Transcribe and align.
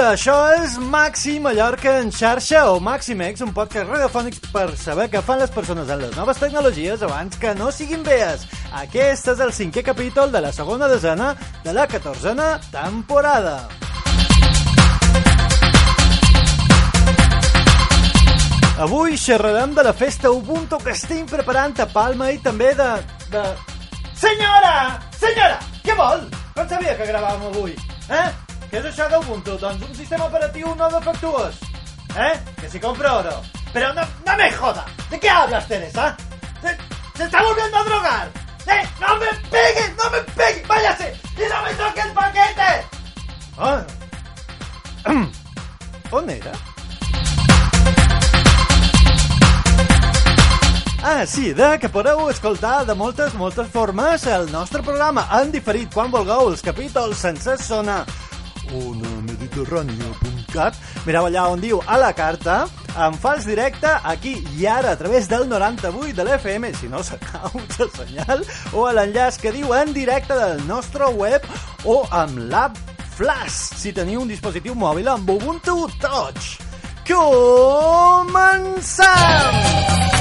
Hola, 0.00 0.14
això 0.16 0.34
és 0.56 0.78
Maxi 0.80 1.34
Mallorca 1.44 1.98
en 2.00 2.06
xarxa 2.08 2.62
o 2.70 2.78
Maximex, 2.80 3.42
un 3.44 3.50
podcast 3.52 3.90
radiofònic 3.90 4.38
per 4.48 4.70
saber 4.80 5.10
què 5.12 5.20
fan 5.20 5.42
les 5.42 5.52
persones 5.52 5.92
en 5.92 6.00
les 6.00 6.16
noves 6.16 6.40
tecnologies 6.40 7.04
abans 7.04 7.36
que 7.36 7.52
no 7.58 7.68
siguin 7.68 8.00
vees. 8.06 8.46
Aquest 8.80 9.28
és 9.34 9.44
el 9.44 9.52
cinquè 9.52 9.84
capítol 9.84 10.32
de 10.32 10.40
la 10.40 10.54
segona 10.56 10.88
desena 10.88 11.34
de 11.66 11.76
la 11.76 11.84
catorzena 11.84 12.48
temporada. 12.72 13.68
Avui 18.88 19.20
xerrarem 19.20 19.76
de 19.76 19.84
la 19.84 19.92
festa 19.92 20.32
Ubuntu 20.32 20.80
que 20.80 20.96
estem 20.96 21.26
preparant 21.28 21.76
a 21.76 21.92
Palma 21.92 22.32
i 22.32 22.40
també 22.40 22.72
de... 22.72 22.92
de... 23.36 23.48
Senyora! 24.16 24.78
Senyora! 25.12 25.58
Què 25.84 26.04
vol? 26.06 26.30
Com 26.56 26.70
sabia 26.72 26.96
que 26.96 27.12
gravàvem 27.12 27.50
avui? 27.52 27.76
Eh? 28.08 28.30
Què 28.70 28.78
és 28.78 28.84
això 28.86 29.08
d'Ubuntu? 29.10 29.56
Doncs 29.58 29.82
un 29.82 29.94
sistema 29.98 30.28
operatiu 30.30 30.68
no 30.78 30.88
defectuós. 30.92 31.56
¿Eh? 32.14 32.34
Que 32.60 32.68
si 32.70 32.78
compro 32.78 33.16
oro. 33.18 33.32
Pero 33.72 33.92
no, 33.94 34.02
no 34.24 34.36
me 34.36 34.52
joda. 34.52 34.84
¿De 35.10 35.18
qué 35.18 35.28
hablas, 35.28 35.66
Teresa? 35.66 36.16
¿Se, 36.62 36.76
se 37.16 37.24
está 37.24 37.42
volviendo 37.42 37.76
a 37.76 37.84
drogar? 37.84 38.28
¡Eh! 38.68 38.88
¡No 39.00 39.16
me 39.16 39.26
pegues! 39.50 39.96
¡No 39.96 40.10
me 40.10 40.20
pegues! 40.20 40.68
¡Váyase! 40.68 41.16
¡Y 41.36 41.48
no 41.48 41.62
me 41.64 41.74
toque 41.74 42.00
el 42.00 42.12
paquete! 42.12 42.86
Ah. 43.58 43.82
On 46.12 46.30
era? 46.30 46.52
Ah, 51.02 51.26
sí, 51.26 51.52
de 51.54 51.78
que 51.80 51.88
podeu 51.88 52.28
escoltar 52.30 52.84
de 52.86 52.94
moltes, 52.94 53.34
moltes 53.34 53.66
formes 53.72 54.26
el 54.26 54.50
nostre 54.52 54.82
programa 54.82 55.26
en 55.40 55.50
diferit 55.50 55.88
quan 55.94 56.10
vulgueu 56.12 56.50
els 56.52 56.62
capítols 56.62 57.22
sense 57.24 57.56
sonar 57.64 58.04
onamediterrània.cat 58.78 60.74
Mireu 61.06 61.24
allà 61.28 61.42
on 61.52 61.60
diu 61.62 61.80
a 61.86 61.96
la 62.00 62.12
carta 62.16 62.68
en 62.98 63.14
fals 63.22 63.44
directe 63.46 63.90
aquí 64.12 64.34
i 64.58 64.66
ara 64.66 64.90
a 64.92 64.98
través 65.00 65.28
del 65.30 65.48
98 65.48 66.14
de 66.16 66.24
l'FM 66.24 66.64
si 66.78 66.88
no 66.92 67.02
s'acau 67.06 67.50
el 67.56 67.90
senyal 67.96 68.38
o 68.72 68.86
a 68.86 68.92
l'enllaç 68.96 69.34
que 69.42 69.52
diu 69.54 69.74
en 69.74 69.92
directe 69.96 70.34
del 70.34 70.66
nostre 70.66 71.06
web 71.14 71.42
o 71.84 72.06
amb 72.10 72.38
l'app 72.50 72.76
Flash 73.20 73.76
si 73.76 73.92
teniu 73.92 74.22
un 74.22 74.28
dispositiu 74.30 74.74
mòbil 74.74 75.08
amb 75.12 75.30
Ubuntu 75.30 75.88
Touch 76.00 76.58
Comencem! 77.10 78.30
Som 78.80 80.19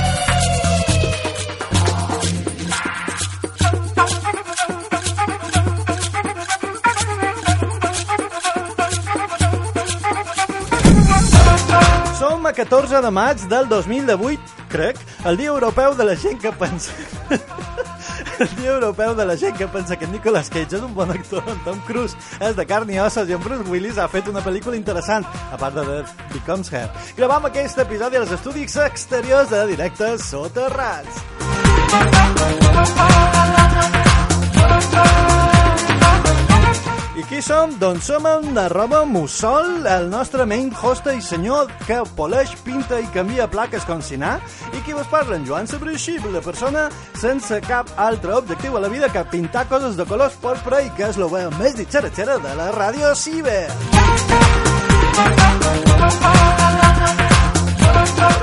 14 12.89 13.05
de 13.05 13.11
maig 13.11 13.37
del 13.47 13.67
2018, 13.69 14.41
crec, 14.67 14.97
el 15.25 15.37
Dia 15.37 15.49
Europeu 15.49 15.93
de 15.93 16.05
la 16.05 16.15
gent 16.15 16.41
que 16.41 16.51
pensa... 16.51 16.91
el 18.39 18.55
Dia 18.55 18.71
Europeu 18.71 19.13
de 19.13 19.25
la 19.25 19.37
gent 19.37 19.55
que 19.55 19.67
pensa 19.67 19.95
que 19.95 20.07
Nicolas 20.07 20.49
Cage 20.49 20.75
és 20.79 20.81
un 20.81 20.95
bon 20.95 21.11
actor, 21.13 21.43
en 21.45 21.59
Tom 21.67 21.77
Cruise 21.85 22.17
és 22.41 22.55
de 22.57 22.65
carn 22.65 22.89
i 22.89 22.97
ossos 22.97 23.29
i 23.29 23.37
en 23.37 23.43
Bruce 23.45 23.69
Willis 23.69 24.01
ha 24.01 24.09
fet 24.09 24.25
una 24.31 24.41
pel·lícula 24.41 24.73
interessant, 24.73 25.21
a 25.53 25.57
part 25.61 25.77
de 25.77 25.85
The 25.85 26.01
Becomes 26.33 26.73
Her. 26.73 26.89
Gravam 27.13 27.45
aquest 27.45 27.77
episodi 27.85 28.17
als 28.17 28.33
estudis 28.39 28.73
exteriors 28.89 29.53
de 29.53 29.67
directes 29.69 30.25
soterrats. 30.33 31.21
I 37.19 37.23
qui 37.27 37.41
som? 37.43 37.73
Doncs 37.75 38.05
som 38.07 38.23
en 38.29 38.57
arroba 38.57 39.01
Mussol, 39.03 39.85
el 39.91 40.05
nostre 40.07 40.45
main 40.47 40.69
hosta 40.71 41.11
i 41.11 41.19
senyor 41.19 41.67
que 41.83 41.97
poleix, 42.15 42.53
pinta 42.63 42.95
i 43.01 43.09
canvia 43.11 43.49
plaques 43.51 43.83
com 43.83 43.99
si 43.99 44.15
anar, 44.15 44.37
i 44.71 44.79
qui 44.85 44.95
vos 44.95 45.09
parla, 45.11 45.35
en 45.35 45.43
Joan 45.43 45.67
Sabreixí, 45.67 46.15
la 46.31 46.39
persona 46.39 46.85
sense 47.19 47.59
cap 47.67 47.91
altre 47.99 48.37
objectiu 48.37 48.77
a 48.77 48.83
la 48.85 48.91
vida 48.93 49.11
que 49.11 49.25
pintar 49.33 49.65
coses 49.67 49.99
de 49.99 50.05
colors 50.07 50.37
porpra 50.39 50.79
i 50.85 50.87
que 50.95 51.09
és 51.09 51.19
lo 51.19 51.27
més 51.59 51.75
ditxeratxera 51.75 52.39
de 52.39 52.55
la 52.55 52.71
ràdio 52.71 53.11
ciber. 53.15 53.67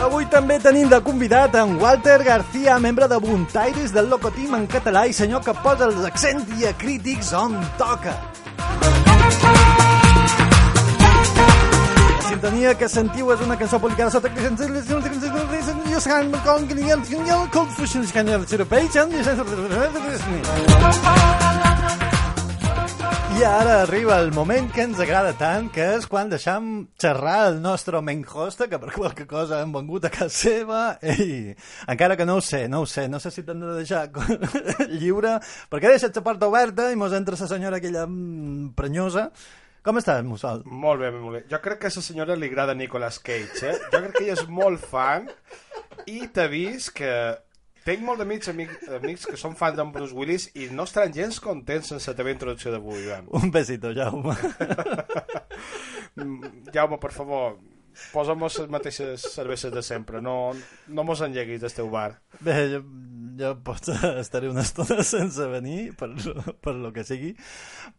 Avui 0.04 0.28
també 0.28 0.60
tenim 0.60 0.90
de 0.92 1.00
convidat 1.00 1.56
en 1.56 1.78
Walter 1.80 2.22
García, 2.24 2.76
membre 2.78 3.08
de 3.08 3.16
Buntaires 3.24 3.96
del 3.96 4.10
Locotim 4.12 4.54
en 4.54 4.66
català 4.68 5.06
i 5.08 5.16
senyor 5.16 5.40
que 5.46 5.56
posa 5.64 5.88
els 5.88 6.04
accents 6.04 6.44
diacrítics 6.52 7.32
on 7.32 7.56
toca. 7.80 8.12
Sintonia 12.28 12.74
que 12.74 12.88
sentiu 12.88 13.32
és 13.32 13.40
una 13.40 13.56
cançó 13.56 13.80
publicada 13.80 14.10
sota 14.10 14.30
i 23.36 23.42
ara 23.44 23.82
arriba 23.82 24.16
el 24.22 24.30
moment 24.32 24.70
que 24.72 24.80
ens 24.86 25.00
agrada 25.02 25.34
tant, 25.36 25.66
que 25.68 25.84
és 25.98 26.06
quan 26.08 26.30
deixam 26.32 26.86
xerrar 26.96 27.50
el 27.50 27.58
nostre 27.60 28.00
main 28.00 28.22
host, 28.24 28.62
que 28.70 28.78
per 28.80 28.94
qualque 28.94 29.26
cosa 29.28 29.58
hem 29.60 29.74
vengut 29.74 30.06
a 30.08 30.10
casa 30.14 30.32
seva, 30.32 30.80
i 31.04 31.52
encara 31.84 32.16
que 32.16 32.24
no 32.24 32.38
ho 32.38 32.44
sé, 32.44 32.62
no 32.72 32.80
ho 32.80 32.88
sé, 32.88 33.04
no 33.12 33.20
sé 33.20 33.34
si 33.34 33.44
t'han 33.44 33.60
de 33.60 33.74
deixar 33.82 34.06
lliure, 35.02 35.34
perquè 35.68 35.92
deixat 35.92 36.16
la 36.16 36.24
porta 36.24 36.48
oberta 36.48 36.88
i 36.88 36.96
mos 36.96 37.12
entra 37.12 37.36
la 37.36 37.50
senyora 37.50 37.76
aquella 37.82 38.06
mm, 38.08 38.72
prenyosa. 38.78 39.28
Com 39.84 40.00
estàs, 40.00 40.24
Mussol? 40.24 40.64
Molt 40.64 41.04
bé, 41.04 41.12
molt 41.12 41.36
bé. 41.36 41.44
Jo 41.52 41.60
crec 41.62 41.84
que 41.84 41.92
a 41.92 41.94
la 41.94 42.06
senyora 42.08 42.40
li 42.40 42.48
agrada 42.48 42.74
Nicolas 42.74 43.20
Cage, 43.20 43.68
eh? 43.68 43.76
Jo 43.92 44.00
crec 44.00 44.16
que 44.16 44.24
ella 44.24 44.38
és 44.40 44.46
molt 44.48 44.80
fan 44.80 45.28
i 46.08 46.24
t'ha 46.32 46.48
vist 46.48 46.96
que 46.96 47.12
tinc 47.86 48.02
molts 48.02 48.24
amics, 48.24 48.50
amics, 48.50 48.88
amics 48.98 49.28
que 49.30 49.38
són 49.38 49.54
fans 49.58 49.78
d'en 49.78 49.92
Bruce 49.94 50.16
Willis 50.16 50.48
i 50.58 50.68
no 50.74 50.88
estaran 50.88 51.14
gens 51.14 51.38
contents 51.42 51.92
sense 51.92 52.10
la 52.10 52.18
teva 52.18 52.34
introducció 52.34 52.74
d'avui, 52.74 53.04
Joan. 53.06 53.30
Un 53.38 53.54
besito, 53.54 53.94
Jaume. 53.94 54.34
Jaume, 56.74 56.98
per 56.98 57.12
favor, 57.14 57.56
posa'm 58.12 58.42
les 58.42 58.58
mateixes 58.72 59.28
cerveses 59.32 59.72
de 59.72 59.82
sempre, 59.86 60.20
no, 60.22 60.52
no 60.88 61.04
mos 61.06 61.22
enlleguis 61.24 61.62
del 61.62 61.74
teu 61.76 61.88
bar. 61.92 62.18
Bé, 62.40 62.56
jo, 62.74 62.82
jo 63.38 63.52
pot 63.64 63.88
estaré 63.92 64.50
una 64.50 64.64
estona 64.66 65.06
sense 65.14 65.46
venir, 65.52 65.94
per, 65.98 66.10
per 66.64 66.74
lo 66.74 66.92
que 66.96 67.06
sigui, 67.06 67.32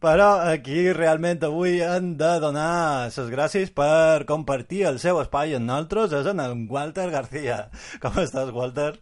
però 0.04 0.30
aquí 0.52 0.84
realment 0.92 1.48
avui 1.48 1.80
hem 1.84 2.14
de 2.20 2.32
donar 2.44 3.08
les 3.08 3.32
gràcies 3.32 3.72
per 3.74 4.28
compartir 4.28 4.84
el 4.92 5.00
seu 5.02 5.20
espai 5.24 5.56
amb 5.58 5.70
nosaltres, 5.70 6.14
és 6.20 6.32
en 6.34 6.66
Walter 6.70 7.10
García. 7.14 7.62
Com 8.04 8.20
estàs, 8.22 8.52
Walter? 8.54 8.92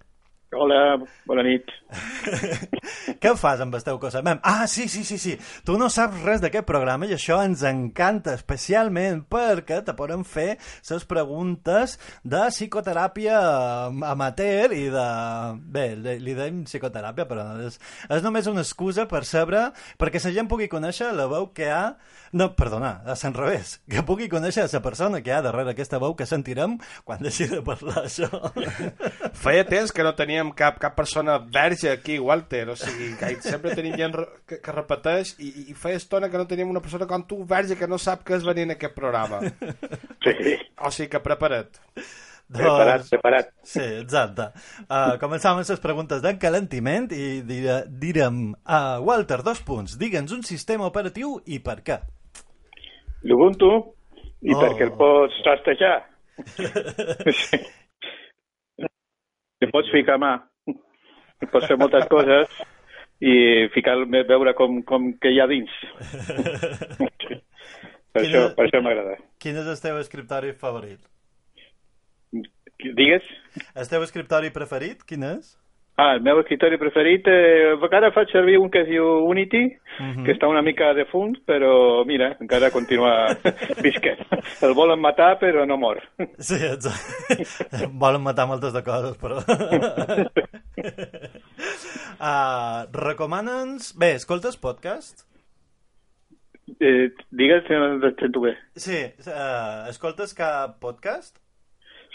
Hola, 0.55 0.95
bona 1.27 1.43
nit. 1.43 1.73
Què 3.23 3.33
fas 3.35 3.59
amb 3.65 3.75
el 3.75 3.83
teu 3.83 3.97
cosa? 3.99 4.21
Ah, 4.47 4.69
sí, 4.71 4.87
sí, 4.87 5.03
sí, 5.05 5.19
sí. 5.19 5.33
Tu 5.67 5.75
no 5.75 5.89
saps 5.91 6.23
res 6.23 6.43
d'aquest 6.43 6.69
programa 6.69 7.09
i 7.09 7.17
això 7.17 7.41
ens 7.43 7.65
encanta 7.67 8.37
especialment 8.39 9.25
perquè 9.33 9.81
te 9.83 9.95
podem 9.99 10.23
fer 10.23 10.55
les 10.55 11.07
preguntes 11.11 11.97
de 12.23 12.45
psicoteràpia 12.53 13.41
amateur 14.13 14.77
i 14.77 14.87
de... 14.95 15.09
Bé, 15.77 15.89
li 15.99 16.39
deim 16.39 16.63
psicoteràpia, 16.69 17.27
però 17.27 17.49
és, 17.67 17.81
és 18.07 18.23
només 18.23 18.47
una 18.47 18.63
excusa 18.63 19.09
per 19.11 19.25
saber, 19.27 19.73
perquè 19.99 20.23
la 20.23 20.35
gent 20.39 20.53
pugui 20.53 20.71
conèixer 20.71 21.11
la 21.11 21.27
veu 21.33 21.51
que 21.57 21.73
ha 21.75 21.97
no, 22.37 22.51
perdona, 22.59 23.03
a 23.07 23.15
Sant 23.17 23.35
Revés, 23.37 23.77
que 23.89 24.03
pugui 24.07 24.27
conèixer 24.29 24.67
la 24.69 24.81
persona 24.85 25.23
que 25.23 25.31
hi 25.31 25.35
ha 25.37 25.43
darrere 25.45 25.73
aquesta 25.73 26.01
veu 26.03 26.15
que 26.19 26.27
sentirem 26.27 26.77
quan 27.07 27.23
deixi 27.23 27.47
de 27.49 27.63
parlar 27.65 28.03
això. 28.03 28.29
Feia 29.45 29.65
temps 29.69 29.95
que 29.95 30.05
no 30.05 30.13
teníem 30.37 30.53
cap, 30.53 30.79
cap 30.79 30.95
persona 30.95 31.39
verge 31.39 31.91
aquí, 31.91 32.19
Walter, 32.19 32.69
o 32.71 32.77
sigui, 32.77 33.15
que 33.17 33.41
sempre 33.41 33.75
tenim 33.75 33.97
gent 33.97 34.15
que, 34.47 34.59
que 34.61 34.73
repeteix 34.75 35.35
i, 35.41 35.71
i 35.71 35.75
feia 35.75 35.97
estona 35.97 36.29
que 36.29 36.37
no 36.37 36.47
teníem 36.47 36.69
una 36.71 36.83
persona 36.85 37.07
com 37.09 37.23
tu, 37.25 37.39
verge, 37.49 37.77
que 37.77 37.89
no 37.89 37.97
sap 37.99 38.25
què 38.27 38.37
és 38.37 38.45
venir 38.45 38.67
en 38.67 38.75
aquest 38.77 38.95
programa. 38.97 39.41
Sí. 40.27 40.57
O 40.85 40.91
sigui 40.93 41.09
que 41.15 41.21
prepara't. 41.25 41.81
Doncs, 42.47 42.61
Preparat, 42.63 43.07
preparat. 43.11 43.49
Sí, 43.67 43.83
exacte. 44.03 44.51
Uh, 44.87 45.17
començam 45.19 45.57
amb 45.57 45.65
les 45.67 45.81
preguntes 45.83 46.21
d'encalentiment 46.23 47.09
i 47.17 47.41
dire, 47.47 47.81
direm, 47.89 48.53
uh, 48.63 49.01
Walter, 49.03 49.41
dos 49.47 49.63
punts. 49.67 49.97
Digue'ns 49.99 50.37
un 50.37 50.45
sistema 50.47 50.87
operatiu 50.87 51.41
i 51.47 51.59
per 51.65 51.81
què. 51.87 51.99
L'Ubuntu, 53.27 53.73
i 54.47 54.55
Oh. 54.55 54.61
perquè 54.61 54.87
el 54.87 54.95
pots 55.01 55.41
rastejar. 55.49 55.97
Li 59.67 59.73
pots 59.75 59.91
ficar 59.95 60.17
mà. 60.23 60.33
Pots 61.53 61.67
fer 61.69 61.77
moltes 61.77 62.07
coses 62.11 62.49
i 63.21 63.35
ficar, 63.75 63.99
veure 64.29 64.55
com, 64.57 64.81
com 64.89 65.11
que 65.21 65.33
hi 65.35 65.41
ha 65.43 65.47
dins. 65.51 65.73
Sí. 67.27 67.37
Per, 68.17 68.23
Quina- 68.23 68.31
això, 68.31 68.43
per 68.57 68.65
això 68.69 68.81
m'agrada. 68.81 69.19
Quin 69.43 69.59
és 69.61 69.67
el 69.69 69.81
teu 69.83 69.99
escriptori 70.01 70.55
favorit? 70.57 71.03
Digues? 72.97 73.25
El 73.77 73.89
teu 73.91 74.05
escriptori 74.05 74.49
preferit, 74.55 75.03
quin 75.09 75.25
és? 75.35 75.55
Ah, 75.99 76.11
el 76.13 76.21
meu 76.21 76.39
escritori 76.43 76.77
preferit, 76.77 77.25
eh, 77.27 77.71
a 77.73 77.77
vegades 77.81 78.13
faig 78.13 78.29
servir 78.29 78.59
un 78.61 78.69
que 78.71 78.83
es 78.83 78.89
diu 78.89 79.07
Unity, 79.25 79.63
Mhm. 79.99 80.25
que 80.27 80.33
està 80.35 80.47
una 80.47 80.61
mica 80.61 80.91
defunt, 80.93 81.39
però 81.49 82.05
mira, 82.05 82.37
encara 82.39 82.71
continua 82.71 83.33
visquent. 83.83 84.21
El 84.61 84.75
volen 84.77 85.01
matar, 85.01 85.39
però 85.41 85.65
no 85.67 85.79
mor. 85.81 86.03
Sí, 86.39 86.59
exacte. 86.61 87.47
Volen 88.05 88.21
matar 88.21 88.45
moltes 88.47 88.75
de 88.77 88.83
coses, 88.85 89.17
però... 89.17 89.41
uh, 92.21 92.85
recomana'ns... 93.09 93.95
Bé, 93.97 94.13
escoltes 94.21 94.57
podcast? 94.61 95.25
Eh, 96.81 97.09
digues 97.31 97.65
si 97.67 97.73
no 97.73 97.99
sento 98.21 98.41
bé. 98.45 98.53
Sí, 98.77 99.01
uh, 99.31 99.89
escoltes 99.89 100.35
cap 100.37 100.77
podcast? 100.83 101.39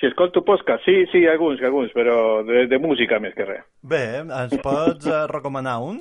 Si 0.02 0.08
escolto 0.08 0.42
podcast, 0.42 0.82
sí, 0.84 1.06
sí, 1.12 1.28
alguns, 1.30 1.62
alguns, 1.62 1.92
però 1.94 2.42
de, 2.42 2.64
de 2.66 2.78
música 2.82 3.20
més 3.22 3.36
que 3.38 3.46
res. 3.46 3.68
Bé, 3.86 4.02
ens 4.24 4.56
pots 4.64 5.06
uh, 5.06 5.28
recomanar 5.30 5.76
un? 5.86 6.00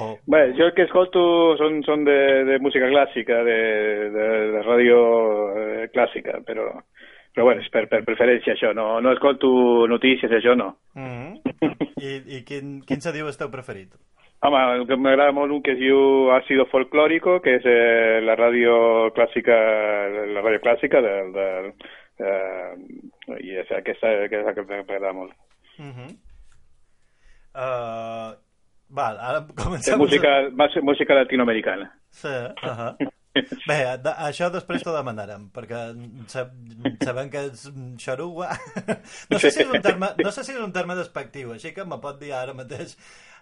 O... 0.00 0.14
Bé, 0.24 0.40
jo 0.56 0.70
el 0.70 0.72
que 0.72 0.86
escolto 0.88 1.20
són, 1.60 1.82
són 1.84 2.06
de, 2.08 2.16
de 2.48 2.56
música 2.64 2.88
clàssica, 2.88 3.42
de, 3.44 3.58
de, 4.16 4.26
de 4.54 4.64
ràdio 4.64 4.96
eh, 5.52 5.84
clàssica, 5.92 6.38
però, 6.48 6.70
però 7.34 7.50
bueno, 7.50 7.60
és 7.60 7.68
per, 7.68 7.84
per 7.92 8.00
preferència 8.08 8.56
això, 8.56 8.72
no, 8.72 8.88
no 9.04 9.12
escolto 9.12 9.52
notícies, 9.92 10.32
això 10.32 10.56
no. 10.56 10.72
Mm 10.96 11.12
-hmm. 11.12 11.86
I, 12.00 12.16
i 12.38 12.42
quin, 12.48 12.80
quin 12.88 13.04
se 13.04 13.12
diu 13.12 13.28
el 13.28 13.36
teu 13.36 13.52
preferit? 13.52 13.92
Home, 14.40 14.60
el 14.80 14.86
que 14.88 14.96
m'agrada 14.96 15.36
molt 15.36 15.52
un 15.52 15.60
que 15.60 15.72
es 15.76 15.78
diu 15.78 16.32
Ácido 16.32 16.64
Folclórico, 16.72 17.42
que 17.44 17.56
és 17.60 17.64
eh, 17.68 18.20
la 18.24 18.32
ràdio 18.32 19.12
clàssica, 19.12 19.56
la 20.32 20.40
ràdio 20.40 20.60
clàssica 20.64 21.02
del... 21.04 21.32
del 21.36 21.74
eh, 22.20 22.74
i 23.40 23.56
és 23.62 23.70
aquesta, 23.72 24.08
aquesta 24.26 24.54
que 24.54 24.62
m'agrada 24.68 25.12
molt. 25.12 25.32
Mm 25.78 25.92
-hmm. 25.92 26.10
uh, 27.54 28.34
val, 28.88 29.18
ara 29.20 29.44
És 29.48 29.64
comencem... 29.64 29.98
música, 29.98 30.28
más- 30.52 30.82
música 30.82 31.14
latinoamericana. 31.14 31.90
Sí, 32.10 32.28
uh 32.28 32.74
-huh. 32.78 33.10
Bé, 33.66 33.76
de, 34.02 34.10
això 34.26 34.50
després 34.50 34.82
t'ho 34.82 34.92
demanarem, 34.92 35.50
perquè 35.54 35.94
sab, 36.26 36.48
sabem 37.04 37.30
que 37.30 37.38
és 37.46 37.70
xarugua. 37.96 38.48
No 39.30 39.38
sé 39.38 39.50
si 39.52 39.62
és 39.62 39.70
un 39.70 39.80
terme, 39.80 40.08
no 40.24 40.30
sé 40.32 40.42
si 40.44 40.52
és 40.52 40.58
un 40.58 40.72
terme 40.72 40.96
despectiu, 40.96 41.52
així 41.52 41.72
que 41.72 41.84
me 41.84 41.98
pot 42.00 42.18
dir 42.20 42.32
ara 42.32 42.52
mateix 42.54 42.96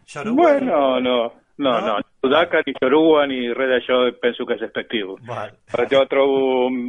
xarugua. 0.07 0.43
Bueno, 0.43 1.01
no, 1.01 1.33
no, 1.57 1.81
No? 1.81 1.87
no. 1.87 1.97
Sudaca, 2.21 2.65
ni 2.67 2.73
Chorua, 2.75 3.27
ni 3.31 3.53
res 3.55 3.69
d'això 3.71 3.99
penso 4.19 4.43
que 4.47 4.57
és 4.57 4.63
despectiu. 4.65 5.15
Val. 5.29 5.53
Però 5.71 5.85
jo 5.87 6.01
trobo... 6.11 6.41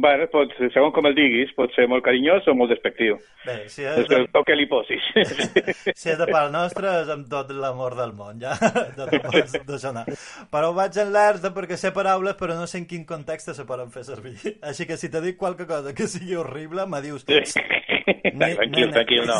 Bueno, 0.02 0.26
pot, 0.32 0.56
segons 0.74 0.94
com 0.96 1.06
el 1.06 1.14
diguis, 1.14 1.52
pot 1.54 1.70
ser 1.76 1.86
molt 1.90 2.02
carinyós 2.02 2.48
o 2.50 2.54
molt 2.58 2.74
despectiu. 2.74 3.14
Bé, 3.44 3.60
si 3.70 3.86
És 3.86 4.08
de, 4.10 4.24
el 4.26 4.46
que 4.48 4.56
li 4.58 4.66
posis. 4.66 5.06
si 6.00 6.10
és 6.10 6.18
de 6.18 6.26
part 6.26 6.50
nostra 6.50 6.96
és 7.04 7.12
amb 7.14 7.30
tot 7.30 7.54
l'amor 7.54 7.94
del 8.00 8.16
món, 8.18 8.42
ja. 8.42 8.56
Ja 8.98 9.06
t'ho 9.06 9.22
pots 9.30 9.54
deixar. 9.68 10.02
Però 10.50 10.72
vaig 10.74 10.98
en 10.98 11.14
perquè 11.54 11.78
sé 11.78 11.94
paraules 11.94 12.34
però 12.40 12.58
no 12.58 12.66
sé 12.66 12.82
en 12.82 12.90
quin 12.90 13.06
context 13.06 13.54
se 13.54 13.66
poden 13.68 13.94
fer 13.94 14.02
servir. 14.04 14.34
Així 14.66 14.86
que 14.86 14.98
si 14.98 15.12
te 15.14 15.22
dic 15.22 15.38
qualque 15.38 15.66
cosa 15.66 15.94
que 15.94 16.10
sigui 16.10 16.34
horrible, 16.36 16.86
me 16.90 17.00
dius... 17.06 17.24
tranquil, 18.04 18.90
tranquil, 18.94 19.24
no. 19.28 19.38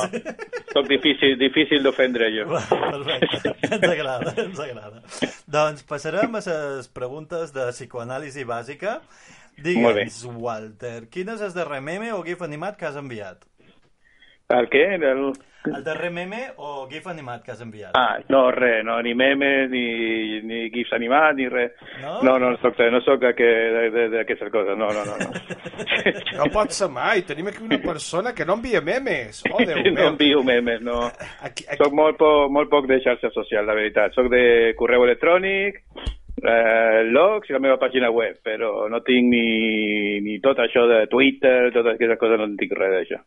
Soc 0.73 0.89
difícil, 0.91 1.37
difícil 1.41 1.83
d'ofendre 1.85 2.31
jo. 2.35 2.47
Va, 2.53 2.63
Perfecte, 2.69 3.55
ens 3.71 3.87
agrada, 3.91 4.35
ens 4.45 4.63
agrada. 4.65 5.03
Doncs 5.51 5.85
passarem 5.89 6.39
a 6.39 6.43
les 6.47 6.89
preguntes 6.95 7.55
de 7.57 7.69
psicoanàlisi 7.73 8.47
bàsica. 8.49 8.99
Digue'ns, 9.61 10.23
Walter, 10.41 11.05
quin 11.13 11.35
és 11.35 11.45
el 11.45 11.55
darrer 11.57 11.83
meme 11.85 12.13
o 12.17 12.23
gif 12.25 12.43
animat 12.47 12.79
que 12.81 12.89
has 12.89 12.99
enviat? 13.01 13.45
El 14.51 14.71
què? 14.73 14.85
El... 14.97 15.31
El 15.69 15.83
darrer 15.85 16.09
meme 16.11 16.39
o 16.57 16.87
gif 16.89 17.05
animat 17.11 17.43
que 17.45 17.53
has 17.53 17.61
enviat? 17.61 17.93
Ah, 17.99 18.17
no, 18.33 18.47
res, 18.51 18.81
no, 18.85 18.95
ni 19.05 19.13
memes, 19.15 19.69
ni, 19.69 20.41
ni 20.49 20.61
gifs 20.73 20.93
animats, 20.97 21.37
ni 21.37 21.49
res. 21.53 21.75
No? 22.01 22.15
No, 22.25 22.39
no, 22.41 22.55
soc, 22.63 22.79
no 22.91 23.01
soc 23.05 23.21
d'aquestes 23.21 24.49
coses, 24.53 24.79
no, 24.81 24.89
no, 24.89 25.05
no. 25.05 25.19
no. 25.21 25.31
No 26.41 26.47
pot 26.55 26.73
ser 26.73 26.89
mai. 26.89 27.21
Tenim 27.29 27.51
aquí 27.51 27.63
una 27.63 27.79
persona 27.83 28.33
que 28.35 28.47
no 28.49 28.55
envia 28.57 28.81
memes. 28.81 29.43
Oh, 29.53 29.61
Déu 29.61 29.83
no 29.85 29.93
meu. 29.93 30.07
envio 30.15 30.43
memes, 30.43 30.81
no. 30.81 31.03
Aquí, 31.45 31.67
aquí, 31.69 31.77
Soc 31.83 31.93
molt, 31.93 32.17
po, 32.21 32.49
molt 32.49 32.71
poc 32.73 32.89
de 32.89 33.01
xarxa 33.05 33.29
social, 33.35 33.67
la 33.69 33.77
veritat. 33.77 34.17
Soc 34.17 34.31
de 34.33 34.73
correu 34.81 35.05
electrònic, 35.05 35.83
eh, 36.39 37.03
logs 37.11 37.51
i 37.51 37.55
la 37.55 37.61
meva 37.63 37.77
pàgina 37.81 38.11
web, 38.15 38.39
però 38.45 38.89
no 38.91 39.01
tinc 39.07 39.29
ni, 39.33 40.21
ni 40.25 40.39
tot 40.43 40.61
això 40.63 40.87
de 40.89 41.03
Twitter, 41.11 41.71
totes 41.75 41.95
aquestes 41.95 42.21
coses, 42.21 42.39
no 42.41 42.47
en 42.49 42.57
tinc 42.61 42.75
res 42.79 42.95
d'això. 42.97 43.19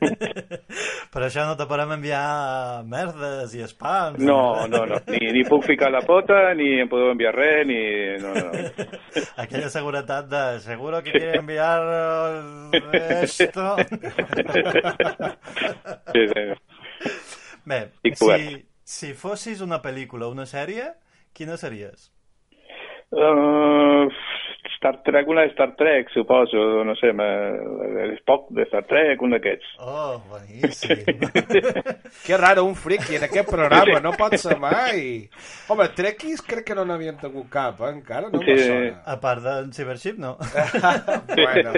Per 1.10 1.22
això 1.26 1.44
no 1.46 1.56
te 1.58 1.66
podem 1.70 1.96
enviar 1.96 2.84
merdes 2.86 3.54
i 3.58 3.64
spams. 3.66 4.22
No, 4.22 4.66
no, 4.70 4.84
no. 4.86 5.00
Ni, 5.10 5.32
ni 5.34 5.44
puc 5.48 5.66
ficar 5.66 5.90
la 5.90 6.02
pota, 6.06 6.54
ni 6.58 6.80
em 6.84 6.90
podeu 6.90 7.10
enviar 7.14 7.34
res, 7.34 7.66
ni... 7.66 7.80
No, 8.22 8.30
no. 8.38 8.50
Aquella 9.42 9.70
seguretat 9.72 10.30
de 10.30 10.44
seguro 10.64 11.02
que 11.02 11.12
quiere 11.12 11.38
enviar 11.42 11.80
eh, 12.72 13.22
esto. 13.24 13.76
Sí, 16.14 16.26
sí. 16.30 16.44
Bé, 17.64 17.84
si, 18.14 18.66
si 18.82 19.12
fossis 19.14 19.60
una 19.62 19.80
pel·lícula 19.82 20.26
o 20.26 20.34
una 20.34 20.46
sèrie, 20.48 20.88
quina 21.34 21.56
series? 21.56 22.10
Uh, 23.10 24.06
Star 24.76 25.02
Trek, 25.04 25.28
una 25.28 25.42
de 25.42 25.48
Star 25.52 25.74
Trek, 25.76 26.08
suposo, 26.12 26.84
no 26.84 26.94
sé, 26.96 27.10
l'Spock 27.12 28.48
de 28.56 28.64
Star 28.68 28.84
Trek, 28.88 29.20
un 29.22 29.34
d'aquests. 29.34 29.70
Oh, 29.80 30.20
boníssim. 30.30 31.04
que 32.26 32.36
raro, 32.36 32.64
un 32.64 32.74
friki 32.76 33.16
en 33.16 33.24
aquest 33.26 33.48
programa. 33.50 34.00
No 34.04 34.12
pot 34.18 34.36
ser 34.40 34.56
mai. 34.60 35.28
Home, 35.72 35.86
trekkies 35.96 36.42
crec 36.46 36.64
que 36.70 36.76
no 36.78 36.84
n'havien 36.88 37.18
tingut 37.20 37.48
cap, 37.52 37.80
eh? 37.84 37.90
encara. 37.94 38.30
No 38.32 38.40
Sí. 38.40 38.50
me 38.52 38.58
sona. 38.64 39.02
A 39.06 39.16
part 39.20 39.42
d'en 39.44 39.72
Cybership, 39.76 40.18
no. 40.20 40.36
bueno, 41.36 41.72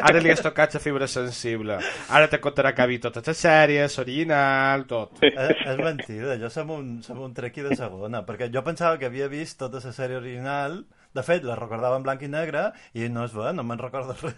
ara 0.00 0.20
li 0.22 0.30
has 0.34 0.42
tocat 0.44 0.74
la 0.78 0.82
fibra 0.82 1.08
sensible. 1.10 1.78
Ara 2.10 2.28
te 2.30 2.40
contarà 2.42 2.74
que 2.74 2.82
ha 2.84 2.90
vist 2.90 3.06
totes 3.08 3.26
les 3.32 3.42
sèries, 3.44 3.98
original, 4.02 4.86
tot. 4.90 5.22
és, 5.22 5.64
és 5.66 5.78
mentida, 5.80 6.36
jo 6.40 6.50
som 6.52 6.70
un, 6.74 6.90
som 7.02 7.20
un 7.24 7.34
trequi 7.36 7.62
de 7.66 7.76
segona, 7.78 8.24
perquè 8.26 8.50
jo 8.52 8.62
pensava 8.66 8.98
que 8.98 9.06
havia 9.10 9.28
vist 9.32 9.58
tota 9.60 9.80
la 9.84 9.92
sèrie 9.94 10.18
original, 10.20 10.84
de 11.14 11.22
fet, 11.22 11.44
la 11.46 11.56
recordava 11.58 11.98
en 12.00 12.06
blanc 12.06 12.22
i 12.26 12.30
negre, 12.30 12.64
i 12.98 13.08
no 13.12 13.24
es 13.28 13.34
ve, 13.36 13.52
no 13.54 13.64
me'n 13.66 13.80
recordo 13.80 14.16
res. 14.18 14.34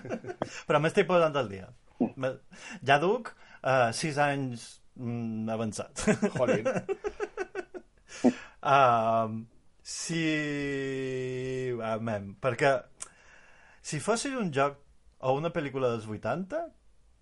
Però 0.68 0.80
m'estic 0.82 1.08
posant 1.10 1.36
al 1.40 1.50
dia. 1.50 1.68
Ja 2.86 3.00
duc 3.02 3.32
uh, 3.34 3.90
sis 3.96 4.18
anys 4.22 4.68
mm, 5.00 5.50
avançats. 5.54 6.08
Jolín. 6.38 6.70
Uh, 8.64 9.42
si... 9.84 10.20
Amem, 11.84 12.30
perquè 12.40 12.70
si 13.84 14.00
fossis 14.00 14.32
un 14.40 14.48
joc 14.54 14.78
o 15.20 15.34
una 15.36 15.50
pel·lícula 15.52 15.90
dels 15.92 16.06
80, 16.08 16.62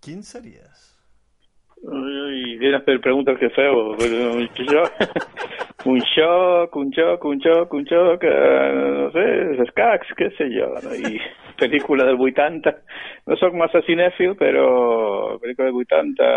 quin 0.04 0.22
series? 0.22 0.91
Ui, 1.82 2.58
quines 2.60 2.84
per 2.86 3.00
preguntes 3.02 3.38
que 3.40 3.48
feu. 3.56 3.80
Un 3.98 4.44
joc, 4.68 5.00
un 5.90 6.02
xoc, 6.12 6.76
un 6.78 6.90
xoc, 6.94 7.24
un 7.26 7.40
xoc, 7.42 7.72
un 7.74 7.86
xoc, 7.90 8.26
eh, 8.30 8.68
no 8.78 9.08
sé, 9.16 9.24
escacs, 9.66 10.12
què 10.18 10.28
sé 10.36 10.46
jo. 10.54 10.68
No? 10.84 10.94
I 10.94 11.18
pel·lícula 11.62 12.06
del 12.06 12.20
80. 12.22 12.74
No 13.26 13.38
sóc 13.40 13.56
massa 13.58 13.82
cinèfil, 13.86 14.36
però 14.38 14.66
pel·lícula 15.42 15.70
del 15.70 15.80
80... 15.86 16.28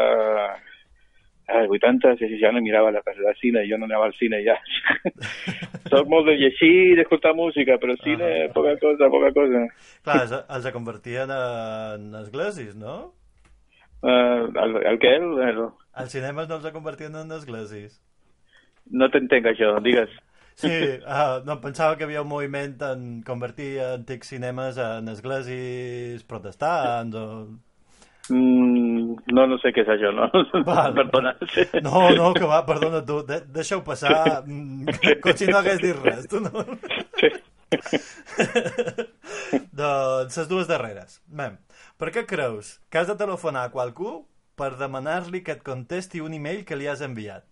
Ah, 1.46 1.60
el 1.62 1.70
80, 1.70 2.16
sí, 2.18 2.26
sí, 2.26 2.40
ja 2.42 2.50
no 2.50 2.58
mirava 2.58 2.90
la 2.90 3.04
de 3.06 3.34
cine, 3.38 3.62
jo 3.70 3.78
no 3.78 3.86
anava 3.86 4.08
al 4.10 4.16
cine 4.18 4.40
ja. 4.42 4.56
Soc 5.92 6.10
molt 6.10 6.26
de 6.26 6.34
llegir 6.40 6.72
i 6.88 6.96
d'escoltar 6.98 7.36
música, 7.38 7.78
però 7.78 7.94
cine, 8.02 8.32
poca 8.56 8.74
cosa, 8.82 9.12
poca 9.14 9.30
cosa. 9.36 9.62
Clar, 10.02 10.16
els, 10.24 10.34
els 10.58 10.66
convertien 10.74 11.30
en 11.30 12.10
esglésies, 12.24 12.74
no? 12.74 12.98
Uh, 14.04 14.52
el, 14.62 14.78
el 14.92 15.00
què? 15.02 15.16
El, 15.18 15.32
el, 15.48 15.64
Els 16.02 16.14
cinemes 16.14 16.50
no 16.50 16.60
els 16.60 16.76
convertien 16.76 17.16
en 17.16 17.32
esglésies. 17.32 18.00
no 18.92 19.10
t'entenc 19.10 19.48
això, 19.50 19.78
digues. 19.82 20.12
Sí, 20.56 20.72
uh, 20.72 21.42
no, 21.44 21.58
pensava 21.60 21.98
que 21.98 22.06
hi 22.06 22.08
havia 22.08 22.22
un 22.24 22.30
moviment 22.32 22.76
en 22.88 23.00
convertir 23.28 23.74
antics 23.84 24.30
cinemes 24.32 24.78
en 24.80 25.10
esglésies 25.12 26.24
protestants 26.24 27.18
o... 27.20 27.26
Mm, 28.30 29.18
no, 29.36 29.44
no 29.52 29.58
sé 29.62 29.74
què 29.76 29.84
és 29.84 29.90
això, 29.98 30.14
no? 30.16 30.30
Val. 30.66 30.96
Perdona. 31.00 31.36
Sí. 31.52 31.66
No, 31.84 32.08
no, 32.16 32.32
que 32.34 32.48
va, 32.48 32.62
perdona 32.66 33.04
tu, 33.06 33.20
de, 33.28 33.42
deixa-ho 33.54 33.84
passar, 33.86 34.46
mm, 34.48 35.20
com 35.22 35.36
si 35.38 35.52
no 35.52 35.60
hagués 35.60 35.84
dit 35.84 36.00
res, 36.00 36.26
tu 36.32 36.40
no? 36.42 36.64
Sí. 37.20 37.30
doncs, 39.82 40.40
les 40.40 40.50
dues 40.50 40.72
darreres. 40.72 41.20
Mem, 41.28 41.60
per 42.00 42.12
què 42.16 42.26
creus 42.28 42.76
que 42.90 43.02
has 43.02 43.12
de 43.12 43.18
telefonar 43.20 43.66
a 43.68 43.74
qualcú 43.74 44.26
per 44.60 44.76
demanar-li 44.80 45.44
que 45.44 45.56
et 45.58 45.64
contesti 45.64 46.22
un 46.24 46.34
email 46.38 46.64
que 46.66 46.78
li 46.80 46.88
has 46.88 47.04
enviat? 47.06 47.46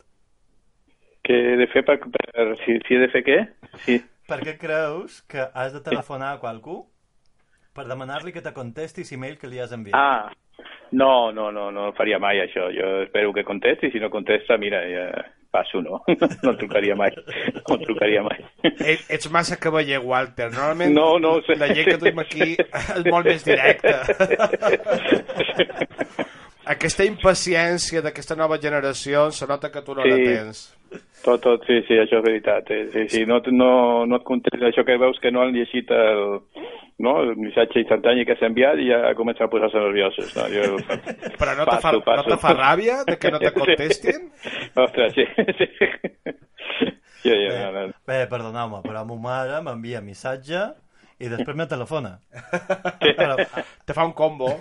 Què 1.23 1.39
he 1.53 1.57
de 1.59 1.67
fer 1.71 1.83
per... 1.87 1.99
per 2.03 2.47
si, 2.63 2.79
si 2.87 2.95
he 2.95 3.01
de 3.03 3.11
fer 3.13 3.23
què? 3.27 3.39
Sí. 3.85 3.99
Per 4.27 4.39
què 4.43 4.55
creus 4.59 5.21
que 5.27 5.49
has 5.53 5.73
de 5.75 5.81
telefonar 5.83 6.33
a 6.35 6.39
qualcú 6.39 6.81
per 7.75 7.87
demanar-li 7.89 8.31
que 8.31 8.43
te 8.43 8.53
contesti 8.55 9.03
l'email 9.09 9.37
que 9.39 9.51
li 9.51 9.59
has 9.59 9.75
enviat? 9.75 9.99
Ah, 9.99 10.31
No, 10.93 11.31
no, 11.31 11.51
no, 11.51 11.71
no 11.73 11.91
faria 11.97 12.19
mai 12.21 12.37
això. 12.43 12.67
Jo 12.69 12.89
espero 13.01 13.33
que 13.33 13.43
contesti, 13.43 13.89
si 13.89 13.99
no 13.99 14.11
contesta, 14.13 14.59
mira, 14.61 14.83
ja 14.85 15.07
passo, 15.53 15.81
no? 15.85 16.01
No 16.43 16.55
trucaria 16.57 16.95
mai. 16.97 17.11
No 17.69 17.77
trucaria 17.85 18.23
mai. 18.25 18.41
Et, 18.73 19.05
ets 19.13 19.29
massa 19.31 19.55
cavaller, 19.61 20.01
Walter. 20.03 20.49
Normalment 20.51 20.93
No, 20.97 21.19
no 21.21 21.37
sé. 21.45 21.55
la 21.61 21.69
gent 21.73 21.91
que 21.93 21.97
tenim 22.01 22.19
aquí 22.25 22.55
és 22.57 23.05
molt 23.11 23.25
més 23.29 23.45
directa. 23.45 24.01
Aquesta 26.73 27.03
impaciència 27.03 27.99
d'aquesta 28.01 28.37
nova 28.39 28.55
generació 28.61 29.25
se 29.35 29.47
nota 29.49 29.67
que 29.71 29.81
tu 29.83 29.95
no 29.97 30.05
la 30.07 30.15
Sí. 30.15 30.23
tens. 30.29 30.61
Tot, 31.23 31.39
tot, 31.39 31.63
sí, 31.63 31.79
sí, 31.87 31.95
això 31.95 32.19
és 32.19 32.25
veritat. 32.25 32.69
Eh? 32.75 32.81
Sí, 32.91 33.03
sí, 33.09 33.25
no, 33.25 33.39
no, 33.55 33.71
no 34.09 34.19
et 34.19 34.25
contesta 34.27 34.67
això 34.67 34.83
que 34.83 34.97
veus 34.99 35.19
que 35.23 35.31
no 35.31 35.43
han 35.43 35.53
llegit 35.55 35.91
el, 35.95 36.23
no, 36.99 37.13
el 37.23 37.37
missatge 37.39 37.79
instantani 37.79 38.25
que 38.27 38.35
s'ha 38.35 38.49
enviat 38.51 38.81
i 38.83 38.89
ja 38.89 39.13
comencen 39.15 39.47
a 39.47 39.51
posar-se 39.51 39.79
nerviosos. 39.79 40.33
No? 40.35 40.49
Jo, 40.51 40.67
Però 41.39 41.55
no 41.55 41.67
te, 41.69 41.77
fa, 41.85 41.93
no 41.95 42.25
te 42.27 42.39
fa 42.41 42.51
ràbia 42.57 42.99
de 43.07 43.15
que 43.21 43.31
no 43.31 43.39
te 43.39 43.53
contestin? 43.59 44.27
Sí. 44.43 44.53
Ostres, 44.83 45.15
sí. 45.15 45.27
sí. 45.59 45.69
Sí, 47.23 47.31
sí, 47.31 47.47
no, 47.55 47.71
no. 47.71 47.85
Bé, 48.03 48.25
perdoneu-me, 48.27 48.81
però 48.83 49.05
ma 49.07 49.15
mare 49.29 49.61
m'envia 49.63 50.03
missatge 50.03 50.65
i 51.23 51.31
després 51.31 51.55
me 51.55 51.69
telefona. 51.71 52.17
Però, 52.99 53.37
Te 53.87 53.95
fa 53.95 54.03
un 54.03 54.11
combo. 54.17 54.51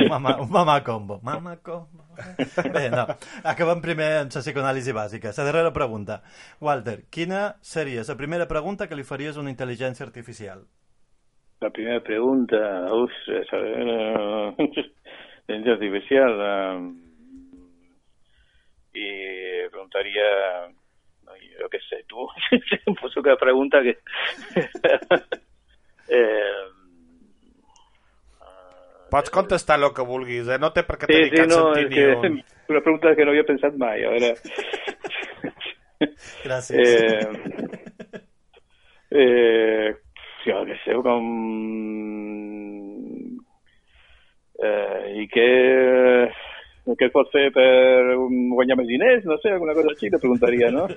un 0.00 0.08
mamà, 0.08 0.38
un 0.40 0.48
mamà 0.48 0.80
combo. 0.86 1.20
Mamà 1.20 1.58
combo. 1.60 2.05
Bé, 2.76 2.88
no. 2.92 3.04
Acabem 3.44 3.82
primer 3.84 4.08
amb 4.22 4.34
la 4.34 4.42
psicoanàlisi 4.42 4.94
bàsica. 4.96 5.32
La 5.36 5.46
darrera 5.48 5.72
pregunta. 5.74 6.20
Walter, 6.60 6.98
quina 7.10 7.56
seria 7.60 8.04
la 8.08 8.16
primera 8.16 8.48
pregunta 8.48 8.88
que 8.88 8.98
li 8.98 9.04
faries 9.04 9.36
a 9.36 9.44
una 9.44 9.52
intel·ligència 9.52 10.06
artificial? 10.06 10.64
La 11.60 11.70
primera 11.70 12.02
pregunta, 12.04 12.58
uf, 12.92 13.12
esa, 13.32 13.56
eh, 13.56 14.68
inteligencia 15.48 15.72
artificial. 15.72 16.40
eh, 16.40 17.06
y 18.96 19.68
preguntaría, 19.70 20.68
no, 21.24 21.32
yo 21.36 21.68
qué 21.68 21.78
sé, 21.88 22.04
me 22.86 22.94
puso 22.94 23.22
cada 23.22 23.36
pregunta 23.36 23.82
que... 23.82 23.98
eh, 26.08 26.75
Pots 29.16 29.32
contestar 29.32 29.78
el 29.80 29.94
que 29.96 30.04
vulguis, 30.04 30.44
eh? 30.44 30.60
No 30.60 30.68
té 30.76 30.84
per 30.84 31.00
què 31.00 31.08
sí, 31.08 31.14
tenir 31.14 31.30
sí, 31.30 31.36
cap 31.38 31.46
no, 31.48 31.72
sentit 31.72 31.88
ni 31.88 31.96
que 31.96 32.04
un. 32.20 32.34
una 32.74 32.82
pregunta 32.84 33.16
que 33.16 33.24
no 33.24 33.32
havia 33.32 33.48
pensat 33.48 33.72
mai, 33.80 34.04
a 34.04 34.12
veure... 34.12 34.36
Gràcies. 36.44 36.76
Eh, 36.76 37.24
eh, 39.16 39.88
jo 40.44 40.60
què 40.68 40.76
sé, 40.82 40.92
com... 41.06 41.24
Eh, 44.56 45.04
I 45.22 45.24
què, 45.32 45.48
què 46.92 47.04
es 47.08 47.14
pot 47.16 47.28
fer 47.32 47.46
per 47.56 47.72
guanyar 48.20 48.76
més 48.82 48.90
diners? 48.92 49.24
No 49.24 49.40
sé, 49.40 49.48
alguna 49.56 49.76
cosa 49.80 49.88
així, 49.94 50.12
te 50.12 50.20
preguntaria, 50.20 50.68
no? 50.76 50.84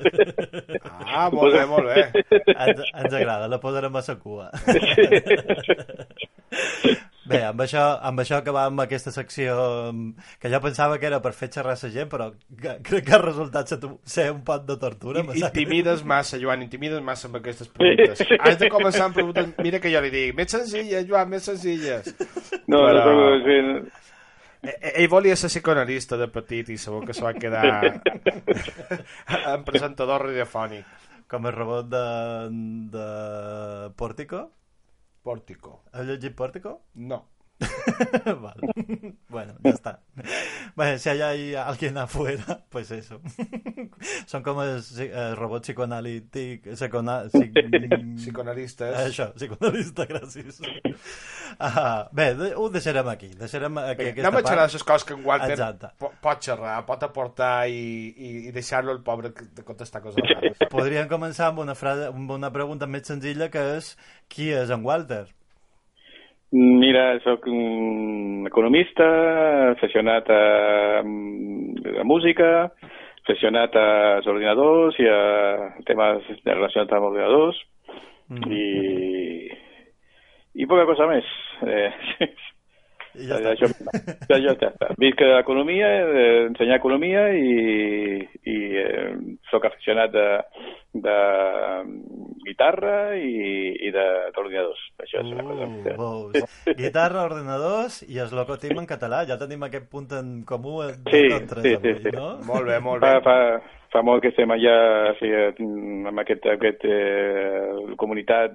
Ah, 1.09 1.25
molt 1.33 1.55
bé, 1.55 1.63
molt 1.71 1.87
bé. 1.87 2.03
Ens, 2.53 2.79
ens 2.83 3.13
agrada, 3.15 3.47
la 3.47 3.63
posarem 3.63 3.95
a 3.95 4.03
la 4.03 4.15
cua. 4.19 4.51
Bé, 7.29 7.39
amb 7.45 7.61
això, 7.61 7.83
amb 8.09 8.21
això 8.23 8.39
acabàvem 8.39 8.81
aquesta 8.83 9.11
secció 9.13 9.53
mm, 9.91 10.25
que 10.41 10.49
jo 10.49 10.59
pensava 10.63 10.97
que 10.97 11.05
era 11.09 11.19
per 11.21 11.31
fer 11.37 11.51
xerrar 11.53 11.75
la 11.77 11.91
gent, 11.93 12.09
però 12.09 12.31
crec 12.57 13.05
que 13.05 13.15
ha 13.15 13.21
resultat 13.21 13.69
ser, 13.69 14.31
un 14.33 14.41
pot 14.47 14.65
de 14.65 14.77
tortura. 14.81 15.21
greu. 15.21 15.37
Intimides 15.37 16.03
massa, 16.03 16.39
Joan, 16.41 16.63
intimides 16.65 17.03
massa 17.05 17.27
amb 17.29 17.37
aquestes 17.41 17.69
preguntes. 17.69 18.25
Has 18.39 18.57
de 18.59 18.69
començar 18.73 19.05
amb 19.07 19.15
preguntes... 19.19 19.53
Mira 19.61 19.79
que 19.79 19.91
jo 19.93 20.01
li 20.01 20.09
dic, 20.13 20.35
més 20.37 20.49
senzilles, 20.51 21.05
Joan, 21.07 21.29
més 21.29 21.45
senzilles. 21.45 22.13
No, 22.67 22.81
Però- 22.87 23.05
no, 23.05 23.13
no, 23.19 23.33
sí, 23.45 23.59
no. 23.67 23.79
Ell 24.59 25.07
volia 25.07 25.37
ser 25.39 25.47
psicoanalista 25.47 26.17
de 26.19 26.25
petit 26.27 26.67
i 26.73 26.75
segur 26.77 27.05
que 27.07 27.13
se 27.15 27.23
va 27.23 27.31
quedar 27.31 28.01
en 29.53 29.63
presentador 29.63 30.25
radiofònic. 30.27 30.85
Com 31.29 31.45
el 31.45 31.53
robot 31.53 31.87
de, 31.93 32.01
de 32.97 33.07
Pórtico. 33.95 34.47
Pórtico. 35.23 35.83
Has 35.91 36.05
llegit 36.07 36.35
Pórtico? 36.35 36.81
No. 36.93 37.25
vale. 38.41 39.15
Bueno, 39.27 39.53
ya 39.63 39.69
está. 39.71 39.99
Bueno, 40.75 40.97
si 40.97 41.09
hay 41.09 41.21
ahí 41.21 41.55
alguien 41.55 41.97
afuera, 41.97 42.63
pues 42.69 42.91
eso. 42.91 43.19
Son 44.27 44.43
como 44.43 44.63
el, 44.63 44.77
psi- 44.79 45.11
el 45.11 45.35
robot 45.35 45.63
psicoanalític... 45.63 46.73
Psicona, 46.75 47.23
psic, 47.29 47.51
Psicoanalistes. 48.15 48.95
Això, 48.95 49.29
psicoanalista, 49.35 50.05
gràcies. 50.07 50.61
Ah, 51.59 52.07
bé, 52.11 52.33
de- 52.35 52.53
ho 52.55 52.69
deixarem 52.69 53.07
aquí. 53.11 53.29
Deixarem 53.35 53.77
aquí 53.81 54.07
aquesta 54.13 54.27
anem 54.29 54.39
a 54.39 54.43
xerrar 54.45 54.63
part. 54.67 54.73
les 54.73 54.83
coses 54.83 55.07
que 55.07 55.13
en 55.17 55.25
Walter 55.25 55.51
Exacte. 55.51 55.89
po- 55.99 56.13
pot 56.21 56.43
xerrar, 56.45 56.77
pot 56.87 57.03
aportar 57.03 57.67
i, 57.69 58.13
i, 58.15 58.29
i 58.47 58.51
deixar-lo 58.55 58.91
el 58.95 59.01
pobre 59.03 59.33
que- 59.33 59.49
de 59.55 59.63
contestar 59.67 60.01
coses 60.01 60.23
rares. 60.29 60.57
Podríem 60.71 61.09
començar 61.11 61.49
amb 61.51 61.59
una, 61.65 61.75
frase, 61.75 62.07
amb 62.13 62.31
una 62.31 62.51
pregunta 62.55 62.87
més 62.87 63.07
senzilla 63.07 63.49
que 63.51 63.65
és 63.77 63.95
qui 64.29 64.49
és 64.55 64.69
en 64.71 64.85
Walter? 64.85 65.25
Mira, 66.51 67.19
sóc 67.21 67.45
un 67.45 68.47
economista, 68.49 69.05
aficionat 69.75 70.29
a, 70.33 70.43
a 71.03 72.05
música, 72.07 72.71
aficionat 73.21 73.75
als 73.77 74.25
ordinadors 74.25 74.97
i 74.97 75.05
a 75.05 75.19
temes 75.85 76.25
relacionats 76.47 76.95
amb 76.97 77.11
ordinadors 77.11 77.59
Mm. 78.29 78.45
i, 78.53 79.49
i 80.61 80.67
poca 80.69 80.85
cosa 80.85 81.07
més. 81.09 81.25
Eh, 81.65 81.89
I 83.17 83.25
ja 83.29 83.39
està. 83.39 83.53
això, 83.55 83.69
ja, 84.29 84.37
ja 84.37 84.53
està. 84.53 84.91
Visc 85.01 85.21
economia, 85.25 85.87
eh, 86.05 86.45
ensenyar 86.49 86.77
economia 86.77 87.23
i, 87.33 88.19
i 88.45 88.57
eh, 88.77 89.15
sóc 89.49 89.65
aficionat 89.65 90.11
de, 90.13 90.27
de 90.93 91.15
guitarra 92.45 93.15
i, 93.17 93.73
i 93.87 93.91
de- 93.93 94.29
d'ordinadors. 94.35 94.81
Això 95.03 95.23
és 95.23 95.31
una 95.33 95.43
cosa. 95.47 95.65
Uh, 95.65 95.81
que- 95.83 95.95
veus. 95.97 96.77
Guitarra, 96.77 97.25
ordinadors 97.29 98.01
i 98.07 98.19
es 98.23 98.31
locotim 98.35 98.79
en 98.81 98.87
català. 98.89 99.23
Ja 99.29 99.37
tenim 99.41 99.63
aquest 99.67 99.89
punt 99.91 100.11
en 100.17 100.43
comú 100.45 100.81
Sí, 101.09 101.25
sí, 101.25 101.33
avui, 101.33 101.77
sí, 101.81 101.95
sí. 102.03 102.15
no? 102.15 102.37
Molt 102.47 102.67
bé, 102.69 102.79
molt 102.79 103.01
bé. 103.03 103.15
Fa, 103.19 103.21
fa, 103.25 103.78
fa 103.91 104.01
molt 104.05 104.21
que 104.21 104.29
estem 104.29 104.51
allà 104.53 104.75
sí, 105.19 105.29
amb 106.09 106.19
aquest, 106.21 106.45
aquest 106.45 106.83
eh, 106.85 107.95
comunitat 107.97 108.53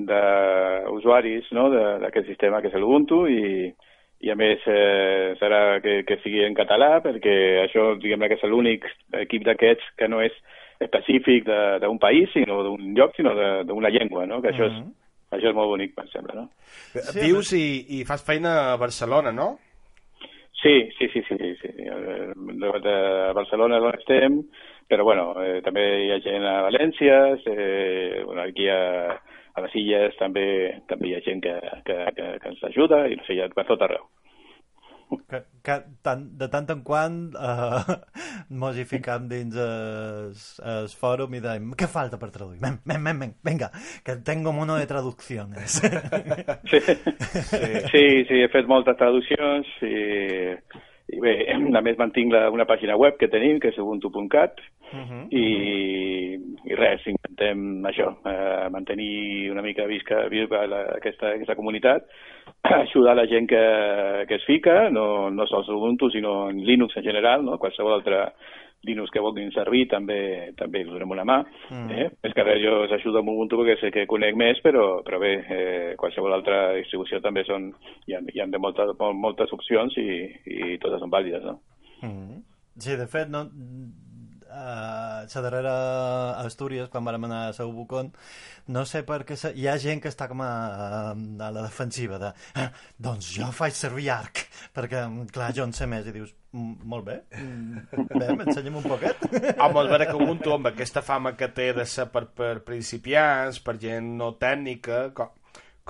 d'usuaris 0.00 1.50
no? 1.52 1.68
de- 1.70 1.98
d'aquest 2.02 2.26
sistema 2.28 2.60
que 2.62 2.68
és 2.70 2.74
l'Ubuntu 2.78 3.26
i, 3.28 3.68
i 4.20 4.30
a 4.32 4.36
més 4.36 4.60
eh, 4.66 5.34
serà 5.40 5.80
que, 5.84 6.02
que 6.08 6.18
sigui 6.24 6.44
en 6.46 6.54
català 6.58 7.00
perquè 7.04 7.34
això 7.66 7.94
diguem 8.00 8.24
que 8.28 8.38
és 8.38 8.44
l'únic 8.48 8.86
equip 9.24 9.44
d'aquests 9.48 9.84
que 9.98 10.08
no 10.08 10.20
és 10.24 10.32
específic 10.80 11.44
de- 11.44 11.78
d'un 11.84 11.98
país 12.00 12.30
sinó 12.32 12.62
d'un 12.64 12.94
lloc 12.96 13.14
sinó 13.16 13.34
de- 13.36 13.64
d'una 13.68 13.90
llengua 13.92 14.26
no? 14.26 14.40
que 14.42 14.48
això, 14.54 14.66
és, 14.66 14.72
Mhm. 14.72 14.92
això 15.36 15.48
és 15.50 15.54
molt 15.54 15.68
bonic 15.68 15.92
em 15.98 16.08
sembla 16.08 16.34
no? 16.34 16.48
Sí, 16.64 17.20
Vius 17.20 17.52
i, 17.52 18.00
i 18.00 18.04
fas 18.04 18.24
feina 18.24 18.72
a 18.72 18.76
Barcelona, 18.76 19.32
no? 19.32 19.58
Sí, 20.62 20.90
sí, 20.98 21.08
sí, 21.08 21.22
sí, 21.26 21.36
sí, 21.62 21.68
de 21.72 23.32
Barcelona 23.32 23.78
on 23.80 23.94
estem, 23.94 24.34
però 24.88 25.04
bueno, 25.04 25.32
eh, 25.40 25.62
també 25.64 25.84
hi 26.04 26.10
ha 26.12 26.18
gent 26.20 26.44
a 26.44 26.56
València, 26.66 27.16
eh, 27.48 28.20
bueno, 28.26 28.42
aquí 28.42 28.68
a, 28.68 29.14
a 29.54 29.64
les 29.64 29.76
Illes 29.80 30.18
també 30.20 30.44
també 30.90 31.08
hi 31.08 31.14
ha 31.16 31.22
gent 31.24 31.40
que, 31.46 31.54
que, 31.86 31.96
que, 32.16 32.26
que 32.42 32.52
ens 32.52 32.64
ajuda 32.68 33.06
i 33.08 33.16
no 33.16 33.24
sé, 33.24 33.38
ja 33.40 33.48
per 33.54 33.64
tot 33.70 33.86
arreu. 33.86 34.04
Que, 35.10 35.40
que 35.66 35.76
tant, 36.06 36.22
de 36.38 36.46
tant 36.50 36.68
en 36.70 36.82
quant 36.86 37.16
eh, 37.34 37.96
mos 38.62 38.76
hi 38.78 38.84
ficam 38.86 39.26
dins 39.30 39.56
el, 39.58 40.88
fòrum 41.00 41.34
i 41.34 41.42
dèiem 41.42 41.72
què 41.78 41.88
falta 41.90 42.18
per 42.20 42.30
traduir? 42.34 42.60
Men, 42.62 42.78
men, 42.86 43.02
men, 43.02 43.18
men, 43.18 43.34
venga, 43.46 43.70
que 44.06 44.16
tengo 44.26 44.54
mono 44.54 44.78
de 44.78 44.86
traducciones. 44.90 45.80
Sí, 46.70 46.78
sí, 47.90 48.02
sí 48.28 48.38
he 48.44 48.48
fet 48.52 48.68
moltes 48.70 48.98
traduccions 49.00 49.68
i, 49.86 49.96
i 51.12 51.20
bé, 51.22 51.34
a 51.78 51.82
més 51.84 51.98
mantinc 51.98 52.32
la, 52.32 52.48
una 52.50 52.66
pàgina 52.68 52.96
web 52.96 53.18
que 53.20 53.28
tenim, 53.32 53.60
que 53.60 53.74
és 53.74 53.78
ubuntu.cat, 53.78 54.60
Mhm. 54.90 55.28
i, 55.30 56.34
i 56.66 56.74
res, 56.74 57.04
intentem 57.06 57.84
això, 57.86 58.08
eh, 58.26 58.68
mantenir 58.74 59.50
una 59.52 59.62
mica 59.62 59.86
visca, 59.86 60.24
viva 60.28 60.64
la, 60.66 60.80
aquesta, 60.96 61.30
aquesta 61.36 61.54
comunitat, 61.54 62.08
ajudar 62.80 63.14
la 63.16 63.26
gent 63.30 63.46
que, 63.48 63.62
que 64.26 64.34
es 64.40 64.44
fica, 64.48 64.90
no, 64.90 65.30
no 65.30 65.46
sols 65.46 65.68
Ubuntu, 65.70 66.10
sinó 66.10 66.50
en 66.50 66.64
Linux 66.66 66.96
en 66.96 67.04
general, 67.04 67.44
no? 67.44 67.58
qualsevol 67.58 68.00
altre 68.00 68.24
Linux 68.88 69.12
que 69.12 69.20
vulguin 69.20 69.50
servir 69.52 69.84
també 69.90 70.20
també 70.56 70.84
li 70.84 70.92
donem 70.92 71.10
una 71.16 71.26
mà. 71.28 71.38
Mm. 71.68 71.90
Eh? 71.92 72.06
Més 72.24 72.36
que 72.36 72.44
res 72.46 72.62
jo 72.62 72.76
us 72.86 72.94
ajudo 72.96 73.20
amb 73.20 73.32
Ubuntu 73.34 73.60
perquè 73.60 73.76
sé 73.80 73.90
que 73.94 74.06
conec 74.10 74.38
més, 74.40 74.60
però, 74.64 75.02
però 75.06 75.20
bé, 75.20 75.32
eh, 75.40 75.90
qualsevol 76.00 76.36
altra 76.36 76.62
distribució 76.78 77.20
també 77.20 77.44
són, 77.48 77.70
hi 78.08 78.16
ha, 78.16 78.22
hi 78.32 78.40
ha 78.40 78.48
de 78.48 78.62
moltes, 78.62 78.94
moltes 78.98 79.52
opcions 79.56 79.98
i, 80.00 80.08
i 80.46 80.78
totes 80.80 81.04
són 81.04 81.12
vàlides. 81.12 81.44
No? 81.44 81.58
Mhm. 82.00 82.40
Sí, 82.80 82.96
de 82.96 83.06
fet, 83.12 83.28
no, 83.28 83.44
a 84.50 85.24
la 85.24 85.42
darrera 85.44 85.74
Astúries, 86.42 86.88
quan 86.90 87.04
vam 87.06 87.24
anar 87.28 87.40
a 87.48 87.52
Sau 87.56 87.72
Bucón, 87.72 88.12
no 88.70 88.84
sé 88.86 89.02
per 89.06 89.22
què 89.28 89.36
se... 89.38 89.52
hi 89.56 89.66
ha 89.68 89.76
gent 89.80 90.02
que 90.02 90.10
està 90.12 90.28
com 90.30 90.42
a, 90.44 90.50
a 91.14 91.50
la 91.50 91.62
defensiva 91.62 92.18
de 92.22 92.32
ah, 92.58 92.68
doncs 92.98 93.32
jo 93.38 93.48
faig 93.54 93.74
servir 93.78 94.10
arc, 94.14 94.44
perquè, 94.76 95.04
clar, 95.32 95.50
jo 95.56 95.66
en 95.66 95.74
sé 95.76 95.88
més, 95.90 96.06
i 96.06 96.14
dius, 96.14 96.34
"Mm, 96.52 96.86
molt 96.92 97.06
bé, 97.06 97.18
mm, 97.38 98.06
bé, 98.20 98.30
m'ensenya'm 98.36 98.80
un 98.82 98.88
poquet. 98.90 99.26
Home, 99.62 99.84
és 99.84 99.92
vera 99.94 100.06
que 100.10 100.18
Ubuntu, 100.18 100.54
amb 100.54 100.70
aquesta 100.72 101.02
fama 101.02 101.36
que 101.36 101.48
té 101.48 101.72
de 101.76 101.86
ser 101.86 102.10
per, 102.12 102.26
per 102.34 102.54
principiants, 102.66 103.60
per 103.64 103.78
gent 103.78 104.16
no 104.20 104.34
tècnica, 104.38 105.08
com, 105.14 105.30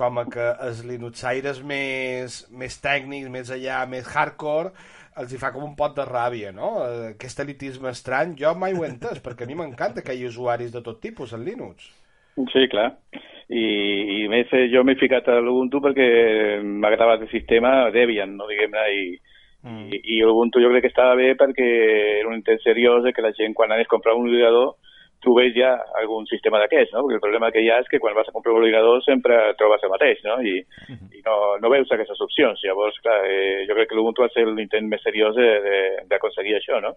com 0.01 0.21
a 0.21 0.25
que 0.33 0.47
els 0.67 0.81
linuxaires 0.89 1.61
més, 1.67 2.41
més 2.57 2.81
tècnics, 2.81 3.29
més 3.33 3.53
allà, 3.53 3.83
més 3.91 4.09
hardcore, 4.09 4.73
els 5.21 5.33
hi 5.35 5.41
fa 5.41 5.51
com 5.53 5.67
un 5.67 5.75
pot 5.77 5.97
de 5.97 6.07
ràbia, 6.09 6.53
no? 6.57 6.77
Aquest 7.11 7.43
elitisme 7.45 7.93
estrany, 7.93 8.37
jo 8.41 8.55
mai 8.57 8.77
ho 8.77 8.85
he 8.85 8.91
entès, 8.91 9.21
perquè 9.25 9.45
a 9.45 9.51
mi 9.51 9.59
m'encanta 9.59 10.05
que 10.05 10.15
hi 10.15 10.23
hagi 10.23 10.31
usuaris 10.31 10.73
de 10.73 10.83
tot 10.87 11.03
tipus 11.03 11.35
en 11.37 11.45
Linux. 11.45 11.91
Sí, 12.53 12.67
clar. 12.73 12.93
I, 13.51 13.65
i 14.23 14.29
més, 14.31 14.53
eh, 14.55 14.69
jo 14.73 14.85
m'he 14.87 14.95
ficat 14.97 15.27
a 15.29 15.41
l'Ubuntu 15.43 15.81
perquè 15.83 16.07
m'agradava 16.63 17.19
el 17.19 17.29
sistema 17.33 17.91
Debian, 17.93 18.37
no 18.39 18.47
diguem-ne, 18.49 18.85
i, 18.95 19.09
mm. 19.67 19.89
i, 19.91 20.01
i 20.17 20.21
l'Ubuntu 20.23 20.63
jo 20.63 20.71
crec 20.71 20.87
que 20.87 20.93
estava 20.95 21.17
bé 21.19 21.33
perquè 21.39 21.67
era 22.21 22.31
un 22.31 22.39
intent 22.39 22.63
seriós 22.63 23.03
de 23.05 23.13
que 23.13 23.27
la 23.27 23.35
gent 23.37 23.57
quan 23.59 23.75
anés 23.75 23.91
a 23.91 23.93
comprar 23.93 24.15
un 24.17 24.31
ordinador 24.31 24.77
trobés 25.21 25.53
ja 25.55 25.71
algun 26.01 26.27
sistema 26.29 26.59
d'aquests, 26.63 26.95
no? 26.95 27.05
Perquè 27.05 27.19
el 27.19 27.23
problema 27.23 27.51
que 27.53 27.63
hi 27.63 27.69
ha 27.71 27.79
és 27.83 27.89
que 27.91 28.01
quan 28.03 28.17
vas 28.17 28.29
a 28.29 28.35
comprar 28.35 28.55
un 28.55 28.63
ordinador 28.63 29.03
sempre 29.05 29.37
trobes 29.61 29.85
el 29.85 29.93
mateix, 29.93 30.23
no? 30.25 30.39
I, 30.41 30.55
i 31.17 31.23
no, 31.27 31.37
no 31.63 31.73
veus 31.73 31.93
aquestes 31.93 32.21
opcions. 32.25 32.63
Llavors, 32.65 32.97
clar, 33.05 33.19
eh, 33.29 33.65
jo 33.69 33.77
crec 33.77 33.91
que 33.91 33.99
l'Ubuntu 33.99 34.25
va 34.25 34.31
ser 34.33 34.47
l'intent 34.49 34.89
més 34.89 35.05
seriós 35.05 35.37
d'aconseguir 36.11 36.57
això, 36.59 36.81
no? 36.85 36.95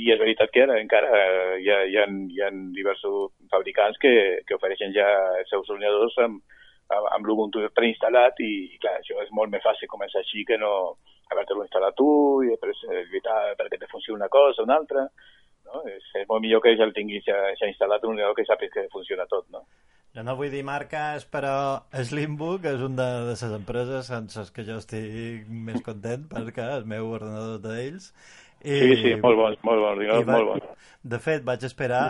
I 0.00 0.12
és 0.14 0.20
veritat 0.20 0.52
que 0.54 0.64
ara 0.64 0.78
encara 0.80 1.10
hi 1.58 1.68
ha, 1.68 1.82
hi 1.84 1.98
ha, 2.00 2.06
hi 2.08 2.42
ha 2.44 2.52
diversos 2.76 3.34
fabricants 3.52 4.00
que, 4.00 4.14
que 4.48 4.56
ofereixen 4.56 4.94
ja 4.96 5.08
els 5.42 5.52
seus 5.52 5.68
ordinadors 5.68 6.16
amb, 6.24 6.40
amb, 6.88 7.12
amb 7.12 7.28
l'Ubuntu 7.28 7.68
preinstal·lat 7.76 8.40
i, 8.44 8.52
i, 8.72 8.80
clar, 8.80 8.98
això 9.02 9.20
és 9.24 9.32
molt 9.36 9.52
més 9.52 9.64
fàcil 9.64 9.92
començar 9.92 10.24
així 10.24 10.44
que 10.48 10.56
no 10.60 10.72
haver-te-lo 11.28 11.66
instal·lat 11.66 11.96
tu 11.96 12.10
i 12.46 12.54
després 12.54 12.86
lluitar 13.10 13.40
perquè 13.58 13.76
te 13.76 13.90
funcioni 13.90 14.16
una 14.16 14.30
cosa 14.32 14.62
o 14.62 14.64
una 14.64 14.78
altra 14.80 15.04
no? 15.68 15.82
És, 15.92 16.04
és 16.22 16.26
molt 16.28 16.42
millor 16.44 16.62
que 16.64 16.74
ja 16.76 16.84
el 16.88 16.94
tinguis 16.96 17.24
ja, 17.28 17.36
ja 17.60 17.68
instal·lat 17.70 18.04
un 18.04 18.14
ordinador 18.16 18.34
que 18.38 18.46
sàpigues 18.48 18.74
que 18.74 18.88
funciona 18.92 19.26
tot, 19.30 19.46
no? 19.54 19.64
Jo 20.16 20.22
no 20.24 20.34
vull 20.38 20.50
dir 20.50 20.62
marques, 20.64 21.26
però 21.28 21.54
Slimbook 21.92 22.64
és 22.70 22.80
una 22.82 23.08
de 23.20 23.26
les 23.28 23.42
empreses 23.52 24.06
sense 24.08 24.40
les 24.40 24.50
que 24.56 24.64
jo 24.64 24.78
estic 24.80 25.44
més 25.52 25.82
content 25.84 26.24
perquè 26.30 26.64
el 26.78 26.86
meu 26.88 27.10
ordinador 27.18 27.60
d'ells. 27.66 28.08
I, 28.64 28.78
Sí, 28.80 28.94
sí, 29.02 29.10
molt 29.22 29.36
bons, 29.38 29.60
molt 29.62 29.84
bons, 29.84 30.00
i 30.02 30.08
ordinadors 30.08 30.26
va- 30.26 30.38
molt 30.40 30.48
bons. 30.64 30.88
De 31.12 31.20
fet, 31.22 31.44
vaig 31.46 31.62
esperar 31.68 32.06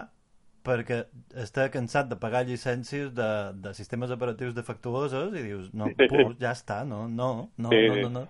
perquè 0.69 1.03
està 1.41 1.67
cansat 1.73 2.09
de 2.11 2.17
pagar 2.21 2.43
llicències 2.45 3.11
de, 3.17 3.29
de 3.63 3.71
sistemes 3.77 4.11
operatius 4.15 4.55
defectuosos 4.57 5.35
i 5.39 5.43
dius, 5.45 5.69
no, 5.73 5.87
pus, 5.97 6.35
ja 6.41 6.51
està, 6.53 6.83
no, 6.85 7.07
no, 7.09 7.51
no, 7.57 7.71
no, 7.73 7.95
no, 8.03 8.11
no. 8.21 8.25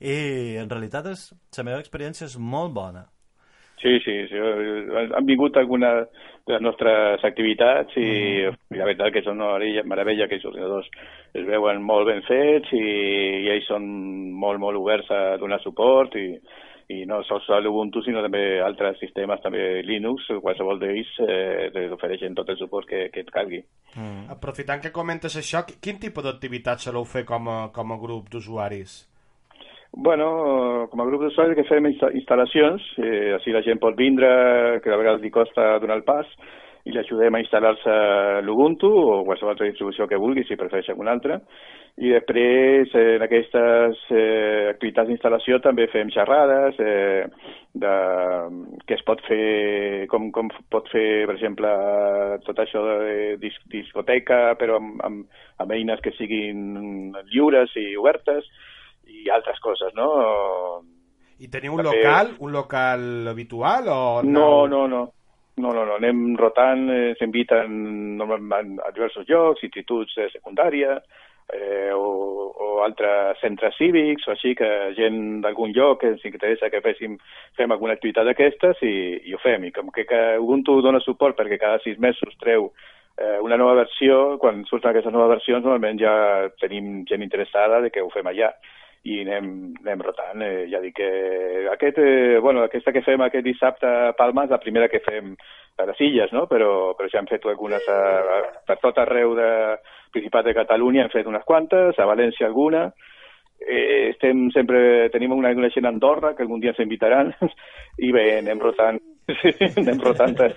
I 0.00 0.56
en 0.62 0.70
realitat 0.70 1.06
és, 1.12 1.28
la 1.58 1.66
meva 1.68 1.82
experiència 1.82 2.26
és 2.28 2.36
molt 2.38 2.72
bona. 2.74 3.04
Sí, 3.82 3.98
sí, 4.04 4.14
sí. 4.30 4.38
Han 4.38 5.26
vingut 5.26 5.56
algunes 5.60 6.06
de 6.46 6.52
les 6.54 6.62
nostres 6.62 7.22
activitats 7.24 7.96
i, 7.96 8.44
i 8.44 8.76
la 8.78 8.84
veritat 8.88 9.12
que 9.12 9.22
són 9.24 9.40
una 9.40 9.58
meravella, 9.84 10.26
que 10.28 10.36
els 10.38 10.44
ordinadors 10.48 10.88
es 11.34 11.46
veuen 11.48 11.82
molt 11.82 12.06
ben 12.08 12.22
fets 12.24 12.72
i, 12.76 12.82
i 13.44 13.48
ells 13.52 13.66
són 13.68 13.84
molt, 14.40 14.60
molt 14.60 14.76
oberts 14.80 15.10
a 15.10 15.36
donar 15.40 15.60
suport 15.64 16.16
i, 16.20 16.26
i 16.94 17.04
no 17.08 17.22
sols 17.24 17.48
l'Ubuntu 17.64 18.02
sinó 18.04 18.20
també 18.24 18.60
altres 18.60 18.98
sistemes, 19.00 19.40
també 19.40 19.82
Linux, 19.82 20.26
qualsevol 20.44 20.78
d'ells 20.82 21.14
eh, 21.24 21.88
ofereixen 21.96 22.34
tot 22.36 22.48
el 22.52 22.58
suport 22.60 22.86
que, 22.88 23.06
que 23.12 23.24
et 23.24 23.32
calgui. 23.32 23.62
Mm. 23.96 24.28
Aprofitant 24.36 24.80
que 24.84 24.92
comentes 24.92 25.36
això, 25.40 25.64
qui- 25.64 25.80
quin 25.80 25.98
tipus 26.00 26.24
d'activitats 26.28 26.84
soleu 26.88 27.04
fer 27.08 27.24
com 27.24 27.48
a, 27.48 27.58
com 27.72 27.92
a 27.92 27.98
grup 28.00 28.28
d'usuaris? 28.32 29.00
Bueno, 29.96 30.88
com 30.90 31.00
a 31.00 31.06
grup 31.06 31.22
d'usuaris 31.22 31.54
que 31.54 31.64
fem 31.68 31.86
insta- 31.86 32.10
instal·lacions, 32.18 32.82
eh, 32.98 33.34
així 33.36 33.52
la 33.54 33.62
gent 33.62 33.78
pot 33.78 33.94
vindre, 33.94 34.80
que 34.82 34.90
a 34.90 34.96
vegades 34.98 35.22
li 35.22 35.30
costa 35.30 35.78
donar 35.78 35.96
el 36.00 36.02
pas, 36.02 36.26
i 36.84 36.92
l'ajudem 36.92 37.34
a 37.34 37.40
instal·lar-se 37.40 37.94
l'Ubuntu 38.44 38.90
o 38.90 39.22
qualsevol 39.24 39.54
altra 39.54 39.68
distribució 39.70 40.08
que 40.10 40.18
vulgui, 40.20 40.42
si 40.44 40.56
prefereix 40.58 40.90
alguna 40.90 41.14
altra. 41.14 41.38
I 41.96 42.10
després, 42.10 42.90
eh, 42.92 43.14
en 43.16 43.22
aquestes 43.22 44.02
eh, 44.10 44.66
activitats 44.74 45.08
d'instal·lació 45.08 45.60
també 45.62 45.86
fem 45.92 46.10
xerrades 46.10 46.74
eh, 46.82 47.24
de, 47.72 47.94
que 48.84 48.98
es 48.98 49.06
pot 49.06 49.22
fer, 49.28 50.08
com, 50.10 50.32
com 50.34 50.50
pot 50.74 50.90
fer, 50.90 51.24
per 51.30 51.38
exemple, 51.38 51.70
tot 52.44 52.58
això 52.58 52.82
de 52.82 53.36
dis 53.38 53.56
discoteca, 53.70 54.56
però 54.58 54.82
amb, 54.82 54.98
amb, 55.06 55.40
amb 55.62 55.72
eines 55.78 56.02
que 56.02 56.12
siguin 56.18 57.14
lliures 57.30 57.70
i 57.78 57.94
obertes, 57.96 58.50
i 59.24 59.30
altres 59.32 59.60
coses, 59.64 59.94
no? 59.96 60.08
I 61.40 61.48
teniu 61.50 61.74
un 61.74 61.82
També- 61.82 61.98
local, 62.04 62.32
un 62.38 62.52
local 62.52 63.28
habitual 63.28 63.88
o 63.88 64.22
No, 64.22 64.66
no, 64.68 64.86
no. 64.88 65.04
No, 65.56 65.70
no, 65.70 65.84
no. 65.86 65.94
Anem 66.00 66.34
rotant, 66.36 66.88
eh, 66.90 67.14
s'inviten 67.18 68.16
normalment 68.18 68.80
a 68.82 68.90
diversos 68.90 69.28
llocs, 69.28 69.62
instituts 69.62 70.16
de 70.18 70.28
secundària, 70.32 70.96
eh, 71.52 71.92
o, 71.94 72.50
o 72.58 72.82
altres 72.82 73.38
centres 73.40 73.76
cívics, 73.78 74.26
o 74.26 74.32
així, 74.32 74.54
que 74.58 74.66
gent 74.96 75.40
d'algun 75.44 75.70
lloc 75.76 76.00
que 76.00 76.10
ens 76.14 76.24
interessa 76.26 76.70
que 76.70 76.80
féssim, 76.82 77.14
fem 77.56 77.70
alguna 77.70 77.94
activitat 77.94 78.26
d'aquestes 78.26 78.82
i, 78.82 78.94
i 79.30 79.34
ho 79.34 79.38
fem. 79.38 79.68
I 79.68 79.72
com 79.76 79.92
que, 79.94 80.06
que 80.10 80.22
Ubuntu 80.42 80.80
dona 80.82 80.98
suport 81.04 81.38
perquè 81.38 81.60
cada 81.60 81.78
sis 81.84 81.98
mesos 82.02 82.34
treu 82.42 82.72
eh, 83.18 83.38
una 83.40 83.56
nova 83.60 83.76
versió, 83.84 84.38
quan 84.42 84.64
surten 84.66 84.90
aquestes 84.90 85.12
noves 85.14 85.36
versions 85.36 85.62
normalment 85.62 86.00
ja 86.02 86.14
tenim 86.58 87.04
gent 87.06 87.22
interessada 87.22 87.80
de 87.84 87.94
que 87.94 88.02
ho 88.02 88.10
fem 88.10 88.26
allà 88.26 88.50
i 89.04 89.20
anem, 89.20 89.48
anem 89.82 90.02
rotant. 90.04 90.42
Eh, 90.42 90.64
ja 90.72 90.80
dic 90.80 90.96
que 90.96 91.08
aquest, 91.72 91.98
eh, 92.00 92.38
bueno, 92.40 92.64
aquesta 92.64 92.92
que 92.92 93.04
fem 93.04 93.20
aquest 93.24 93.44
dissabte 93.44 93.86
a 93.86 94.12
Palma 94.16 94.46
és 94.46 94.54
la 94.54 94.60
primera 94.62 94.88
que 94.88 95.02
fem 95.04 95.34
a 95.76 95.86
les 95.90 96.00
Illes, 96.00 96.32
no? 96.32 96.46
però, 96.48 96.94
però 96.96 97.10
ja 97.12 97.20
hem 97.20 97.28
fet 97.28 97.44
algunes 97.46 97.84
a, 97.90 98.00
a, 98.36 98.38
per 98.66 98.78
tot 98.80 99.00
arreu 99.02 99.34
de 99.36 99.50
Principat 100.14 100.46
de 100.46 100.54
Catalunya, 100.56 101.04
hem 101.04 101.12
fet 101.12 101.26
unes 101.26 101.44
quantes, 101.44 101.98
a 101.98 102.06
València 102.08 102.46
alguna, 102.46 102.86
eh, 103.60 104.10
estem 104.14 104.46
sempre, 104.54 105.10
tenim 105.12 105.34
una, 105.36 105.50
una 105.52 105.72
gent 105.74 105.88
a 105.88 105.92
Andorra 105.92 106.34
que 106.34 106.46
algun 106.46 106.62
dia 106.62 106.72
ens 106.72 106.84
invitaran 106.84 107.34
i 108.06 108.12
bé, 108.14 108.28
anem 108.38 108.62
rotant 108.62 109.02
Sí, 109.24 109.50
anem 109.80 110.00
rotant 110.04 110.34
per, 110.36 110.50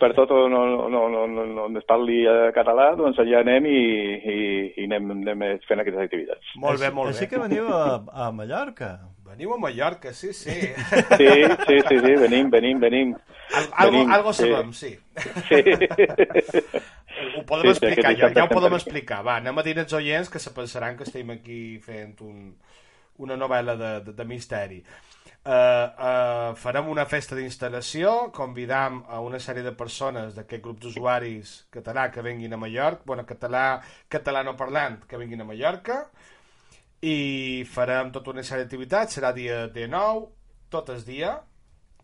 per 0.00 0.08
tot 0.16 0.32
on, 0.34 0.54
on, 0.58 0.72
on, 0.88 0.96
on, 1.22 1.36
on, 1.44 1.52
on 1.66 1.78
es 1.78 1.84
parli 1.86 2.24
eh, 2.26 2.48
català, 2.56 2.88
doncs 2.98 3.20
allà 3.22 3.44
anem 3.44 3.68
i, 3.70 3.78
i, 4.18 4.38
i 4.82 4.86
anem, 4.88 5.12
anem 5.20 5.44
fent 5.68 5.84
aquestes 5.84 6.02
activitats. 6.08 6.50
Molt 6.58 6.80
bé, 6.80 6.88
així, 6.88 6.96
molt 6.96 7.12
així 7.12 7.26
bé. 7.26 7.30
que 7.30 7.42
veniu 7.44 7.70
a, 7.70 7.84
a 8.26 8.30
Mallorca. 8.34 8.90
Veniu 9.28 9.52
a 9.54 9.58
Mallorca, 9.62 10.12
sí, 10.16 10.32
sí. 10.32 10.56
Sí, 11.14 11.28
sí, 11.28 11.78
sí, 11.88 11.98
sí, 12.00 12.14
venim, 12.24 12.50
venim, 12.50 12.80
venim. 12.82 13.14
Al, 13.54 13.68
algo, 13.84 13.92
Venim, 13.92 14.10
algo 14.12 14.32
sí. 14.32 14.48
sabem, 14.48 14.72
sí. 14.72 14.92
Sí. 15.48 15.62
Ho 17.38 17.42
podem 17.46 17.70
Sí, 17.74 17.74
sí, 17.80 17.86
explicar, 17.86 18.12
ja, 18.16 18.28
ja 18.34 18.44
ho 18.44 18.50
podem 18.50 18.74
explicar. 18.76 19.22
Va, 19.26 19.38
anem 19.40 19.58
a 19.58 19.62
dir 19.66 19.74
als 19.80 19.94
oients 19.96 20.28
que 20.30 20.38
se 20.38 20.52
pensaran 20.54 20.96
que 20.96 21.06
estem 21.06 21.30
aquí 21.34 21.60
fent 21.82 22.20
un, 22.22 22.52
una 23.24 23.36
novel·la 23.40 23.74
de, 23.78 23.90
de, 24.06 24.14
de 24.14 24.26
misteri. 24.28 24.78
Uh, 25.46 25.52
uh, 25.52 26.54
farem 26.60 26.90
una 26.92 27.06
festa 27.08 27.36
d'instal·lació, 27.38 28.30
convidam 28.36 28.98
a 29.08 29.20
una 29.24 29.38
sèrie 29.40 29.64
de 29.64 29.72
persones 29.72 30.34
d'aquest 30.36 30.62
grup 30.64 30.80
d'usuaris 30.82 31.54
català 31.72 32.08
que 32.12 32.24
venguin 32.26 32.52
a 32.52 32.58
Mallorca, 32.60 33.06
bueno, 33.06 33.24
català, 33.24 33.80
català 34.12 34.42
no 34.44 34.58
parlant, 34.58 34.98
que 35.08 35.16
venguin 35.16 35.40
a 35.40 35.48
Mallorca, 35.48 36.02
i 37.00 37.64
farem 37.70 38.12
tota 38.12 38.34
una 38.34 38.44
sèrie 38.44 38.66
d'activitats, 38.66 39.16
serà 39.16 39.32
dia 39.32 39.66
19, 39.72 40.26
tot 40.68 40.90
el 40.92 41.04
dia, 41.06 41.36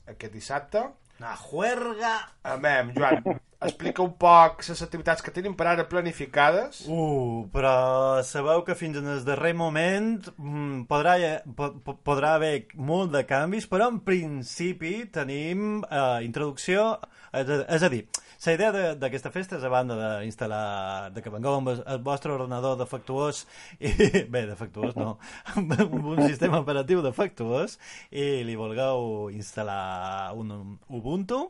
aquest 0.08 0.32
dissabte, 0.32 0.86
Una 1.18 1.36
juerga. 1.36 2.14
Amem, 2.42 2.90
Joan, 2.96 3.22
explica 3.64 4.02
un 4.04 4.12
poc 4.20 4.62
les 4.68 4.82
activitats 4.84 5.22
que 5.24 5.32
tenim 5.34 5.54
per 5.58 5.66
ara 5.72 5.86
planificades. 5.88 6.82
Uh, 6.88 7.44
però 7.54 8.22
sabeu 8.26 8.62
que 8.66 8.76
fins 8.78 8.98
en 9.00 9.08
el 9.12 9.22
darrer 9.26 9.54
moment 9.56 10.20
mm, 10.36 10.84
podrà, 10.90 11.16
po 11.56 11.70
po- 11.84 11.96
podrà 12.04 12.34
haver 12.38 12.66
molt 12.76 13.12
de 13.14 13.24
canvis, 13.28 13.66
però 13.70 13.88
en 13.92 14.00
principi 14.06 15.06
tenim 15.12 15.80
eh, 15.88 16.20
introducció, 16.26 16.94
és 17.34 17.48
a, 17.50 17.64
és 17.78 17.82
a 17.82 17.90
dir, 17.92 18.04
la 18.44 18.52
idea 18.52 18.70
de- 18.76 18.94
d'aquesta 19.00 19.30
festa 19.32 19.56
és 19.56 19.64
a 19.64 19.70
banda 19.72 19.96
d'instal·lar, 20.20 21.10
de 21.14 21.22
que 21.24 21.32
vengueu 21.32 21.54
amb 21.56 21.70
el 21.74 22.02
vostre 22.04 22.34
ordenador 22.34 22.76
defectuós, 22.76 23.46
i, 23.80 23.88
bé, 24.34 24.44
defectuós 24.50 24.94
no, 25.00 25.16
amb 25.56 25.72
un 26.04 26.20
sistema 26.28 26.60
operatiu 26.60 27.00
defectuós, 27.02 27.78
i 28.12 28.42
li 28.44 28.56
vulgueu 28.60 29.30
instal·lar 29.32 30.34
un 30.36 30.52
Ubuntu, 30.92 31.46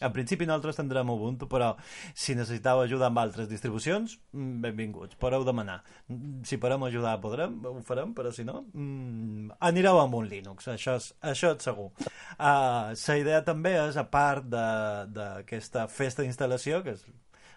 En 0.00 0.12
principi 0.14 0.46
nosaltres 0.46 0.76
tindrem 0.78 1.08
Ubuntu, 1.10 1.48
però 1.50 1.72
si 2.14 2.36
necessiteu 2.38 2.84
ajuda 2.84 3.08
amb 3.08 3.18
altres 3.18 3.48
distribucions, 3.50 4.18
mm, 4.32 4.60
benvinguts, 4.62 5.16
podeu 5.18 5.44
demanar. 5.44 5.82
Mm, 6.08 6.44
Si 6.44 6.56
podem 6.56 6.84
ajudar 6.84 7.20
podrem, 7.20 7.58
ho 7.66 7.80
farem, 7.82 8.14
però 8.14 8.32
si 8.32 8.44
no, 8.44 8.64
mm, 8.72 9.58
anireu 9.60 9.98
amb 9.98 10.14
un 10.14 10.28
Linux, 10.28 10.68
això 10.68 10.94
és, 10.96 11.14
això 11.20 11.56
és 11.56 11.62
segur. 11.62 11.90
Uh, 12.38 12.94
idea 13.18 13.42
també 13.42 13.74
és, 13.88 13.96
a 13.96 14.04
part 14.04 14.44
d'aquesta 14.44 15.88
festa 15.88 16.22
d'instal·lació, 16.22 16.82
que 16.84 16.90
és 16.90 17.04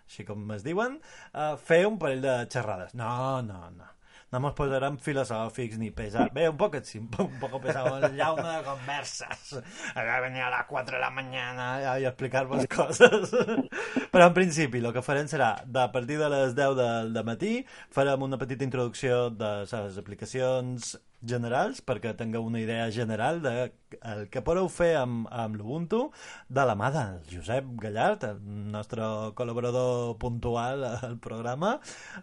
així 0.07 0.25
com 0.25 0.51
es 0.51 0.63
diuen, 0.63 0.99
uh, 1.33 1.55
fer 1.57 1.85
un 1.87 1.97
parell 1.97 2.21
de 2.21 2.47
xerrades. 2.49 2.93
No, 2.93 3.41
no, 3.41 3.69
no. 3.69 3.85
No 4.31 4.39
mos 4.39 4.53
posarem 4.55 4.95
filosòfics 5.03 5.75
ni 5.75 5.89
pesar. 5.91 6.29
Bé, 6.31 6.45
un 6.47 6.55
poc 6.55 6.77
un 6.79 7.07
poc 7.11 7.57
pesado. 7.65 7.97
Ya 8.15 8.31
una 8.31 8.57
de 8.57 8.63
conversas. 8.63 9.57
Acá 9.93 10.21
venir 10.21 10.41
a 10.41 10.49
las 10.49 10.67
4 10.67 10.95
de 10.95 11.01
la 11.01 11.09
mañana 11.09 11.99
i 11.99 12.05
explicar-vos 12.05 12.65
coses. 12.67 13.35
Però 14.13 14.27
en 14.29 14.33
principi 14.33 14.79
el 14.79 14.93
que 14.95 15.03
farem 15.03 15.27
serà, 15.27 15.51
de 15.67 15.83
partir 15.91 16.17
de 16.21 16.29
les 16.31 16.55
10 16.55 16.79
del 16.79 17.13
de 17.13 17.23
matí, 17.27 17.53
farem 17.91 18.23
una 18.23 18.39
petita 18.39 18.63
introducció 18.63 19.29
de 19.35 19.51
les 19.65 19.99
aplicacions 19.99 20.95
generals 21.21 21.81
perquè 21.85 22.15
tingueu 22.17 22.45
una 22.47 22.59
idea 22.61 22.89
general 22.91 23.41
de 23.43 23.71
el 24.07 24.27
que 24.31 24.41
podeu 24.45 24.69
fer 24.71 24.93
amb, 24.99 25.27
amb 25.27 25.57
l'Ubuntu 25.59 26.01
de 26.47 26.63
la 26.67 26.75
mà 26.79 26.91
del 26.93 27.17
Josep 27.31 27.67
Gallart, 27.81 28.23
el 28.23 28.39
nostre 28.71 29.03
col·laborador 29.35 30.15
puntual 30.21 30.85
al 30.87 31.17
programa. 31.19 31.73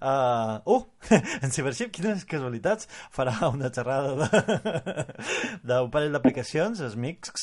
Uh, 0.01 0.79
uh, 0.79 0.83
en 1.45 1.53
Cybership, 1.53 1.93
quines 1.93 2.25
casualitats, 2.29 2.89
farà 3.13 3.37
una 3.53 3.69
xerrada 3.75 4.15
de- 4.17 5.05
d'un 5.69 5.93
parell 5.93 6.17
d'aplicacions, 6.17 6.81
Smix, 6.95 7.35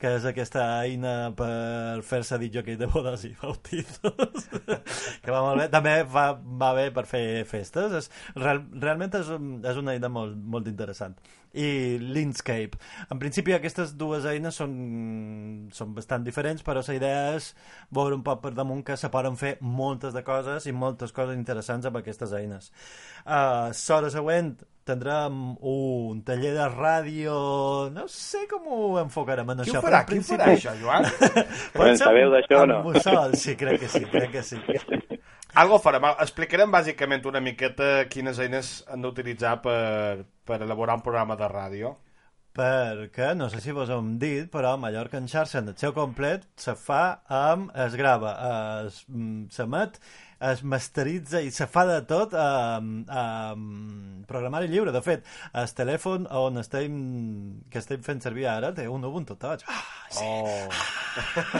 que 0.00 0.14
és 0.16 0.24
aquesta 0.24 0.62
eina 0.80 1.30
per 1.36 2.00
fer-se 2.08 2.38
dit 2.40 2.54
jockey 2.54 2.78
de 2.80 2.86
bodes 2.88 3.26
i 3.28 3.34
bautizos, 3.36 4.46
que 5.22 5.34
va 5.34 5.42
molt 5.44 5.60
bé. 5.60 5.66
També 5.72 5.92
va, 6.08 6.30
va 6.40 6.70
bé 6.78 6.86
per 6.96 7.04
fer 7.10 7.24
festes. 7.48 7.92
És, 7.98 8.08
real, 8.38 8.62
realment 8.80 9.18
és, 9.20 9.28
és 9.72 9.80
una 9.82 9.92
eina 9.92 10.08
molt, 10.12 10.38
molt 10.40 10.70
interessant. 10.72 11.18
I 11.52 11.98
l'Inkscape. 12.00 12.78
En 13.12 13.20
principi 13.20 13.52
aquestes 13.52 13.92
dues 14.00 14.24
eines 14.30 14.56
són, 14.56 14.72
són 15.76 15.92
bastant 15.96 16.24
diferents, 16.24 16.64
però 16.64 16.80
la 16.86 16.96
idea 16.96 17.22
és 17.36 17.52
veure 17.92 18.16
un 18.16 18.24
poc 18.24 18.40
per 18.46 18.54
damunt 18.56 18.84
que 18.86 18.96
se 18.96 19.12
poden 19.12 19.36
fer 19.36 19.56
moltes 19.60 20.16
de 20.16 20.24
coses 20.24 20.64
i 20.70 20.72
moltes 20.72 21.12
coses 21.12 21.36
interessants 21.36 21.90
amb 21.90 22.00
aquestes 22.00 22.32
eines. 22.40 22.72
Uh, 23.26 23.68
L'hora 23.90 24.08
següent 24.14 24.54
tindrem 24.90 25.38
un 25.72 26.20
taller 26.26 26.52
de 26.58 26.66
ràdio... 26.74 27.38
No 27.94 28.04
sé 28.10 28.44
com 28.50 28.66
ho 28.68 28.82
enfocarem 29.00 29.54
en 29.54 29.62
Qui 29.64 29.70
això. 29.70 29.80
ho 29.80 29.86
farà? 29.86 30.02
però 30.04 30.18
en 30.18 30.26
Qui 30.26 30.34
ho 30.34 30.36
farà, 30.36 30.50
això, 30.58 30.74
Joan? 30.82 31.08
Pot 31.72 31.78
Podem 31.78 31.96
ser 31.96 32.04
saber 32.04 32.26
amb- 32.26 32.36
d'això 32.36 32.60
o 32.62 32.68
no? 32.74 32.78
mussol, 32.90 33.34
sí, 33.40 33.56
crec 33.60 33.80
que 33.86 33.88
sí, 33.94 34.04
crec 34.10 34.30
que 34.36 34.42
sí. 34.46 34.60
Algo 35.60 35.80
farem. 35.82 36.04
Explicarem 36.22 36.70
bàsicament 36.70 37.24
una 37.26 37.40
miqueta 37.42 38.04
quines 38.12 38.38
eines 38.38 38.68
han 38.86 39.02
d'utilitzar 39.02 39.56
per, 39.64 40.22
per 40.46 40.60
elaborar 40.62 40.94
un 41.00 41.02
programa 41.02 41.34
de 41.40 41.48
ràdio. 41.50 41.96
Perquè, 42.54 43.32
no 43.38 43.46
sé 43.50 43.60
si 43.62 43.70
vos 43.74 43.90
ho 43.90 43.98
hem 44.02 44.16
dit, 44.18 44.48
però 44.50 44.76
Mallorca 44.78 45.18
en 45.18 45.26
xarxa 45.30 45.60
en 45.62 45.68
el 45.70 45.76
seu 45.78 45.92
complet 45.94 46.46
se 46.58 46.74
fa 46.78 47.20
amb... 47.30 47.70
es 47.86 47.94
grava, 47.98 48.32
es, 48.86 49.04
mm, 49.06 49.44
s'emet, 49.54 49.98
es 49.98 50.29
masteritza 50.64 51.40
i 51.44 51.50
se 51.52 51.66
fa 51.68 51.84
de 51.88 51.98
tot 52.08 52.34
amb, 52.38 53.08
amb 53.12 54.24
programari 54.30 54.70
lliure. 54.70 54.92
De 54.94 55.02
fet, 55.04 55.26
el 55.52 55.74
telèfon 55.76 56.26
on 56.40 56.60
estem, 56.62 56.96
que 57.70 57.80
estem 57.82 58.02
fent 58.06 58.22
servir 58.24 58.48
ara 58.50 58.72
té 58.76 58.86
un 58.88 59.04
Ubuntu 59.04 59.36
Touch. 59.40 59.66
Ah, 59.68 59.82
sí. 60.08 60.24
Oh. 60.24 61.00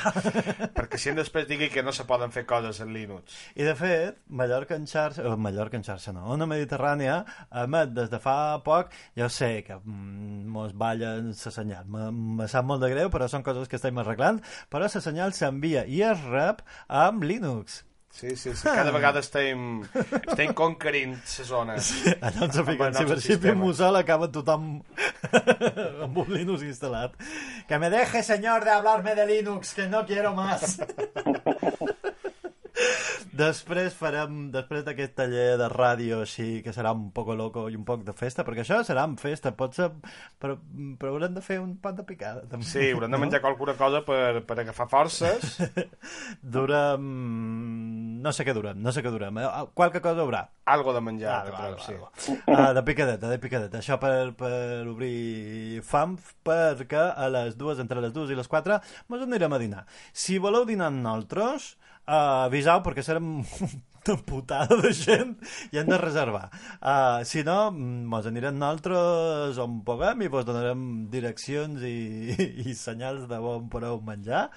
Perquè 0.76 1.00
si 1.00 1.12
després 1.16 1.48
digui 1.48 1.70
que 1.72 1.84
no 1.84 1.92
se 1.96 2.06
poden 2.08 2.32
fer 2.34 2.46
coses 2.48 2.80
en 2.84 2.92
Linux. 2.94 3.36
I 3.58 3.66
de 3.66 3.74
fet, 3.78 4.22
Mallorca 4.40 4.78
en 4.78 4.86
xarxa, 4.90 5.26
eh, 5.26 5.36
Mallorca 5.36 5.78
en 5.78 5.86
xarxa 5.86 6.14
no, 6.16 6.28
una 6.34 6.48
Mediterrània 6.50 7.20
emet 7.64 7.94
des 7.96 8.10
de 8.12 8.22
fa 8.22 8.36
poc, 8.64 8.94
ja 9.18 9.26
ho 9.26 9.32
sé 9.32 9.52
que 9.66 9.76
mm, 9.76 10.46
mos 10.54 10.74
ballen 10.78 11.32
la 11.34 11.54
senyal, 11.58 11.86
me, 11.90 12.08
me 12.40 12.48
sap 12.50 12.66
molt 12.68 12.84
de 12.84 12.92
greu, 12.94 13.12
però 13.12 13.28
són 13.30 13.44
coses 13.46 13.68
que 13.68 13.80
estem 13.80 13.98
arreglant, 14.00 14.40
però 14.70 14.86
la 14.86 15.04
senyal 15.04 15.36
s'envia 15.36 15.84
i 15.86 16.02
es 16.06 16.26
rep 16.30 16.64
amb 16.88 17.26
Linux. 17.26 17.84
Sí, 18.10 18.34
sí, 18.36 18.50
sí. 18.54 18.64
Cada 18.64 18.90
vegada 18.90 19.20
estem, 19.22 19.82
estem 20.26 20.52
conquerint 20.52 21.14
la 21.14 21.44
zona. 21.46 21.76
Allà 21.78 22.42
on 22.46 22.52
se 22.52 22.60
Amb 22.64 22.72
fica 22.72 22.88
el 22.88 22.90
en 22.90 22.96
nostre 22.96 23.06
Cybership 23.06 23.30
i 23.30 23.36
sistema. 23.36 23.60
Mussol 23.62 23.96
acaba 24.00 24.28
tothom 24.34 24.66
amb 26.08 26.20
un 26.24 26.32
Linux 26.34 26.66
instal·lat. 26.66 27.14
Que 27.70 27.78
me 27.78 27.88
deje, 27.88 28.22
señor, 28.26 28.66
de 28.66 28.74
hablarme 28.74 29.14
de 29.14 29.26
Linux, 29.30 29.74
que 29.74 29.86
no 29.88 30.04
quiero 30.06 30.34
más. 30.34 30.80
després 33.36 33.94
farem, 33.96 34.50
després 34.54 34.84
d'aquest 34.86 35.14
taller 35.18 35.56
de 35.60 35.68
ràdio 35.72 36.20
així, 36.24 36.60
que 36.64 36.74
serà 36.74 36.92
un 36.96 37.10
poco 37.16 37.36
loco 37.38 37.66
i 37.70 37.76
un 37.78 37.84
poc 37.88 38.04
de 38.06 38.14
festa, 38.16 38.44
perquè 38.46 38.64
això 38.64 38.80
serà 38.86 39.06
en 39.08 39.16
festa, 39.20 39.52
pot 39.56 39.76
ser, 39.76 39.90
però, 40.40 40.56
però 41.00 41.14
haurem 41.14 41.36
de 41.36 41.44
fer 41.44 41.60
un 41.62 41.76
pan 41.82 41.96
de 41.98 42.04
picada. 42.08 42.44
També. 42.50 42.66
Sí, 42.66 42.90
haurem 42.90 43.12
de 43.12 43.20
menjar 43.22 43.42
qualsuna 43.44 43.76
cosa 43.78 44.02
per, 44.06 44.42
per 44.48 44.58
agafar 44.62 44.88
forces. 44.90 45.58
Durem... 46.56 47.06
No 48.20 48.34
sé 48.36 48.44
què 48.44 48.52
durem, 48.52 48.76
no 48.84 48.92
sé 48.92 49.00
què 49.00 49.08
durem. 49.12 49.38
Qualque 49.72 50.02
cosa 50.04 50.20
haurà. 50.26 50.42
Algo 50.68 50.92
de 50.92 51.00
menjar, 51.00 51.38
Algo, 51.46 51.56
algo, 51.56 51.78
sí. 51.80 51.94
algo. 51.94 52.10
Ah, 52.52 52.74
de 52.76 52.82
picadeta, 52.84 53.30
de 53.30 53.38
picadeta. 53.40 53.80
Això 53.80 53.96
per, 54.02 54.34
per 54.36 54.52
obrir 54.90 55.80
fam, 55.86 56.18
perquè 56.44 57.00
a 57.16 57.30
les 57.32 57.56
dues, 57.56 57.80
entre 57.80 58.02
les 58.04 58.12
dues 58.12 58.28
i 58.28 58.36
les 58.36 58.50
quatre, 58.50 58.76
mos 59.08 59.24
anirem 59.24 59.56
a 59.56 59.62
dinar. 59.62 59.86
Si 60.12 60.36
voleu 60.36 60.68
dinar 60.68 60.90
amb 60.92 61.00
nosaltres, 61.06 61.72
uh, 62.10 62.46
avisau, 62.48 62.82
perquè 62.84 63.04
serem 63.06 63.40
una 63.40 64.16
putada 64.30 64.78
de 64.82 64.92
gent 64.96 65.36
i 65.70 65.80
hem 65.80 65.90
de 65.90 65.98
reservar. 66.00 66.48
Uh, 66.80 67.22
si 67.28 67.44
no, 67.46 67.70
mm, 67.70 68.04
mos 68.10 68.28
anirem 68.30 68.58
nosaltres 68.58 69.60
on 69.62 69.80
puguem 69.86 70.26
i 70.26 70.32
vos 70.32 70.46
donarem 70.48 70.86
direccions 71.12 71.84
i, 71.86 71.98
i 72.66 72.74
senyals 72.74 73.28
de 73.30 73.40
on 73.40 73.68
podeu 73.72 74.00
menjar 74.04 74.48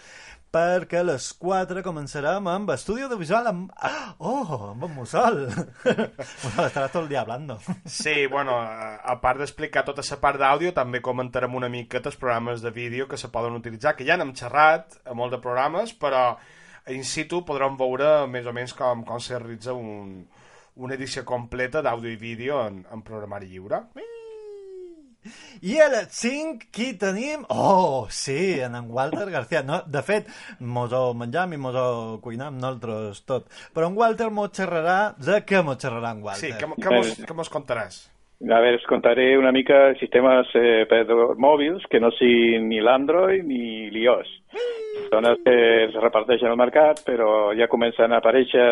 perquè 0.54 1.00
a 1.02 1.06
les 1.08 1.32
4 1.42 1.82
començarem 1.82 2.46
amb 2.52 2.70
estudi 2.76 3.02
audiovisual 3.02 3.48
amb... 3.50 3.72
Ah, 3.74 4.14
oh, 4.22 4.68
amb 4.70 4.86
en 4.86 4.92
Mussol. 4.94 5.40
Mussol, 6.44 6.68
estaràs 6.68 6.94
tot 6.94 7.00
el 7.02 7.10
dia 7.10 7.24
hablando. 7.24 7.58
Sí, 7.90 8.28
bueno, 8.30 8.60
a 8.62 9.16
part 9.24 9.42
d'explicar 9.42 9.82
tota 9.88 10.06
la 10.06 10.20
part 10.22 10.38
d'àudio, 10.38 10.76
també 10.78 11.02
comentarem 11.02 11.58
una 11.58 11.72
miqueta 11.74 12.14
els 12.14 12.20
programes 12.22 12.62
de 12.62 12.70
vídeo 12.70 13.10
que 13.10 13.18
se 13.18 13.32
poden 13.34 13.58
utilitzar, 13.58 13.96
que 13.98 14.06
ja 14.06 14.20
n'hem 14.20 14.36
xerrat 14.38 15.00
a 15.10 15.18
molt 15.18 15.34
de 15.34 15.42
programes, 15.42 15.96
però 15.98 16.36
in 16.92 17.04
situ 17.08 17.44
podrem 17.48 17.78
veure 17.80 18.26
més 18.28 18.48
o 18.48 18.54
menys 18.56 18.74
com, 18.76 19.04
com 19.08 19.22
se 19.24 19.38
realitza 19.40 19.76
un, 19.78 20.26
una 20.76 20.98
edició 20.98 21.24
completa 21.28 21.84
d'àudio 21.86 22.12
i 22.12 22.20
vídeo 22.20 22.60
en, 22.68 22.84
en 22.92 23.06
programari 23.06 23.52
lliure. 23.52 23.86
I 25.64 25.78
a 25.80 25.86
les 25.88 26.10
5 26.20 26.68
qui 26.76 26.90
tenim? 27.00 27.46
Oh, 27.50 28.08
sí, 28.12 28.60
en 28.60 28.76
en 28.76 28.90
Walter 28.92 29.30
García. 29.32 29.64
No, 29.64 29.80
de 29.88 30.02
fet, 30.04 30.28
mos 30.60 30.92
ho 30.92 31.14
menjam 31.16 31.54
i 31.56 31.60
mos 31.66 31.78
ho 31.80 32.20
cuinam 32.24 32.58
nosaltres 32.60 33.24
tot. 33.30 33.48
Però 33.76 33.88
en 33.88 33.96
Walter 34.00 34.28
mos 34.36 34.52
xerrarà... 34.58 34.98
De 35.16 35.40
què 35.48 35.64
mos 35.64 35.80
xerrarà 35.80 36.12
en 36.18 36.26
Walter? 36.26 36.50
Sí, 36.50 36.52
què, 36.60 36.68
què, 36.76 36.92
mos, 36.92 37.14
què 37.24 37.38
mos 37.38 37.52
contaràs? 37.54 38.02
A 38.44 38.60
veure, 38.60 38.76
us 38.76 38.88
contaré 38.90 39.38
una 39.40 39.54
mica 39.56 39.94
sistemes 39.96 40.50
eh, 40.60 40.84
per 40.90 41.06
mòbils 41.40 41.86
que 41.88 42.02
no 42.04 42.10
siguin 42.12 42.68
ni 42.68 42.82
l'Android 42.84 43.46
ni 43.48 43.90
l'iOS. 43.94 44.32
Són 45.14 45.30
els 45.30 45.40
que 45.46 45.56
es 45.86 45.96
reparteixen 45.96 46.52
al 46.52 46.60
mercat, 46.60 47.00
però 47.08 47.54
ja 47.56 47.70
comencen 47.72 48.12
a 48.12 48.20
aparèixer, 48.20 48.66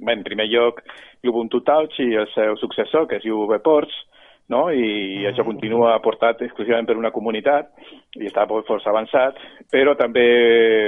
bé, 0.00 0.14
en 0.14 0.24
primer 0.24 0.48
lloc, 0.48 0.80
l'Ubuntu 1.22 1.60
Touch 1.66 2.00
i 2.00 2.14
el 2.22 2.30
seu 2.32 2.56
successor, 2.56 3.04
que 3.10 3.20
es 3.20 3.26
diu 3.26 3.44
VPorts, 3.50 4.00
no? 4.52 4.68
i 4.72 4.84
mm. 4.84 5.28
això 5.30 5.44
continua 5.46 5.96
portat 6.04 6.40
exclusivament 6.44 6.88
per 6.88 6.96
una 6.98 7.12
comunitat 7.14 7.70
i 8.18 8.26
està 8.28 8.46
força 8.48 8.90
avançat, 8.90 9.38
però 9.72 9.94
també 9.98 10.26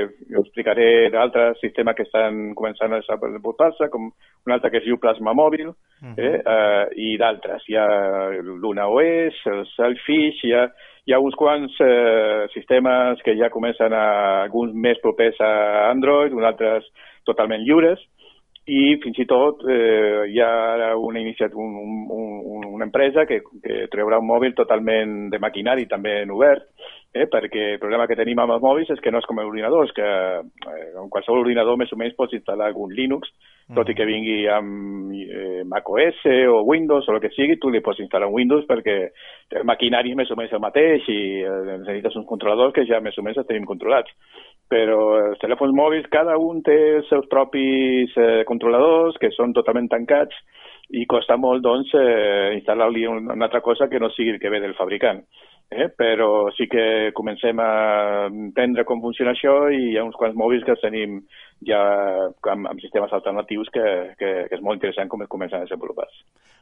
us 0.07 0.47
explicaré 0.47 1.11
d'altres 1.13 1.61
sistemes 1.63 1.97
que 1.97 2.07
estan 2.09 2.55
començant 2.59 2.95
a 2.97 3.01
desenvolupar-se, 3.01 3.91
com 3.93 4.09
un 4.11 4.55
altre 4.55 4.73
que 4.73 4.81
es 4.81 4.89
diu 4.89 4.99
Plasma 4.99 5.35
Mòbil, 5.37 5.73
eh? 6.17 6.37
uh, 6.41 6.87
i 6.97 7.17
d'altres. 7.21 7.67
Hi 7.69 7.77
ha 7.77 7.89
l'Una 8.41 8.89
OS, 8.89 9.43
el 9.53 9.67
Selfish, 9.75 10.45
hi 10.49 10.55
ha, 10.57 10.65
hi 11.07 11.15
ha 11.15 11.21
uns 11.21 11.37
quants 11.39 11.77
eh, 11.85 12.47
sistemes 12.55 13.21
que 13.25 13.35
ja 13.39 13.51
comencen 13.53 13.95
a, 13.97 14.07
alguns 14.45 14.75
més 14.75 15.01
propers 15.03 15.39
a 15.43 15.53
Android, 15.91 16.35
uns 16.37 16.49
altres 16.49 16.89
totalment 17.29 17.65
lliures, 17.67 18.01
i 18.69 18.99
fins 19.03 19.19
i 19.19 19.27
tot 19.27 19.65
eh, 19.69 20.27
hi 20.31 20.41
ha 20.45 20.95
una, 20.97 21.21
iniciat, 21.21 21.55
un, 21.55 21.75
un, 21.81 21.95
un, 22.11 22.67
una 22.77 22.87
empresa 22.87 23.25
que, 23.27 23.41
que 23.65 23.87
treurà 23.93 24.21
un 24.21 24.29
mòbil 24.29 24.55
totalment 24.59 25.31
de 25.33 25.41
maquinari, 25.43 25.89
també 25.91 26.21
en 26.23 26.35
obert, 26.37 26.69
eh? 27.15 27.27
perquè 27.31 27.65
el 27.75 27.81
problema 27.83 28.07
que 28.07 28.17
tenim 28.19 28.39
amb 28.39 28.55
els 28.57 28.63
mòbils 28.63 28.91
és 28.95 29.01
que 29.03 29.11
no 29.11 29.21
és 29.21 29.27
com 29.29 29.41
els 29.43 29.51
ordinadors, 29.51 29.93
que 29.97 30.07
eh, 30.07 30.91
en 31.01 31.09
qualsevol 31.13 31.43
ordinador 31.45 31.79
més 31.81 31.93
o 31.93 31.99
menys 31.99 32.17
pots 32.19 32.37
instal·lar 32.37 32.71
algun 32.71 32.95
Linux, 32.95 33.33
tot 33.75 33.91
i 33.91 33.95
que 33.95 34.07
vingui 34.07 34.49
amb 34.51 35.13
eh, 35.15 35.63
macOS 35.69 36.25
o 36.51 36.63
Windows 36.67 37.07
o 37.07 37.15
el 37.15 37.21
que 37.23 37.31
sigui, 37.37 37.59
tu 37.63 37.71
li 37.71 37.83
pots 37.85 38.03
instal·lar 38.03 38.27
un 38.27 38.35
Windows 38.35 38.67
perquè 38.67 38.97
el 39.59 39.67
maquinari 39.69 40.11
és 40.11 40.19
més 40.19 40.31
o 40.31 40.39
menys 40.39 40.55
el 40.57 40.63
mateix 40.63 41.07
i 41.11 41.21
eh, 41.43 41.59
necessites 41.77 42.17
uns 42.19 42.27
controladors 42.31 42.75
que 42.75 42.87
ja 42.89 42.99
més 43.03 43.19
o 43.19 43.27
menys 43.27 43.39
els 43.43 43.51
tenim 43.51 43.69
controlats. 43.69 44.11
Però 44.71 45.01
els 45.19 45.39
telèfons 45.43 45.75
mòbils, 45.75 46.11
cada 46.11 46.37
un 46.39 46.63
té 46.67 46.79
els 46.99 47.11
seus 47.11 47.27
propis 47.31 48.15
eh, 48.19 48.43
controladors 48.47 49.19
que 49.23 49.31
són 49.37 49.55
totalment 49.55 49.91
tancats 49.91 50.35
i 50.91 51.07
costa 51.07 51.37
molt 51.39 51.63
doncs, 51.63 51.93
eh, 51.95 52.57
instal·lar-li 52.59 53.07
una 53.07 53.47
altra 53.47 53.63
cosa 53.63 53.87
que 53.89 54.01
no 54.03 54.11
sigui 54.11 54.35
el 54.35 54.43
que 54.43 54.51
ve 54.51 54.59
del 54.63 54.75
fabricant. 54.79 55.23
Eh? 55.71 55.87
Però 55.95 56.51
sí 56.57 56.67
que 56.67 57.13
comencem 57.15 57.59
a 57.63 58.27
entendre 58.27 58.83
com 58.85 59.01
funciona 59.01 59.31
això 59.37 59.69
i 59.71 59.93
hi 59.93 59.97
ha 59.99 60.03
uns 60.05 60.17
quants 60.19 60.35
mòbils 60.35 60.65
que 60.67 60.75
tenim 60.83 61.21
ja 61.63 61.79
amb, 62.51 62.67
amb 62.67 62.81
sistemes 62.83 63.13
alternatius 63.15 63.71
que, 63.71 63.85
que, 64.19 64.31
que 64.51 64.57
és 64.59 64.63
molt 64.67 64.81
interessant 64.81 65.09
com 65.09 65.23
es 65.23 65.29
comencen 65.31 65.61
a 65.61 65.69
desenvolupar. 65.69 66.09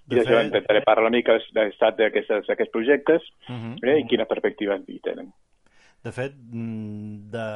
De 0.04 0.16
I 0.16 0.20
d'això 0.20 0.36
fet- 0.36 0.50
intentaré 0.50 0.82
parlar 0.84 1.06
una 1.08 1.16
mica 1.16 1.38
de 1.40 1.64
l'estat 1.64 1.96
d'aquests 1.96 2.70
projectes 2.72 3.22
Uh 3.48 3.54
-huh. 3.56 3.76
eh? 3.82 3.98
i 4.00 4.06
quina 4.06 4.26
perspectiva 4.26 4.76
hi 4.86 5.00
tenen. 5.00 5.32
De 6.04 6.12
fet, 6.12 6.32
mm, 6.52 7.30
de 7.32 7.48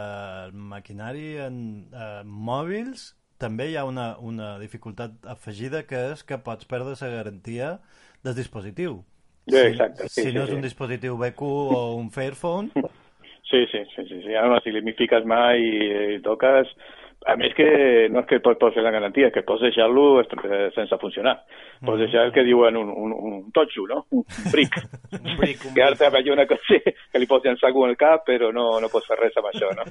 maquinari 0.53 1.37
en 1.37 1.87
eh, 1.93 2.23
mòbils 2.25 3.13
també 3.39 3.69
hi 3.71 3.77
ha 3.77 3.85
una, 3.85 4.17
una 4.19 4.59
dificultat 4.59 5.11
afegida 5.27 5.83
que 5.87 6.13
és 6.13 6.25
que 6.25 6.39
pots 6.39 6.65
perdre 6.65 6.95
la 7.01 7.09
garantia 7.17 7.81
del 8.25 8.35
dispositiu. 8.35 9.05
Sí, 9.49 9.59
exacte, 9.59 10.09
sí, 10.09 10.21
si 10.21 10.29
sí, 10.29 10.35
no 10.37 10.45
és 10.45 10.51
sí. 10.51 10.57
un 10.57 10.63
dispositiu 10.63 11.17
BQ 11.19 11.43
o 11.77 11.81
un 11.97 12.11
Fairphone, 12.15 12.71
Sí, 13.53 13.67
sí, 13.71 13.85
sí, 13.95 14.03
sí, 14.09 14.23
sí. 14.23 14.35
Ara 14.35 14.49
no, 14.49 14.61
si 14.65 14.73
li 14.73 14.81
fiques 14.97 15.29
mai 15.29 15.61
i, 15.61 15.87
i 16.17 16.21
toques... 16.25 16.73
A 17.23 17.37
més 17.39 17.53
que 17.55 17.65
no 18.11 18.19
és 18.19 18.27
que 18.27 18.41
pots, 18.43 18.59
pots 18.59 18.75
fer 18.75 18.83
la 18.83 18.91
garantia, 18.91 19.29
és 19.29 19.35
que 19.37 19.45
pots 19.47 19.63
deixar-lo 19.63 20.25
sense 20.75 20.97
funcionar. 20.99 21.37
Pots 21.87 22.01
deixar 22.01 22.25
el 22.27 22.33
que 22.35 22.43
diuen 22.43 22.75
un, 22.81 22.89
un, 22.91 23.13
un 23.15 23.37
totxo, 23.55 23.85
no? 23.87 24.01
Un 24.17 24.25
bric. 24.51 24.81
Un 25.21 25.37
bric, 25.39 25.63
un 25.69 25.77
que 25.77 25.85
ara 25.85 26.11
veig 26.17 26.33
una 26.35 26.49
cosa 26.51 26.81
que 26.83 27.21
li 27.23 27.29
pots 27.31 27.47
llançar 27.47 27.69
algú 27.69 27.85
al 27.87 27.95
cap, 28.01 28.25
però 28.27 28.51
no, 28.57 28.65
no 28.83 28.91
pots 28.91 29.07
fer 29.13 29.21
res 29.21 29.39
amb 29.39 29.53
això, 29.53 29.71
no? 29.79 29.87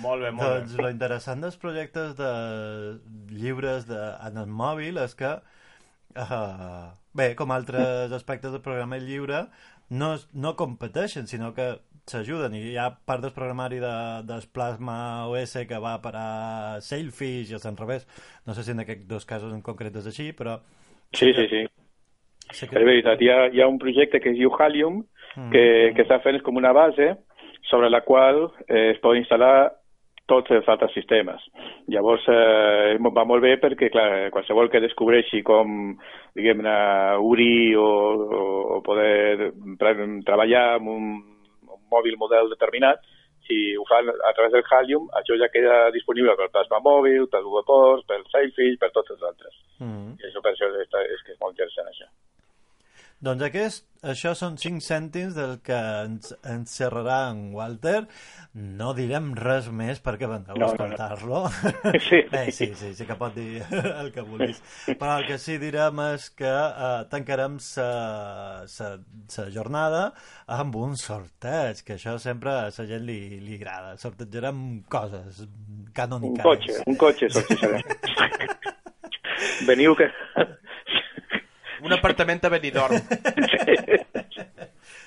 Molt 0.00 0.24
bé, 0.24 0.32
molt 0.32 0.42
doncs 0.42 0.74
bé. 0.74 0.82
lo 0.82 0.90
interessant 0.90 1.46
dels 1.46 1.60
projectes 1.60 2.16
de 2.18 2.32
llibres 3.30 3.86
de, 3.86 4.00
en 4.26 4.42
el 4.42 4.50
mòbil 4.50 4.98
és 5.04 5.14
que, 5.14 5.36
uh, 6.16 6.90
bé, 7.16 7.34
com 7.38 7.52
altres 7.54 8.12
aspectes 8.16 8.52
del 8.52 8.64
programa 8.64 8.98
lliure, 8.98 9.44
no, 9.90 10.14
no 10.34 10.56
competeixen, 10.58 11.26
sinó 11.26 11.52
que 11.54 11.72
s'ajuden 12.10 12.54
i 12.56 12.62
hi 12.72 12.76
ha 12.80 12.88
part 13.06 13.22
del 13.22 13.34
programari 13.36 13.78
de, 13.82 13.94
del 14.26 14.42
Plasma 14.54 15.28
OS 15.30 15.56
que 15.68 15.78
va 15.82 15.96
per 16.02 16.14
a 16.18 16.28
Sailfish 16.82 17.52
i 17.52 17.58
és 17.58 17.66
al 17.66 17.78
revés. 17.78 18.06
No 18.46 18.56
sé 18.56 18.64
si 18.66 18.74
en 18.74 18.82
aquests 18.82 19.06
dos 19.10 19.26
casos 19.28 19.54
en 19.54 19.62
concret 19.62 19.96
és 20.00 20.08
així, 20.10 20.30
però 20.36 20.58
Sí, 21.12 21.32
sí, 21.34 21.46
sí. 21.50 21.64
sé 22.54 22.66
És 22.66 22.84
veritat, 22.86 23.22
hi 23.22 23.30
ha, 23.30 23.48
hi 23.50 23.62
ha 23.62 23.68
un 23.68 23.78
projecte 23.82 24.20
que 24.22 24.30
es 24.30 24.38
diu 24.38 24.52
Halium, 24.58 25.02
que, 25.52 25.64
que 25.94 26.04
està 26.04 26.20
fent 26.22 26.40
com 26.46 26.58
una 26.58 26.72
base 26.74 27.12
sobre 27.70 27.90
la 27.90 28.00
qual 28.06 28.48
eh, 28.66 28.90
es 28.92 28.98
pot 29.02 29.18
instal·lar 29.18 29.70
tots 30.30 30.54
els 30.54 30.68
altres 30.70 30.94
sistemes. 30.94 31.42
Llavors, 31.90 32.26
eh, 32.30 32.96
va 33.02 33.26
molt 33.26 33.42
bé 33.44 33.56
perquè, 33.62 33.90
clar, 33.92 34.30
qualsevol 34.34 34.70
que 34.70 34.82
descobreixi 34.84 35.42
com, 35.46 35.94
diguem-ne, 36.38 36.76
obrir 37.18 37.76
o, 37.76 37.88
o, 38.40 38.42
o 38.76 38.82
poder 38.86 39.50
treballar 39.80 40.66
amb 40.76 40.92
un, 40.94 41.08
un 41.66 41.82
mòbil 41.92 42.16
model 42.20 42.54
determinat, 42.54 43.02
si 43.50 43.76
ho 43.76 43.84
fan 43.90 44.06
a 44.08 44.32
través 44.36 44.52
del 44.54 44.66
Halium, 44.70 45.08
això 45.18 45.34
ja 45.40 45.50
queda 45.50 45.90
disponible 45.94 46.36
per 46.38 46.50
Plasma 46.54 46.78
Mòbil, 46.84 47.26
per 47.32 47.42
Google 47.42 47.66
Ports, 47.66 48.06
per 48.06 48.20
Sailfish, 48.30 48.78
per 48.78 48.92
tots 48.94 49.10
els 49.16 49.24
altres. 49.26 49.56
Mm. 49.82 50.14
I 50.20 50.28
això 50.28 50.42
per 50.44 50.54
això 50.54 50.70
és, 50.70 50.98
és 51.16 51.24
que 51.26 51.34
és 51.34 51.40
molt 51.42 51.56
interessant, 51.56 51.90
això. 51.90 52.06
Doncs 53.20 53.42
aquest, 53.44 53.82
això 54.08 54.30
són 54.32 54.54
5 54.56 54.80
cèntims 54.80 55.34
del 55.36 55.58
que 55.60 55.76
ens 56.06 56.30
encerrarà 56.48 57.18
en 57.34 57.50
Walter. 57.52 58.06
No 58.54 58.94
direm 58.96 59.26
res 59.36 59.68
més 59.68 60.00
perquè 60.00 60.24
vendreu 60.30 60.56
No, 60.56 60.70
a 60.70 60.72
no, 60.78 60.86
no. 60.88 60.94
escoltar-lo. 60.96 61.42
Sí. 62.08 62.22
Bé, 62.32 62.46
sí, 62.50 62.70
sí, 62.74 62.94
sí 62.96 63.04
que 63.06 63.16
pot 63.20 63.34
dir 63.36 63.60
el 64.00 64.08
que 64.14 64.24
vulguis. 64.24 64.62
Però 64.96 65.18
el 65.20 65.26
que 65.28 65.36
sí 65.38 65.58
direm 65.60 66.00
és 66.06 66.30
que 66.32 66.48
eh, 66.48 67.04
tancarem 67.12 67.58
la 67.76 69.50
jornada 69.52 70.02
amb 70.56 70.80
un 70.80 70.96
sorteig, 70.96 71.84
que 71.84 71.98
això 71.98 72.16
sempre 72.18 72.54
a 72.56 72.62
la 72.72 72.88
gent 72.88 73.04
li, 73.04 73.20
li 73.44 73.60
agrada. 73.60 73.98
Sortejarem 74.00 74.64
coses 74.88 75.44
Un 75.44 75.92
canòniques. 75.92 76.42
cotxe, 76.48 76.80
un 76.88 76.96
cotxe 76.96 77.28
sortejarem. 77.36 77.84
Veniu 79.68 79.92
que... 79.96 80.08
Un 81.82 81.92
apartament 81.96 82.44
a 82.44 82.48
Benidorm. 82.52 83.00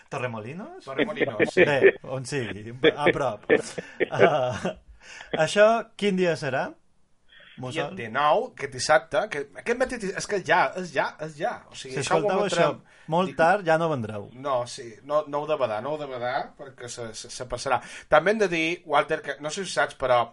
Torremolinos? 0.09 0.83
Torremolinos, 0.85 1.37
sí. 1.51 1.65
Bé, 1.65 1.95
on 2.03 2.25
sigui, 2.25 2.73
a 2.93 3.05
prop. 3.13 3.45
Uh, 3.49 4.73
això 5.45 5.67
quin 5.97 6.17
dia 6.19 6.35
serà? 6.39 6.67
I 7.53 7.59
el 7.59 7.61
Mussol? 7.61 7.91
19, 7.97 8.45
aquest 8.55 8.73
dissabte, 8.73 9.19
que 9.29 9.43
aquest 9.61 9.77
matí, 9.77 9.97
és 10.09 10.25
que 10.29 10.39
ja, 10.45 10.63
és 10.81 10.89
ja, 10.93 11.11
és 11.21 11.35
ja. 11.37 11.51
O 11.69 11.75
sigui, 11.77 11.93
Si 11.95 12.01
això 12.01 12.17
ho 12.17 12.23
escolteu 12.23 12.45
això 12.47 12.69
emetrem- 12.71 13.01
molt 13.13 13.35
tard, 13.37 13.65
ja 13.67 13.75
no 13.77 13.89
vendreu. 13.91 14.29
No, 14.33 14.63
sí, 14.69 14.87
no, 15.05 15.21
no 15.29 15.43
ho 15.43 15.47
de 15.49 15.57
badar, 15.59 15.81
no 15.85 15.93
ho 15.93 15.99
de 16.01 16.07
badar, 16.09 16.47
perquè 16.57 16.89
se, 16.89 17.11
se, 17.17 17.29
se 17.29 17.45
passarà. 17.49 17.77
També 18.09 18.33
hem 18.33 18.41
de 18.41 18.49
dir, 18.49 18.67
Walter, 18.89 19.19
que 19.21 19.35
no 19.41 19.51
sé 19.53 19.61
si 19.61 19.69
ho 19.69 19.73
saps, 19.75 19.97
però 20.01 20.23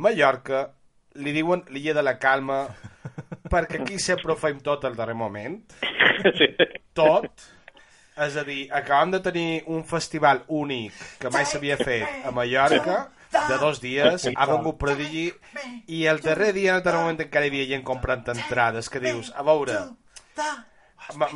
Mallorca 0.00 0.70
li 1.20 1.32
diuen 1.36 1.66
l'illa 1.68 1.92
de 1.98 2.02
la 2.06 2.16
calma 2.18 2.62
perquè 3.52 3.82
aquí 3.82 3.98
sempre 4.00 4.32
ho 4.32 4.38
fem 4.40 4.60
tot 4.64 4.88
al 4.88 4.96
darrer 4.98 5.18
moment. 5.18 5.60
Sí. 6.38 6.46
Tot. 6.94 7.44
És 8.22 8.34
a 8.36 8.42
dir, 8.46 8.66
acabem 8.70 9.14
de 9.14 9.18
tenir 9.24 9.62
un 9.72 9.80
festival 9.88 10.42
únic 10.52 10.98
que 11.18 11.30
mai 11.32 11.46
s'havia 11.48 11.78
fet 11.80 12.26
a 12.28 12.30
Mallorca, 12.36 12.98
de 13.32 13.56
dos 13.58 13.80
dies, 13.82 14.28
ha 14.36 14.46
vengut 14.50 14.76
prodigi, 14.78 15.24
i 15.88 16.04
el 16.12 16.20
darrer 16.22 16.52
dia, 16.52 16.74
en 16.74 16.78
el 16.78 16.84
darrer 16.84 17.00
moment, 17.00 17.22
encara 17.24 17.48
hi 17.48 17.50
havia 17.54 17.70
gent 17.72 17.84
comprant 17.88 18.28
entrades, 18.34 18.90
que 18.92 19.00
dius, 19.02 19.32
a 19.34 19.42
veure, 19.48 19.80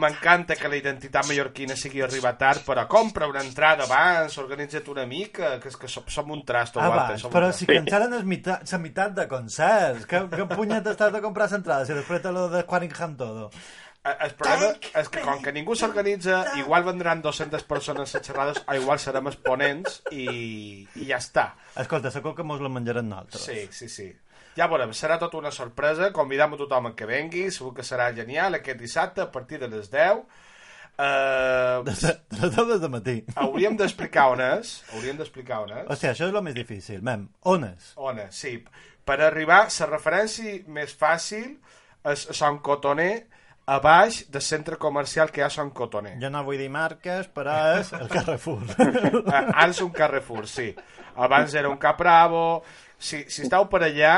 m'encanta 0.00 0.57
que 0.57 0.68
la 0.68 0.79
identitat 0.79 1.26
mallorquina 1.29 1.76
sigui 1.79 2.02
arribar 2.05 2.37
tard, 2.40 2.62
però 2.66 2.87
compra 2.90 3.29
una 3.31 3.42
entrada 3.44 3.85
abans, 3.85 4.37
organitza't 4.42 4.88
una 4.92 5.07
mica, 5.07 5.57
que 5.62 5.68
és 5.72 5.76
que 5.81 5.88
som, 5.90 6.05
som 6.09 6.31
un 6.35 6.44
trasto, 6.46 6.81
Abans, 6.81 7.20
som 7.24 7.33
però 7.33 7.50
un 7.52 7.57
si 7.57 7.66
que 7.68 7.79
encara 7.79 8.09
no 8.11 8.20
és 8.20 8.29
meitat, 8.29 8.66
la 8.72 8.79
meitat 8.83 9.16
de 9.16 9.26
concerts. 9.31 10.07
Que, 10.07 10.22
que 10.33 10.46
punyet 10.52 10.87
estàs 10.92 11.12
de 11.12 11.20
comprar 11.24 11.50
entrades 11.52 11.90
i 11.90 11.98
després 11.98 12.22
te 12.22 12.33
lo 12.33 12.48
de 12.52 12.64
Quaringham 12.68 13.16
todo. 13.16 13.50
Eh, 14.07 14.14
El 14.29 14.35
problema 14.38 14.72
és 15.00 15.09
que 15.11 15.22
com 15.24 15.40
que 15.42 15.52
ningú 15.55 15.74
s'organitza, 15.74 16.42
igual 16.61 16.85
vendran 16.87 17.22
200 17.24 17.64
persones 17.66 18.14
a 18.14 18.22
xerrades 18.22 18.62
o 18.62 18.76
igual 18.79 19.00
serem 19.02 19.26
exponents 19.33 20.00
i, 20.12 20.87
i 20.94 21.09
ja 21.09 21.18
està. 21.18 21.48
Escolta, 21.74 22.12
segur 22.14 22.37
que 22.37 22.46
mos 22.46 22.62
la 22.62 22.70
menjarem 22.70 23.09
nosaltres. 23.09 23.42
Sí, 23.48 23.66
sí, 23.70 23.88
sí. 23.90 24.09
Ja 24.57 24.66
veurem, 24.73 24.92
serà 24.97 25.19
tota 25.21 25.37
una 25.38 25.51
sorpresa, 25.53 26.11
convidam 26.16 26.55
a 26.55 26.59
tothom 26.61 26.90
que 26.97 27.05
vengui, 27.09 27.51
segur 27.53 27.75
que 27.77 27.85
serà 27.85 28.09
genial 28.16 28.55
aquest 28.57 28.79
dissabte 28.81 29.21
a 29.27 29.31
partir 29.33 29.59
de 29.61 29.69
les 29.69 29.90
10. 29.92 30.23
Uh, 30.97 31.83
De, 31.85 31.92
de 31.92 32.47
les 32.47 32.57
10 32.57 32.81
de 32.81 32.88
matí. 32.88 33.16
hauríem 33.37 33.77
d'explicar 33.77 34.31
on 34.33 34.40
és, 34.40 34.79
hauríem 34.95 35.19
d'explicar 35.19 35.59
on 35.66 35.75
és. 35.83 35.87
Hòstia, 35.92 36.14
això 36.14 36.25
és 36.31 36.33
el 36.33 36.42
més 36.47 36.55
difícil. 36.57 37.03
Mem, 37.05 37.27
on 37.45 37.66
és? 37.69 37.90
On 38.01 38.16
és, 38.23 38.33
sí. 38.35 38.55
Per 39.07 39.19
arribar, 39.21 39.66
la 39.69 39.88
referència 39.90 40.62
més 40.73 40.95
fàcil 40.97 41.59
és 42.09 42.25
a 42.33 42.37
Sant 42.38 42.62
Cotoner, 42.64 43.27
a 43.66 43.77
baix 43.83 44.23
del 44.31 44.42
centre 44.47 44.77
comercial 44.81 45.29
que 45.35 45.42
hi 45.42 45.45
ha 45.45 45.51
a 45.51 45.55
Sant 45.59 45.73
Cotoner. 45.75 46.14
Jo 46.23 46.31
no 46.31 46.45
vull 46.47 46.57
dir 46.62 46.71
marques, 46.71 47.29
però 47.35 47.59
és 47.81 47.92
el 47.99 48.09
Carrefour. 48.09 48.62
Ah, 49.27 49.42
Ara 49.53 49.69
és 49.75 49.81
un 49.85 49.90
Carrefour, 49.92 50.47
sí. 50.49 50.71
Abans 51.16 51.53
era 51.59 51.69
un 51.69 51.77
Capravo. 51.83 52.62
Si, 52.97 53.25
si 53.29 53.42
esteu 53.45 53.66
per 53.69 53.83
allà, 53.85 54.14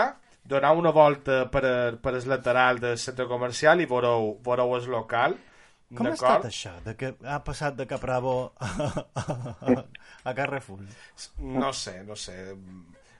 donau 0.48 0.78
una 0.80 0.90
volta 0.94 1.44
per, 1.52 1.98
per 2.00 2.14
el 2.16 2.28
lateral 2.28 2.80
del 2.80 2.98
centre 2.98 3.26
comercial 3.28 3.82
i 3.82 3.88
veureu, 3.90 4.34
veureu 4.44 4.76
el 4.78 4.90
local. 4.92 5.37
Com 5.96 6.08
ha 6.08 6.12
estat 6.12 6.44
això, 6.48 6.74
de 6.84 6.92
que 7.00 7.14
ha 7.24 7.38
passat 7.44 7.76
de 7.78 7.87
Capravo 7.88 8.34
a, 8.61 8.68
a, 9.16 9.76
a 10.24 10.34
Carrefour? 10.37 10.82
No 11.40 11.72
sé, 11.72 12.02
no 12.04 12.16
sé. 12.16 12.37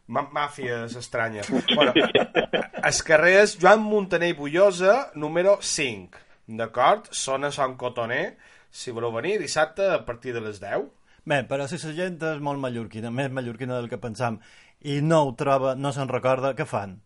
Ma 0.09 0.25
màfies 0.33 0.97
estranyes. 0.97 1.49
Bueno, 1.75 1.93
el 1.93 3.01
carrer 3.05 3.35
és 3.43 3.57
Joan 3.61 3.83
Montaner 3.85 4.31
i 4.33 4.37
Bullosa, 4.37 4.95
número 5.21 5.59
5. 5.61 6.23
D'acord? 6.61 7.11
Zona 7.13 7.51
Sant 7.53 7.77
Cotoner. 7.81 8.39
Si 8.73 8.93
voleu 8.93 9.13
venir, 9.13 9.37
dissabte 9.41 9.85
a 9.97 10.01
partir 10.05 10.33
de 10.37 10.45
les 10.45 10.61
10. 10.61 10.89
Bé, 11.29 11.43
però 11.49 11.67
si 11.69 11.77
la 11.83 11.93
gent 11.97 12.17
és 12.25 12.41
molt 12.45 12.61
mallorquina, 12.61 13.13
més 13.13 13.29
mallorquina 13.33 13.77
del 13.77 13.89
que 13.93 14.01
pensam, 14.01 14.41
i 14.81 15.01
no 15.05 15.27
ho 15.27 15.35
troba, 15.37 15.75
no 15.77 15.93
se'n 15.93 16.09
recorda, 16.09 16.55
què 16.57 16.65
fan? 16.69 16.97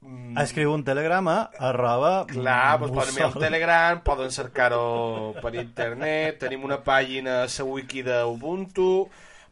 Mm, 0.00 0.36
Escriu 0.42 0.72
un 0.74 0.84
telegrama, 0.84 1.50
arroba... 1.58 2.26
Clar, 2.30 2.78
doncs 2.80 2.94
poden 2.94 3.14
un 3.14 3.26
Mussol. 3.26 3.44
Telegram, 3.46 4.02
poden 4.04 4.34
cercar-ho 4.34 4.84
per 5.40 5.54
internet, 5.54 6.40
tenim 6.44 6.64
una 6.68 6.80
pàgina 6.84 7.42
a 7.44 7.48
la 7.48 7.66
wiki 7.68 8.04
d'Ubuntu, 8.06 8.90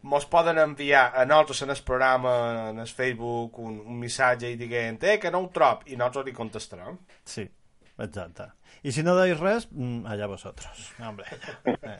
mos 0.08 0.26
poden 0.30 0.58
enviar 0.62 1.12
a 1.14 1.24
nosaltres 1.26 1.62
en 1.62 1.74
el 1.74 1.82
programa, 1.84 2.34
en 2.70 2.78
el 2.78 2.88
Facebook, 2.88 3.58
un, 3.58 3.80
un 3.80 3.98
missatge 3.98 4.52
i 4.52 4.56
diguent, 4.60 5.02
eh, 5.04 5.18
que 5.18 5.30
no 5.30 5.42
ho 5.42 5.50
trob, 5.54 5.86
i 5.86 5.96
nosaltres 5.96 6.28
li 6.28 6.36
contestarem. 6.36 6.98
Sí, 7.24 7.48
exacte. 7.98 8.52
Y 8.82 8.92
si 8.92 9.02
no 9.02 9.14
dais 9.16 9.38
res, 9.38 9.68
mm, 9.72 10.06
allá 10.06 10.26
vosotros. 10.26 10.92
Hombre, 11.00 11.26
eh. 11.64 11.98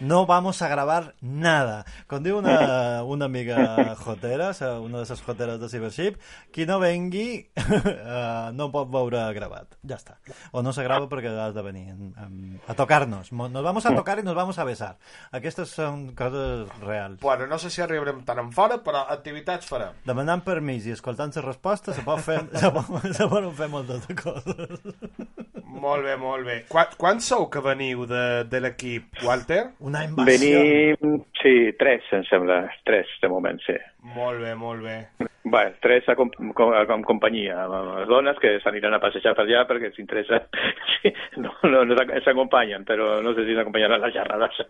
No 0.00 0.26
vamos 0.26 0.62
a 0.62 0.68
grabar 0.68 1.14
nada. 1.20 1.84
Diu 2.22 2.38
una, 2.38 3.02
una 3.04 3.24
amiga 3.26 3.94
jotera, 3.96 4.48
o 4.50 4.54
sea, 4.54 4.78
una 4.80 4.98
de 4.98 5.04
esas 5.04 5.20
joteres 5.22 5.58
de 5.60 5.68
Cybership, 5.68 6.16
qui 6.52 6.66
no 6.66 6.78
vengui 6.78 7.50
eh, 7.56 8.50
no 8.54 8.70
pot 8.70 8.90
veure 8.90 9.22
gravat. 9.34 9.74
Ja 9.86 9.96
està. 9.98 10.16
O 10.52 10.62
no 10.62 10.72
se 10.72 10.84
grava 10.86 11.08
perquè 11.10 11.30
has 11.32 11.54
de 11.54 11.62
venir 11.62 11.88
en- 11.90 12.14
en- 12.18 12.60
a 12.68 12.74
tocar-nos. 12.74 13.32
Nos 13.32 13.62
vamos 13.62 13.86
a 13.86 13.94
tocar 13.94 14.18
y 14.18 14.22
nos 14.22 14.34
vamos 14.34 14.58
a 14.58 14.64
besar. 14.64 14.98
Aquestes 15.32 15.70
són 15.74 16.14
coses 16.14 16.68
reals. 16.80 17.20
Bueno, 17.20 17.46
no 17.46 17.58
sé 17.58 17.70
si 17.70 17.82
arribarem 17.82 18.22
tan 18.24 18.38
en 18.38 18.52
fora, 18.52 18.78
però 18.82 19.04
activitats 19.10 19.66
farem. 19.66 19.94
Demanant 20.04 20.42
permís 20.44 20.86
i 20.86 20.92
escoltant 20.94 21.32
les 21.34 21.44
respostes 21.44 21.96
se, 21.96 22.02
pot 22.06 22.20
fer, 22.20 22.40
se, 22.54 22.70
pot, 22.70 22.86
se 23.14 23.26
poden 23.28 23.52
fer 23.58 23.68
moltes 23.72 24.06
coses. 24.22 24.78
Molt 25.82 26.04
bé, 26.06 26.14
molt 26.20 26.46
bé. 26.46 26.56
Quan, 26.70 26.92
quants 26.98 27.26
sou 27.32 27.48
que 27.50 27.60
veniu 27.64 28.04
de, 28.06 28.22
de 28.46 28.60
l'equip, 28.62 29.08
Walter? 29.26 29.62
Una 29.82 30.04
invasió. 30.06 30.30
Venim, 30.30 31.22
sí, 31.40 31.54
tres, 31.78 32.06
em 32.14 32.22
sembla. 32.28 32.60
Tres, 32.86 33.10
de 33.22 33.30
moment, 33.32 33.58
sí. 33.66 33.74
Molt 34.14 34.38
bé, 34.44 34.52
molt 34.58 34.84
bé. 34.86 34.96
Bé, 35.42 35.62
tres 35.82 36.06
a 36.06 36.14
com, 36.14 36.30
com, 36.54 36.70
amb 36.70 37.02
companyia, 37.06 37.64
amb 37.64 37.96
les 37.96 38.06
dones 38.06 38.38
que 38.38 38.52
s'aniran 38.62 38.94
a 38.94 39.00
passejar 39.02 39.32
per 39.34 39.42
allà 39.42 39.64
perquè 39.66 39.90
s'interessa. 39.96 40.38
Sí, 40.92 41.10
no, 41.42 41.50
no, 41.66 41.82
no 41.88 41.96
s'acompanyen, 42.24 42.86
però 42.86 43.16
no 43.26 43.32
sé 43.34 43.48
si 43.48 43.56
s'acompanyaran 43.58 43.98
a 43.98 44.06
les 44.06 44.14
xerrades. 44.14 44.60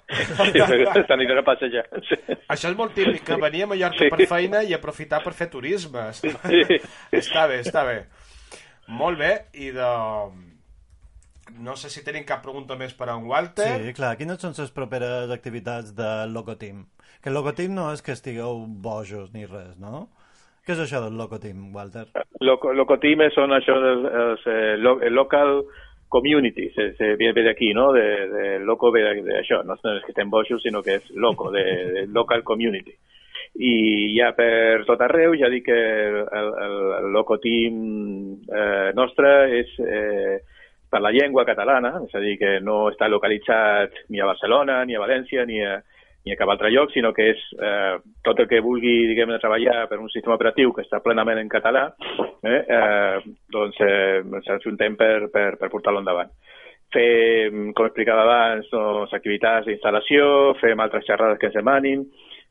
Sí, 0.49 1.05
s'aniran 1.11 1.43
a 1.43 1.47
passejar. 1.51 1.85
Sí. 2.09 2.19
Això 2.49 2.73
és 2.73 2.79
molt 2.79 2.97
típic, 2.97 3.21
que 3.29 3.37
venir 3.43 3.67
a 3.67 3.73
Mallorca 3.75 4.01
Sí. 4.07 4.09
per 4.09 4.27
feina 4.31 4.63
i 4.65 4.73
aprofitar 4.73 5.21
per 5.23 5.35
fer 5.37 5.51
turisme. 5.53 6.09
Sí. 6.17 6.33
està 7.21 7.45
bé, 7.53 7.61
està 7.67 7.85
bé. 7.89 7.99
Molt 8.97 9.21
bé, 9.21 9.35
i 9.61 9.69
de... 9.77 9.91
No 11.59 11.75
sé 11.77 11.91
si 11.91 12.05
tenim 12.07 12.25
cap 12.25 12.43
pregunta 12.45 12.77
més 12.79 12.95
per 12.95 13.09
a 13.11 13.17
en 13.19 13.27
Walter. 13.27 13.69
Sí, 13.83 13.93
clar. 13.97 14.17
Quines 14.17 14.41
són 14.41 14.55
les 14.57 14.71
properes 14.71 15.31
activitats 15.35 15.95
del 15.99 16.33
Locoteam? 16.33 16.85
Que 17.23 17.31
el 17.31 17.35
Locoteam 17.39 17.75
no 17.75 17.91
és 17.93 18.03
que 18.03 18.15
estigueu 18.15 18.65
bojos 18.67 19.33
ni 19.35 19.45
res, 19.47 19.77
no? 19.79 20.09
Què 20.67 20.77
és 20.77 20.83
això 20.85 21.01
del 21.03 21.17
Locoteam, 21.19 21.73
Walter? 21.75 22.07
Loco, 22.41 22.73
Locotime 22.73 23.31
són 23.35 23.51
això 23.57 23.75
dels 23.83 24.05
els, 24.07 24.45
eh, 24.47 24.75
el 24.79 25.15
local 25.15 25.65
community, 26.13 26.69
se, 26.77 26.93
se 26.99 27.15
ve 27.17 27.33
ve 27.33 27.43
d'aquí, 27.43 27.73
no? 27.75 27.89
De, 27.93 28.05
de 28.31 28.59
loco 28.61 28.93
ve 28.93 29.03
de- 29.03 29.23
d'això, 29.27 29.63
no 29.65 29.75
és 29.75 30.05
que 30.05 30.13
estem 30.13 30.31
bojos, 30.31 30.63
sinó 30.63 30.83
que 30.83 31.01
és 31.01 31.11
loco, 31.17 31.51
de, 31.51 31.65
de 31.97 32.07
local 32.15 32.45
community. 32.45 32.95
I 33.59 33.73
ja 34.17 34.31
per 34.37 34.85
tot 34.87 35.01
arreu, 35.05 35.35
ja 35.41 35.49
dic 35.53 35.65
que 35.67 35.77
el, 35.77 36.53
el, 36.67 36.77
el 37.01 37.11
loco 37.13 37.39
team 37.43 38.39
eh, 38.47 38.93
nostre 38.95 39.33
és 39.59 39.73
eh, 39.81 40.39
per 40.93 41.01
la 41.01 41.13
llengua 41.15 41.47
catalana, 41.49 41.95
és 42.05 42.13
a 42.15 42.21
dir, 42.21 42.37
que 42.37 42.59
no 42.61 42.85
està 42.91 43.09
localitzat 43.09 44.05
ni 44.13 44.21
a 44.21 44.29
Barcelona, 44.29 44.83
ni 44.85 44.97
a 44.97 45.01
València, 45.01 45.47
ni 45.49 45.63
a, 45.65 45.79
ni 46.27 46.35
a 46.35 46.37
cap 46.39 46.53
altre 46.53 46.71
lloc, 46.71 46.93
sinó 46.93 47.15
que 47.17 47.31
és 47.33 47.45
eh, 47.57 47.97
tot 48.23 48.43
el 48.45 48.49
que 48.51 48.61
vulgui 48.63 49.09
diguem 49.09 49.33
treballar 49.41 49.87
per 49.91 49.99
un 50.03 50.11
sistema 50.13 50.37
operatiu 50.37 50.75
que 50.77 50.85
està 50.85 51.01
plenament 51.03 51.41
en 51.41 51.49
català, 51.51 51.87
eh, 52.45 52.61
eh, 52.61 53.23
doncs 53.57 53.81
eh, 53.81 54.21
ens 54.21 54.53
ajuntem 54.59 54.99
per, 55.01 55.31
per, 55.33 55.49
per 55.59 55.73
portar-lo 55.73 56.05
endavant. 56.05 56.31
Fem, 56.93 57.71
com 57.73 57.89
explicava 57.89 58.27
abans, 58.27 58.69
doncs, 58.69 59.15
activitats 59.17 59.65
d'instal·lació, 59.67 60.27
fem 60.61 60.85
altres 60.85 61.09
xerrades 61.09 61.41
que 61.41 61.49
ens 61.49 61.57
demanin, 61.57 62.05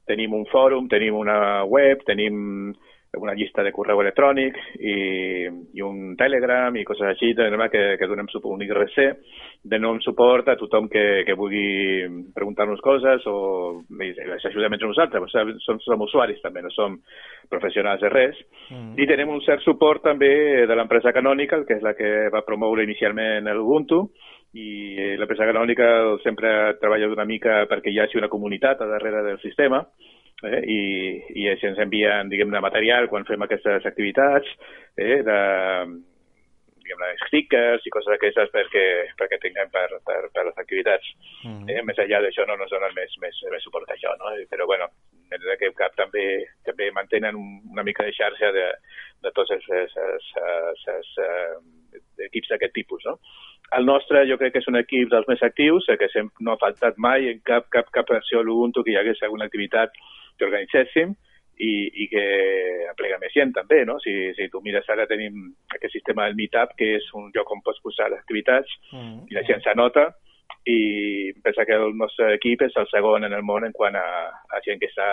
tenim 0.10 0.34
un 0.34 0.48
fòrum, 0.50 0.90
tenim 0.90 1.16
una 1.16 1.38
web, 1.70 2.02
tenim 2.10 2.74
una 3.20 3.34
llista 3.36 3.64
de 3.64 3.74
correu 3.76 4.00
electrònic 4.00 4.56
i, 4.80 4.94
i 5.76 5.84
un 5.84 6.14
Telegram 6.16 6.76
i 6.80 6.86
coses 6.88 7.10
així, 7.10 7.34
de 7.36 7.50
manera 7.50 7.68
que, 7.74 7.82
que 8.00 8.08
donem 8.08 8.30
suport, 8.32 8.56
un 8.56 8.64
IRC, 8.64 9.00
donem 9.74 10.00
suport 10.06 10.48
a 10.48 10.56
tothom 10.56 10.88
que, 10.92 11.04
que 11.28 11.36
vulgui 11.36 12.08
preguntar-nos 12.32 12.80
coses 12.86 13.26
o 13.28 13.36
s'ajudem 13.92 14.78
entre 14.78 14.88
nosaltres, 14.88 15.28
som, 15.34 15.52
som, 15.66 15.82
som 15.84 16.06
usuaris 16.08 16.40
també, 16.44 16.64
no 16.64 16.72
som 16.72 16.96
professionals 17.52 18.00
de 18.00 18.14
res. 18.14 18.40
Mm. 18.72 18.94
I 18.96 19.10
tenim 19.12 19.36
un 19.36 19.44
cert 19.44 19.66
suport 19.68 20.06
també 20.08 20.64
de 20.64 20.78
l'empresa 20.80 21.12
Canonical, 21.12 21.68
que 21.68 21.82
és 21.82 21.84
la 21.84 21.98
que 22.00 22.30
va 22.32 22.46
promoure 22.48 22.88
inicialment 22.88 23.52
el 23.52 23.60
Ubuntu, 23.60 24.06
i 24.56 24.96
l'empresa 25.20 25.48
Canonical 25.48 26.18
sempre 26.24 26.78
treballa 26.80 27.12
una 27.12 27.28
mica 27.28 27.66
perquè 27.68 27.92
hi 27.92 28.00
hagi 28.04 28.20
una 28.20 28.32
comunitat 28.32 28.82
a 28.82 28.88
darrere 28.88 29.24
del 29.28 29.40
sistema, 29.44 29.84
eh, 30.48 30.62
i, 30.66 30.80
i 31.44 31.50
així 31.52 31.68
ens 31.70 31.82
envien, 31.84 32.30
diguem-ne, 32.32 32.62
material 32.64 33.10
quan 33.12 33.28
fem 33.30 33.42
aquestes 33.46 33.86
activitats, 33.90 34.48
eh, 34.98 35.20
de, 35.28 35.38
diguem-ne, 36.82 37.12
stickers 37.28 37.86
i 37.86 37.94
coses 37.94 38.12
d'aquestes 38.14 38.52
perquè, 38.54 38.86
perquè 39.20 39.40
tinguem 39.44 39.70
per, 39.74 39.88
per, 40.08 40.20
per 40.34 40.46
les 40.50 40.58
activitats. 40.58 41.08
Mm. 41.46 41.70
Eh, 41.70 41.82
més 41.88 42.02
enllà 42.04 42.22
d'això 42.26 42.48
no 42.48 42.58
ens 42.58 42.74
donen 42.74 42.96
més, 42.98 43.14
més, 43.24 43.38
més 43.54 43.64
suport 43.64 43.88
que 43.88 43.96
això, 43.98 44.16
no? 44.20 44.34
Però, 44.52 44.68
bueno, 44.70 44.90
en 45.32 45.46
aquest 45.54 45.78
cap 45.80 45.96
també, 45.96 46.26
també 46.68 46.90
mantenen 46.92 47.38
un- 47.40 47.62
una 47.72 47.86
mica 47.88 48.04
de 48.04 48.12
xarxa 48.18 48.52
de, 48.52 48.68
de 49.24 49.32
tots 49.38 49.54
els, 49.56 49.70
els, 49.70 49.96
els, 50.08 50.34
els, 50.42 50.84
els 50.98 51.14
eh, 51.24 52.26
equips 52.28 52.52
d'aquest 52.52 52.74
tipus, 52.76 53.06
no? 53.08 53.18
El 53.78 53.86
nostre 53.88 54.26
jo 54.28 54.36
crec 54.36 54.52
que 54.52 54.60
és 54.60 54.68
un 54.68 54.76
equip 54.76 55.08
dels 55.14 55.28
més 55.30 55.42
actius, 55.48 55.86
eh, 55.88 55.96
que 55.96 56.10
sempre 56.12 56.44
no 56.44 56.58
ha 56.58 56.60
faltat 56.60 56.98
mai 57.00 57.30
en 57.32 57.40
cap, 57.48 57.70
cap, 57.72 57.88
cap 57.96 58.10
versió 58.12 58.42
de 58.42 58.50
l'Ubuntu 58.50 58.84
que 58.84 58.92
hi 58.92 58.98
hagués 59.00 59.22
alguna 59.24 59.48
activitat 59.48 59.96
que 60.42 60.48
organitzéssim 60.50 61.14
i, 61.62 61.72
i 62.04 62.08
que 62.10 62.24
aplega 62.90 63.20
més 63.22 63.34
gent 63.36 63.52
també, 63.54 63.84
no? 63.86 64.00
Si, 64.02 64.12
si 64.34 64.48
tu 64.50 64.64
mires 64.66 64.88
ara 64.90 65.06
tenim 65.06 65.36
aquest 65.76 65.94
sistema 65.94 66.26
del 66.26 66.36
Meetup, 66.40 66.74
que 66.80 66.96
és 66.98 67.06
un 67.14 67.30
lloc 67.36 67.52
on 67.54 67.62
pots 67.62 67.80
posar 67.86 68.10
les 68.10 68.20
activitats 68.24 68.74
Mm. 68.92 69.28
i 69.30 69.38
la 69.38 69.44
gent 69.46 69.62
s'anota 69.64 70.08
i 70.66 71.32
pensa 71.42 71.64
que 71.66 71.74
el 71.78 71.94
nostre 71.98 72.34
equip 72.36 72.62
és 72.66 72.74
el 72.78 72.88
segon 72.92 73.24
en 73.26 73.34
el 73.34 73.42
món 73.46 73.64
en 73.66 73.72
quant 73.74 73.96
a, 73.96 74.04
a 74.50 74.60
gent 74.66 74.82
que 74.82 74.90
està 74.92 75.08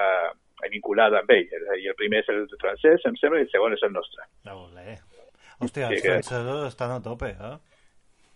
vinculada 0.72 1.20
amb 1.20 1.30
ell. 1.30 1.46
Dir, 1.48 1.88
el 1.92 1.94
primer 1.96 2.24
és 2.24 2.28
el 2.34 2.48
francès, 2.60 3.04
em 3.06 3.14
sembla, 3.20 3.38
i 3.38 3.46
el 3.46 3.50
segon 3.52 3.72
és 3.76 3.84
el 3.86 3.92
nostre. 3.94 4.24
Olé. 4.50 4.96
Hòstia, 5.60 5.88
Sí, 5.88 5.94
els 5.94 6.02
que- 6.02 6.10
francesos 6.16 6.66
estan 6.68 6.90
a 6.96 7.00
tope, 7.02 7.30
eh? 7.36 7.56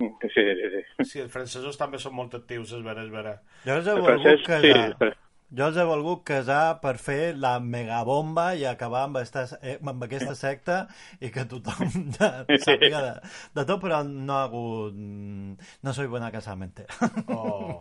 Sí, 0.03 0.09
sí, 0.35 0.69
sí. 0.75 1.05
Sí, 1.05 1.21
els 1.23 1.33
francesos 1.33 1.77
també 1.79 1.99
són 1.99 2.15
molt 2.17 2.33
actius, 2.35 2.73
és 2.73 2.83
vera, 2.83 3.03
és 3.05 3.11
vera. 3.13 3.35
Jo 3.67 3.77
els 3.77 3.87
he 3.87 3.91
El 3.93 4.01
volgut 4.01 4.47
francès, 4.47 4.63
sí, 4.63 4.73
però- 4.99 5.13
Jo 5.53 5.67
els 5.69 5.77
he 5.77 5.85
volgut 5.85 6.23
casar 6.25 6.79
per 6.81 6.95
fer 6.97 7.35
la 7.37 7.59
megabomba 7.61 8.53
i 8.57 8.65
acabar 8.69 9.03
amb, 9.05 9.19
esta, 9.21 9.45
eh, 9.61 9.75
amb 9.77 10.07
aquesta 10.07 10.33
secta 10.39 10.79
i 11.21 11.29
que 11.35 11.45
tothom 11.51 11.91
ja 12.17 12.31
sàpiga 12.65 13.03
de, 13.05 13.13
de 13.59 13.65
tot, 13.69 13.77
però 13.83 14.01
no 14.09 14.39
ha 14.39 14.47
hagut... 14.47 14.97
No 14.97 15.93
soy 15.93 16.09
buena 16.09 16.31
casamente. 16.33 16.87
Oh. 17.29 17.77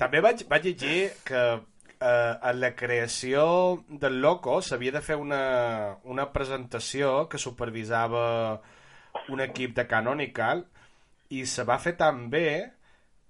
També 0.00 0.22
vaig, 0.24 0.46
vaig 0.48 0.70
llegir 0.70 1.10
que 1.28 1.42
eh, 1.52 2.34
en 2.50 2.60
la 2.62 2.72
creació 2.74 3.44
del 3.88 4.22
Loco 4.24 4.60
s'havia 4.62 4.94
de 4.96 5.02
fer 5.04 5.18
una, 5.20 5.42
una 6.04 6.30
presentació 6.32 7.26
que 7.28 7.42
supervisava 7.42 8.24
un 9.28 9.44
equip 9.44 9.76
de 9.76 9.84
Canonical 9.90 10.64
i 11.36 11.44
se 11.48 11.68
va 11.68 11.78
fer 11.82 11.94
tan 12.00 12.28
bé 12.32 12.48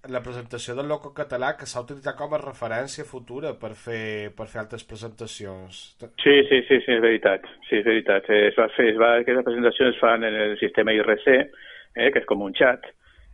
la 0.09 0.21
presentació 0.23 0.75
del 0.77 0.89
Loco 0.89 1.13
català 1.17 1.55
que 1.57 1.67
s'ha 1.69 1.83
utilitzat 1.85 2.17
com 2.19 2.35
a 2.35 2.41
referència 2.41 3.07
futura 3.09 3.55
per 3.61 3.73
fer, 3.79 4.33
per 4.37 4.47
fer 4.51 4.61
altres 4.63 4.85
presentacions. 4.89 5.79
Sí, 6.01 6.35
sí, 6.51 6.61
sí, 6.69 6.81
sí, 6.85 6.97
és 6.97 7.01
veritat. 7.05 7.47
Sí, 7.69 7.79
és 7.81 7.87
veritat. 7.87 8.29
Es 8.29 8.59
va 8.59 8.69
fer, 8.77 8.91
es 8.93 9.01
va, 9.01 9.15
aquestes 9.21 9.47
presentacions 9.47 9.95
es 9.95 10.03
fan 10.03 10.27
en 10.29 10.37
el 10.49 10.59
sistema 10.61 10.93
IRC, 10.93 11.31
eh, 11.35 12.11
que 12.11 12.21
és 12.21 12.29
com 12.29 12.45
un 12.45 12.55
xat, 12.59 12.85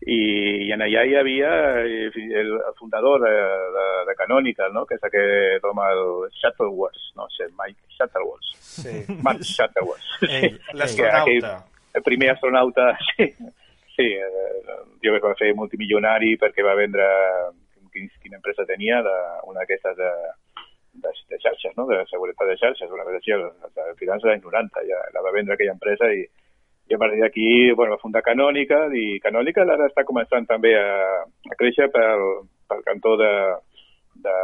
i, 0.01 0.21
i 0.67 0.71
en 0.73 0.81
allà 0.85 1.05
hi 1.05 1.17
havia 1.19 1.51
eh, 1.85 2.09
el, 2.41 2.55
fundador 2.79 3.21
de, 3.27 3.33
de, 3.77 3.87
de 4.09 4.17
Canonical, 4.17 4.73
no? 4.73 4.87
que 4.89 4.97
és 4.97 5.05
el 5.05 5.13
que 5.13 5.25
toma 5.65 5.91
el 5.93 6.05
Shuttleworth, 6.39 7.11
no 7.19 7.29
sé, 7.37 7.51
Mike 7.59 7.99
Shuttleworth. 7.99 8.55
Sí. 8.71 8.95
Mark 9.27 9.43
Shuttleworth. 9.45 10.07
Ell, 10.29 10.61
L'astronauta. 10.79 11.57
el 11.95 12.03
primer 12.07 12.31
astronauta, 12.33 12.93
sí, 13.11 13.35
sí 14.01 14.13
eh, 14.17 14.79
jo 15.05 15.17
que 15.17 15.27
va 15.27 15.37
fer 15.39 15.53
multimilionari 15.57 16.37
perquè 16.41 16.65
va 16.67 16.79
vendre 16.79 17.07
quin, 17.93 18.09
quina 18.23 18.39
empresa 18.41 18.67
tenia, 18.67 19.03
de, 19.07 19.17
una 19.51 19.63
d'aquestes 19.63 19.97
de, 19.99 20.11
de, 21.05 21.13
de 21.31 21.39
xarxes, 21.43 21.75
no? 21.77 21.87
de 21.91 22.03
seguretat 22.11 22.49
de 22.49 22.59
xarxes, 22.61 22.91
una 22.91 23.05
vegada 23.07 23.21
així, 23.21 23.35
a 23.35 23.95
finals 24.01 24.23
dels 24.23 24.37
anys 24.37 24.47
90, 24.47 24.87
ja 24.89 25.01
la 25.15 25.25
va 25.27 25.35
vendre 25.35 25.57
aquella 25.57 25.77
empresa 25.77 26.11
i, 26.15 26.23
i 26.91 26.95
a 26.97 26.99
partir 26.99 27.21
d'aquí 27.23 27.49
bueno, 27.73 27.97
va 27.97 28.03
fundar 28.03 28.25
Canonical 28.27 28.95
i 28.97 29.21
Canonical 29.23 29.71
ara 29.71 29.91
està 29.91 30.07
començant 30.07 30.47
també 30.49 30.75
a, 30.79 31.23
a 31.23 31.59
créixer 31.59 31.91
pel, 31.95 32.25
pel 32.71 32.83
cantó 32.87 33.17
de, 33.21 33.31
de 34.27 34.37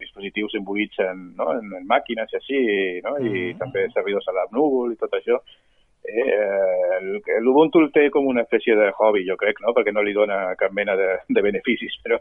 dispositius 0.00 0.54
imbuïts 0.58 1.00
en, 1.06 1.30
no? 1.38 1.50
en, 1.56 1.72
en 1.80 1.88
màquines 1.88 2.32
i 2.32 2.40
així, 2.40 2.62
no? 3.06 3.16
i 3.18 3.30
Mhm. 3.30 3.58
també 3.62 3.88
servidors 3.94 4.28
a 4.28 4.36
la 4.36 4.46
núvol 4.52 4.92
i 4.92 5.00
tot 5.00 5.12
això. 5.16 5.40
Eh, 6.10 7.38
L'Ubuntu 7.40 7.80
el 7.80 7.90
té 7.94 8.08
com 8.12 8.26
una 8.28 8.42
espècie 8.44 8.74
de 8.76 8.90
hobby, 8.90 9.22
jo 9.28 9.36
crec, 9.40 9.60
no? 9.64 9.72
perquè 9.76 9.92
no 9.94 10.02
li 10.04 10.14
dona 10.16 10.54
cap 10.60 10.74
mena 10.76 10.96
de, 10.98 11.08
de 11.28 11.42
beneficis, 11.44 11.96
però, 12.04 12.18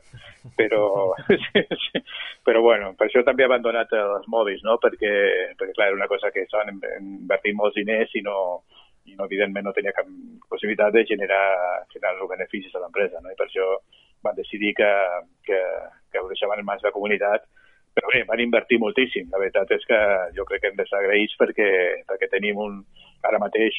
però, 0.60 0.82
però 2.48 2.64
bueno, 2.66 2.94
per 3.00 3.08
això 3.08 3.24
també 3.28 3.46
he 3.46 3.50
abandonat 3.50 3.94
els 3.98 4.28
mòbils, 4.32 4.64
no? 4.68 4.78
perquè, 4.84 5.14
perquè 5.60 5.76
clar, 5.76 5.90
era 5.90 6.00
una 6.00 6.10
cosa 6.12 6.32
que 6.36 6.46
estaven 6.46 6.80
invertint 7.00 7.58
molts 7.60 7.80
diners 7.80 8.14
i 8.16 8.24
no, 8.26 8.40
i 9.10 9.16
no, 9.18 9.26
evidentment 9.26 9.68
no 9.68 9.76
tenia 9.76 9.96
cap 9.96 10.10
possibilitat 10.50 10.94
de 10.96 11.06
generar, 11.10 11.46
generar 11.94 12.16
els 12.16 12.34
beneficis 12.36 12.76
a 12.76 12.84
l'empresa, 12.84 13.24
no? 13.24 13.34
i 13.34 13.40
per 13.40 13.50
això 13.50 13.72
van 14.24 14.36
decidir 14.38 14.76
que, 14.78 14.92
que, 15.48 15.60
que 16.12 16.22
ho 16.22 16.30
deixaven 16.32 16.62
en 16.62 16.68
mans 16.68 16.84
de 16.84 16.90
la 16.90 16.96
comunitat 16.96 17.48
però 18.00 18.12
bé, 18.14 18.24
van 18.28 18.40
invertir 18.40 18.78
moltíssim. 18.80 19.28
La 19.34 19.40
veritat 19.42 19.72
és 19.76 19.84
que 19.90 19.98
jo 20.38 20.46
crec 20.48 20.62
que 20.64 20.70
hem 20.72 20.78
de 20.78 20.86
ser 20.88 21.00
agraïts 21.02 21.36
perquè, 21.40 21.70
perquè 22.08 22.30
tenim 22.32 22.62
un, 22.62 22.78
ara 23.28 23.42
mateix 23.42 23.76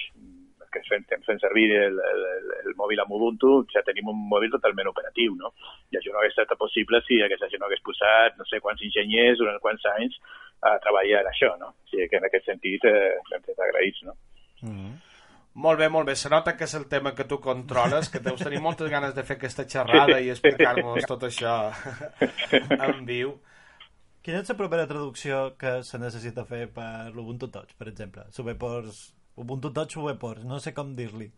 que 0.70 0.82
fem, 0.86 1.02
estem 1.02 1.22
fent 1.26 1.40
servir 1.42 1.66
el, 1.74 1.98
el, 1.98 2.24
el 2.62 2.76
mòbil 2.78 3.02
amb 3.02 3.14
Ubuntu, 3.16 3.52
ja 3.72 3.82
tenim 3.86 4.10
un 4.12 4.22
mòbil 4.30 4.52
totalment 4.54 4.90
operatiu, 4.90 5.34
no? 5.38 5.52
I 5.90 5.98
això 5.98 6.14
no 6.14 6.20
hagués 6.20 6.36
estat 6.36 6.58
possible 6.60 7.02
si 7.06 7.20
aquesta 7.24 7.50
gent 7.50 7.62
no 7.62 7.68
hagués 7.68 7.82
posat 7.86 8.38
no 8.38 8.46
sé 8.48 8.62
quants 8.62 8.82
enginyers 8.86 9.40
durant 9.42 9.58
quants 9.64 9.86
anys 9.96 10.18
a 10.70 10.76
treballar 10.84 11.24
en 11.24 11.30
això, 11.32 11.52
no? 11.60 11.72
O 11.74 11.92
sigui 11.92 12.08
que 12.10 12.20
en 12.20 12.28
aquest 12.28 12.50
sentit 12.52 12.86
eh, 12.86 12.96
hem 13.18 13.40
estat 13.40 13.64
agraïts, 13.66 14.02
no? 14.06 14.16
Mm 14.62 14.74
-hmm. 14.76 14.98
Molt 15.52 15.80
bé, 15.80 15.88
molt 15.88 16.06
bé. 16.06 16.14
Se 16.14 16.28
nota 16.30 16.56
que 16.56 16.64
és 16.64 16.74
el 16.74 16.86
tema 16.88 17.14
que 17.14 17.24
tu 17.24 17.40
controles, 17.40 18.08
que 18.08 18.20
deus 18.20 18.40
tenir 18.40 18.60
moltes 18.60 18.88
ganes 18.88 19.14
de 19.14 19.24
fer 19.24 19.36
aquesta 19.36 19.66
xerrada 19.66 20.20
i 20.20 20.30
explicar-nos 20.30 21.04
tot 21.06 21.22
això 21.22 21.72
en 22.86 23.04
viu. 23.04 23.40
Quina 24.22 24.40
és 24.40 24.48
la 24.48 24.56
propera 24.56 24.86
traducció 24.86 25.56
que 25.58 25.82
se 25.82 25.98
necessita 25.98 26.44
fer 26.44 26.68
per 26.68 27.10
l'Ubuntu 27.14 27.48
Touch, 27.50 27.74
per 27.76 27.88
exemple? 27.88 28.22
Subepors, 28.30 29.19
Ubuntu 29.40 29.72
Touch 29.72 29.96
Subepors, 29.96 30.44
no 30.44 30.60
sé 30.60 30.74
com 30.76 30.94
dir-li. 30.96 31.30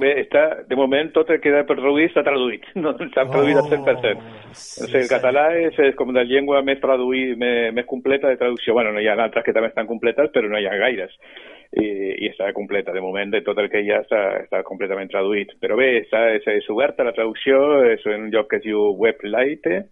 Bé, 0.00 0.08
està, 0.22 0.42
de 0.64 0.76
moment 0.78 1.10
tot 1.12 1.28
el 1.28 1.36
que 1.36 1.50
queda 1.50 1.66
per 1.68 1.76
traduir 1.76 2.06
està 2.08 2.22
traduït, 2.24 2.64
no 2.80 2.94
s'ha 2.96 3.26
traduït 3.28 3.58
al 3.60 3.68
100%. 3.68 4.22
Sí, 4.56 4.84
o 4.84 4.86
sigui, 4.86 5.02
el 5.02 5.10
català 5.10 5.44
és, 5.60 5.76
és 5.84 5.96
com 5.98 6.14
la 6.16 6.24
llengua 6.24 6.62
més, 6.64 6.80
traduït, 6.80 7.34
més, 7.40 7.74
més 7.76 7.88
completa 7.90 8.30
de 8.32 8.40
traducció. 8.40 8.72
Bueno, 8.78 8.94
no 8.94 9.02
hi 9.02 9.10
ha 9.10 9.18
altres 9.20 9.44
que 9.44 9.52
també 9.52 9.68
estan 9.68 9.90
completes, 9.90 10.30
però 10.32 10.48
no 10.48 10.60
hi 10.60 10.68
ha 10.68 10.78
gaires. 10.80 11.12
I, 11.72 11.86
i 12.24 12.30
està 12.30 12.50
completa. 12.56 12.92
De 12.96 13.04
moment, 13.04 13.30
de 13.32 13.42
tot 13.44 13.60
el 13.60 13.68
que 13.72 13.82
hi 13.84 13.92
ha 13.92 14.00
està, 14.04 14.22
està 14.40 14.62
completament 14.64 15.12
traduït. 15.12 15.52
Però 15.60 15.76
bé, 15.76 15.90
està, 16.06 16.24
és, 16.38 16.48
és 16.48 16.72
oberta 16.72 17.04
la 17.04 17.14
traducció, 17.16 17.60
és 17.92 18.08
un 18.08 18.30
lloc 18.32 18.48
que 18.48 18.62
es 18.62 18.64
diu 18.64 18.94
WebLite, 18.96 19.82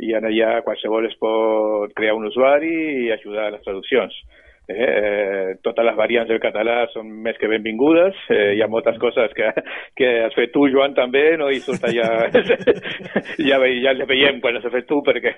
i 0.00 0.14
en 0.16 0.28
allà 0.28 0.52
qualsevol 0.64 1.08
es 1.08 1.16
pot 1.20 1.92
crear 1.96 2.14
un 2.16 2.28
usuari 2.28 2.72
i 3.06 3.10
ajudar 3.16 3.48
a 3.48 3.56
les 3.56 3.64
traduccions. 3.64 4.16
Eh, 4.70 4.86
eh, 4.86 5.54
totes 5.64 5.84
les 5.86 5.96
variants 5.98 6.28
del 6.30 6.40
català 6.42 6.84
són 6.92 7.10
més 7.24 7.38
que 7.40 7.50
benvingudes. 7.50 8.16
Eh, 8.30 8.54
hi 8.56 8.62
ha 8.62 8.68
moltes 8.70 8.98
coses 9.02 9.34
que, 9.36 9.50
que 9.98 10.10
has 10.26 10.36
fet 10.36 10.52
tu, 10.54 10.66
Joan, 10.72 10.94
també, 10.94 11.24
no? 11.40 11.50
i 11.50 11.60
surt 11.64 11.84
allà... 11.88 12.08
ja, 13.38 13.58
ja 13.84 13.94
les 13.96 14.08
veiem 14.08 14.40
quan 14.42 14.56
les 14.56 14.66
has 14.66 14.74
fet 14.74 14.86
tu, 14.90 15.00
perquè 15.06 15.34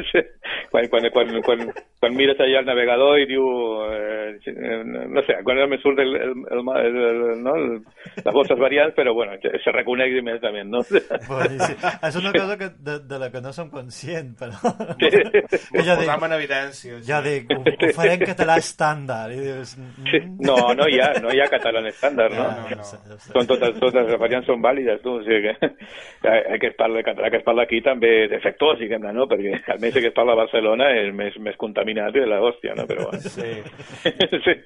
quan, 0.72 0.88
quan, 0.92 1.08
quan, 1.14 1.34
quan, 1.46 1.64
quan 2.02 2.18
mires 2.18 2.40
allà 2.42 2.62
al 2.62 2.70
navegador 2.70 3.22
i 3.22 3.28
diu... 3.30 3.46
Eh, 3.92 4.16
no 4.46 5.22
sé, 5.26 5.38
quan 5.46 5.62
me 5.70 5.78
surt 5.82 6.00
el, 6.02 6.14
el, 6.16 6.34
el, 6.50 6.62
el, 6.82 6.98
el, 7.10 7.42
no? 7.44 7.54
el, 7.54 7.70
les 8.18 8.34
vostres 8.34 8.58
variants, 8.60 8.94
però 8.96 9.14
bueno, 9.14 9.36
se 9.40 9.74
reconeix 9.74 10.18
immediatament, 10.18 10.70
no? 10.72 10.82
Boníssim. 11.28 11.78
És 12.06 12.18
una 12.18 12.32
cosa 12.34 12.56
que, 12.58 12.70
de, 12.78 12.98
de 13.06 13.18
la 13.20 13.30
que 13.32 13.42
no 13.44 13.52
som 13.54 13.70
conscient, 13.70 14.34
però... 14.38 14.74
Sí. 15.00 15.10
ja 15.86 15.96
dic, 15.98 16.10
en 16.10 16.36
evidència. 16.36 16.98
Sí. 17.00 17.06
Ja 17.08 17.20
dic, 17.24 17.50
ho, 17.52 17.62
ho 17.62 17.92
faré 17.96 18.16
en 18.16 18.24
català 18.26 18.55
estàndard. 18.60 19.34
I 19.36 19.40
dius, 19.42 19.74
mm. 19.78 20.36
No, 20.46 20.56
no 20.78 20.88
hi 20.90 21.00
ha, 21.02 21.10
no 21.22 21.32
hi 21.34 21.40
ha 21.42 21.48
català 21.52 21.82
estàndard, 21.88 22.36
no? 22.36 22.46
no, 22.46 22.68
no, 22.70 22.78
no. 22.80 23.18
Són 23.26 23.48
totes, 23.48 23.76
totes 23.80 24.08
les 24.10 24.20
variants 24.20 24.48
són 24.50 24.62
vàlides, 24.64 25.02
tu, 25.04 25.18
o 25.20 25.24
sigui 25.26 25.52
que 25.52 25.70
el 26.36 26.60
que 26.62 26.70
es 26.72 26.78
parla 26.78 27.04
català 27.06 27.30
que 27.32 27.40
es 27.40 27.46
parla 27.46 27.66
aquí 27.66 27.82
també 27.84 28.12
és 28.24 28.32
defectuós, 28.32 28.78
diguem-ne, 28.80 29.12
no? 29.16 29.28
Perquè 29.30 29.60
almenys 29.76 30.00
el 30.00 30.06
que 30.06 30.12
es 30.12 30.16
parla 30.16 30.36
a 30.36 30.42
Barcelona 30.42 30.90
és 31.02 31.12
més, 31.16 31.36
més 31.42 31.58
contaminat 31.60 32.14
de 32.16 32.24
la 32.28 32.40
hòstia, 32.44 32.74
no? 32.78 32.88
Però 32.88 33.10
bueno. 33.10 33.34
Sí. 33.36 33.52
sí. 34.46 34.56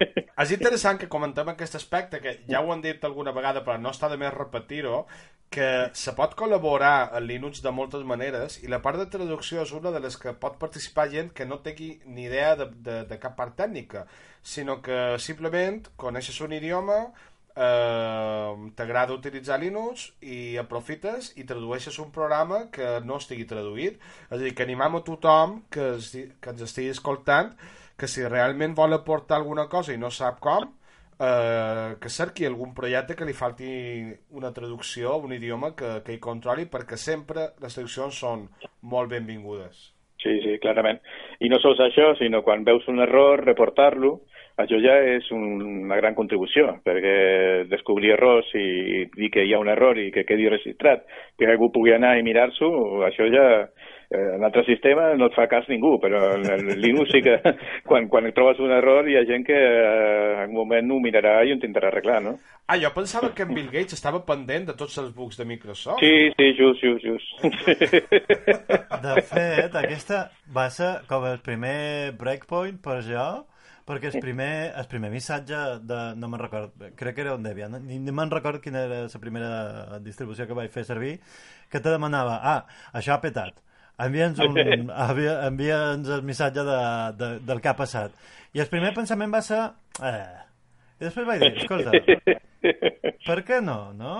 És 0.41 0.55
interessant 0.57 1.01
que 1.01 1.11
comentem 1.11 1.53
aquest 1.53 1.79
aspecte, 1.81 2.23
que 2.23 2.39
ja 2.49 2.63
ho 2.63 2.73
han 2.73 2.85
dit 2.85 3.05
alguna 3.05 3.35
vegada, 3.37 3.65
però 3.67 3.81
no 3.81 3.93
està 3.95 4.11
de 4.13 4.19
més 4.21 4.35
repetir-ho, 4.35 5.05
que 5.51 5.91
se 5.99 6.13
pot 6.15 6.37
col·laborar 6.39 7.11
en 7.19 7.25
Linux 7.27 7.59
de 7.65 7.73
moltes 7.75 8.05
maneres 8.07 8.61
i 8.63 8.69
la 8.71 8.79
part 8.85 9.01
de 9.01 9.09
traducció 9.11 9.65
és 9.65 9.73
una 9.75 9.91
de 9.91 9.99
les 10.05 10.15
que 10.17 10.31
pot 10.39 10.61
participar 10.63 11.09
gent 11.11 11.33
que 11.35 11.45
no 11.45 11.59
tingui 11.65 11.89
ni 12.07 12.29
idea 12.29 12.53
de, 12.61 12.69
de, 12.87 12.99
de 13.11 13.19
cap 13.19 13.35
part 13.35 13.57
tècnica, 13.59 13.80
sinó 14.43 14.81
que 14.83 15.19
simplement 15.19 15.89
coneixes 16.01 16.41
un 16.41 16.53
idioma, 16.57 17.01
eh, 17.55 18.71
t'agrada 18.77 19.17
utilitzar 19.17 19.61
Linux 19.61 20.11
i 20.23 20.57
aprofites 20.61 21.33
i 21.37 21.45
tradueixes 21.49 21.99
un 21.99 22.11
programa 22.15 22.67
que 22.73 22.99
no 23.05 23.19
estigui 23.21 23.47
traduït. 23.51 24.01
És 24.31 24.39
a 24.39 24.41
dir, 24.43 24.55
que 24.55 24.67
animam 24.67 24.97
a 24.97 25.05
tothom 25.07 25.61
que, 25.71 25.95
es, 25.99 26.11
que 26.13 26.55
ens 26.55 26.67
estigui 26.67 26.93
escoltant 26.95 27.55
que 28.01 28.09
si 28.09 28.25
realment 28.25 28.75
vol 28.75 28.97
aportar 28.97 29.41
alguna 29.41 29.69
cosa 29.69 29.93
i 29.93 30.01
no 30.01 30.11
sap 30.11 30.41
com, 30.41 30.71
eh, 31.21 31.97
que 32.01 32.09
cerqui 32.09 32.49
algun 32.49 32.73
projecte 32.75 33.17
que 33.17 33.29
li 33.29 33.37
falti 33.37 33.71
una 34.41 34.55
traducció 34.57 35.19
un 35.21 35.37
idioma 35.37 35.75
que, 35.77 36.01
que 36.07 36.17
hi 36.17 36.23
controli 36.23 36.67
perquè 36.67 36.97
sempre 36.97 37.51
les 37.61 37.77
traduccions 37.77 38.23
són 38.25 38.49
molt 38.81 39.13
benvingudes. 39.13 39.91
Sí, 40.23 40.37
sí, 40.45 40.59
clarament. 40.61 41.01
I 41.41 41.49
no 41.49 41.59
sols 41.63 41.81
això, 41.81 42.11
sinó 42.19 42.43
quan 42.45 42.65
veus 42.67 42.85
un 42.93 43.01
error, 43.01 43.41
reportar-lo, 43.47 44.19
això 44.61 44.77
ja 44.83 44.99
és 45.15 45.31
un, 45.33 45.63
una 45.87 45.97
gran 45.97 46.17
contribució, 46.19 46.75
perquè 46.85 47.15
descobrir 47.71 48.13
errors 48.17 48.51
i 48.59 49.07
dir 49.15 49.31
que 49.33 49.47
hi 49.47 49.55
ha 49.55 49.63
un 49.63 49.71
error 49.73 49.99
i 49.99 50.11
que 50.13 50.27
quedi 50.29 50.51
registrat, 50.53 51.07
que 51.39 51.49
algú 51.49 51.71
pugui 51.73 51.95
anar 51.97 52.19
i 52.19 52.27
mirar-s'ho, 52.27 52.71
això 53.09 53.31
ja 53.33 53.47
en 54.11 54.43
l'altre 54.43 54.65
sistema 54.67 55.13
no 55.15 55.29
et 55.31 55.37
fa 55.39 55.47
cas 55.51 55.69
ningú, 55.71 55.95
però 56.03 56.35
en 56.35 56.47
el 56.51 56.81
Linux 56.83 57.13
sí 57.15 57.23
que 57.23 57.37
quan, 57.89 58.09
quan 58.11 58.27
trobes 58.35 58.59
un 58.63 58.73
error 58.75 59.09
hi 59.09 59.17
ha 59.21 59.27
gent 59.29 59.47
que 59.47 59.57
eh, 59.57 60.45
en 60.45 60.51
un 60.51 60.57
moment 60.57 60.91
ho 60.91 60.99
mirarà 61.03 61.37
i 61.45 61.53
ho 61.53 61.59
intentarà 61.59 61.93
arreglar, 61.93 62.19
no? 62.25 62.35
Ah, 62.71 62.79
jo 62.79 62.91
pensava 62.95 63.33
que 63.35 63.43
en 63.43 63.55
Bill 63.55 63.71
Gates 63.71 63.97
estava 63.97 64.21
pendent 64.27 64.69
de 64.69 64.75
tots 64.79 64.99
els 65.03 65.15
bugs 65.15 65.39
de 65.39 65.47
Microsoft. 65.47 66.03
Sí, 66.03 66.31
sí, 66.37 66.51
just, 66.59 66.83
just, 66.83 67.03
just. 67.03 67.31
De 69.07 69.15
fet, 69.27 69.75
aquesta 69.75 70.21
va 70.55 70.69
ser 70.71 70.91
com 71.11 71.27
el 71.27 71.41
primer 71.43 72.13
breakpoint 72.19 72.79
per 72.83 73.01
jo, 73.07 73.25
perquè 73.89 74.13
el 74.13 74.21
primer, 74.23 74.53
el 74.79 74.87
primer 74.91 75.11
missatge 75.11 75.63
de, 75.83 75.99
no 76.19 76.31
me'n 76.31 76.43
record, 76.45 76.77
crec 76.99 77.17
que 77.17 77.25
era 77.25 77.35
un 77.35 77.43
Debian, 77.43 77.75
ni, 77.87 77.99
ni 77.99 78.15
me'n 78.15 78.31
record 78.31 78.63
quina 78.63 78.85
era 78.87 79.01
la 79.07 79.23
primera 79.23 79.99
distribució 80.05 80.47
que 80.47 80.55
vaig 80.55 80.71
fer 80.71 80.87
servir, 80.87 81.17
que 81.71 81.83
te 81.83 81.91
demanava, 81.91 82.39
ah, 82.53 82.61
això 82.95 83.17
ha 83.17 83.23
petat, 83.25 83.59
envia'ns 84.07 84.43
un, 84.45 84.59
envia 85.51 85.81
el 85.95 86.27
missatge 86.27 86.67
de, 86.67 86.81
de, 87.21 87.31
del 87.49 87.63
que 87.63 87.73
ha 87.73 87.79
passat. 87.79 88.15
I 88.55 88.65
el 88.65 88.71
primer 88.73 88.95
pensament 88.97 89.33
va 89.35 89.43
ser... 89.47 89.63
Eh. 90.03 90.39
I 91.01 91.07
després 91.07 91.25
vaig 91.25 91.41
dir, 91.41 91.55
escolta, 91.63 92.37
per 93.25 93.39
què 93.49 93.63
no, 93.65 93.79
no? 93.97 94.17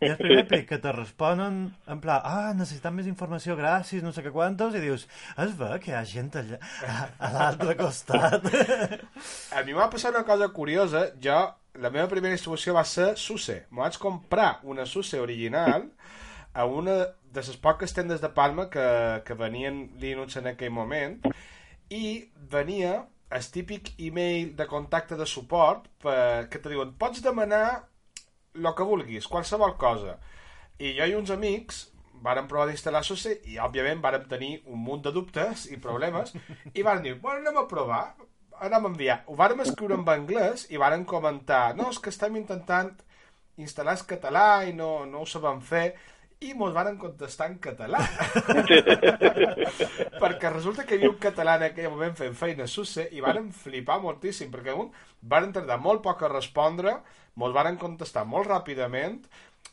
I 0.00 0.10
el 0.12 0.18
primer 0.18 0.44
pic 0.50 0.66
que 0.70 0.78
te 0.82 0.92
responen 0.94 1.60
en 1.90 2.02
pla, 2.02 2.18
ah, 2.24 2.52
necessitem 2.56 2.98
més 3.00 3.08
informació, 3.10 3.56
gràcies, 3.58 4.04
no 4.04 4.12
sé 4.14 4.22
què 4.26 4.32
quantos, 4.34 4.76
i 4.76 4.82
dius, 4.82 5.06
es 5.44 5.54
ve 5.58 5.70
que 5.82 5.92
hi 5.92 5.96
ha 5.98 6.04
gent 6.06 6.30
allà, 6.38 6.58
a, 6.84 6.98
a 7.18 7.32
l'altre 7.34 7.74
costat. 7.78 8.46
A 9.56 9.64
mi 9.66 9.74
m'ha 9.74 9.88
passat 9.90 10.14
una 10.14 10.26
cosa 10.28 10.50
curiosa, 10.54 11.08
jo, 11.24 11.38
la 11.78 11.90
meva 11.94 12.10
primera 12.10 12.34
distribució 12.34 12.76
va 12.76 12.84
ser 12.86 13.12
SUSE. 13.18 13.62
M'ho 13.70 13.84
vaig 13.84 13.98
comprar 14.02 14.58
una 14.68 14.86
SUSE 14.86 15.20
original 15.22 15.88
a 16.58 16.64
una 16.66 16.96
de 17.30 17.42
les 17.46 17.56
poques 17.62 17.94
tendes 17.94 18.20
de 18.20 18.28
Palma 18.34 18.66
que, 18.68 18.88
que 19.24 19.34
venien 19.38 19.84
Linux 20.02 20.40
en 20.40 20.48
aquell 20.50 20.74
moment 20.74 21.20
i 21.94 22.26
venia 22.50 23.04
el 23.30 23.44
típic 23.54 23.92
email 24.02 24.56
de 24.58 24.66
contacte 24.66 25.14
de 25.20 25.26
suport 25.26 25.86
per, 26.02 26.48
que 26.50 26.58
te 26.58 26.72
diuen 26.72 26.96
pots 26.98 27.22
demanar 27.22 27.84
el 28.58 28.72
que 28.74 28.88
vulguis, 28.88 29.28
qualsevol 29.30 29.76
cosa. 29.78 30.16
I 30.82 30.96
jo 30.98 31.06
i 31.06 31.14
uns 31.14 31.30
amics 31.30 31.84
vàrem 32.24 32.48
provar 32.50 32.66
d'instal·lar 32.66 33.04
SUSE 33.06 33.36
i 33.52 33.60
òbviament 33.62 34.02
vàrem 34.02 34.26
tenir 34.26 34.52
un 34.66 34.82
munt 34.82 35.06
de 35.06 35.14
dubtes 35.14 35.68
i 35.70 35.78
problemes 35.78 36.34
i 36.74 36.82
vàrem 36.82 37.06
dir, 37.06 37.14
bueno, 37.22 37.44
anem 37.44 37.62
a 37.62 37.68
provar 37.70 38.02
anem 38.58 38.88
a 38.88 38.90
enviar, 38.90 39.20
ho 39.30 39.38
vàrem 39.38 39.62
escriure 39.62 39.94
en 39.94 40.06
anglès 40.10 40.66
i 40.74 40.82
vàrem 40.82 41.06
comentar, 41.06 41.76
no, 41.78 41.92
és 41.94 42.02
que 42.02 42.10
estem 42.10 42.34
intentant 42.40 42.90
instal·lar 43.62 43.94
el 43.94 44.06
català 44.10 44.48
i 44.66 44.74
no, 44.74 45.04
no 45.06 45.22
ho 45.22 45.28
sabem 45.30 45.62
fer 45.62 45.92
i 46.40 46.52
mos 46.54 46.72
van 46.74 46.96
contestar 47.00 47.48
en 47.50 47.58
català. 47.62 47.98
perquè 50.22 50.52
resulta 50.52 50.84
que 50.84 50.94
hi 50.94 51.00
havia 51.00 51.10
un 51.10 51.18
català 51.22 51.56
en 51.58 51.66
aquell 51.68 51.90
moment 51.90 52.14
fent 52.18 52.36
feina 52.38 52.66
a 52.66 52.70
SUSE 52.70 53.08
i 53.14 53.22
varen 53.24 53.50
flipar 53.54 53.98
moltíssim, 54.02 54.50
perquè 54.52 54.74
un 54.76 54.92
varen 55.22 55.52
tardar 55.54 55.80
molt 55.82 56.02
poc 56.04 56.22
a 56.22 56.32
respondre, 56.32 56.94
mos 57.38 57.54
varen 57.54 57.78
contestar 57.80 58.24
molt 58.26 58.50
ràpidament, 58.50 59.20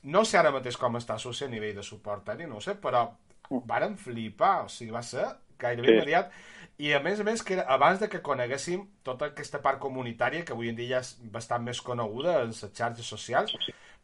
no 0.09 0.25
sé 0.25 0.39
ara 0.39 0.53
mateix 0.53 0.77
com 0.77 0.97
està 0.97 1.19
SUSE 1.21 1.47
a 1.47 1.53
nivell 1.53 1.77
de 1.77 1.85
suport 1.85 2.25
tècnic, 2.25 2.49
no 2.49 2.59
ho 2.59 2.65
sé, 2.65 2.75
però 2.81 3.07
varen 3.69 3.97
flipar, 3.97 4.65
o 4.65 4.69
sigui, 4.69 4.93
va 4.93 5.05
ser 5.05 5.25
gairebé 5.61 5.87
Sí. 5.87 5.95
immediat, 5.95 6.31
i 6.77 6.91
a 6.93 6.99
més 6.99 7.21
a 7.21 7.23
més, 7.23 7.41
que 7.41 7.53
era, 7.55 7.63
abans 7.71 8.01
de 8.01 8.09
que 8.11 8.21
coneguéssim 8.21 8.81
tota 9.03 9.29
aquesta 9.31 9.61
part 9.63 9.79
comunitària, 9.79 10.43
que 10.43 10.51
avui 10.51 10.69
en 10.69 10.75
dia 10.75 10.97
ja 10.97 10.99
és 11.05 11.15
bastant 11.31 11.63
més 11.63 11.79
coneguda 11.81 12.41
en 12.41 12.51
les 12.51 12.65
xarxes 12.73 13.05
socials, 13.05 13.53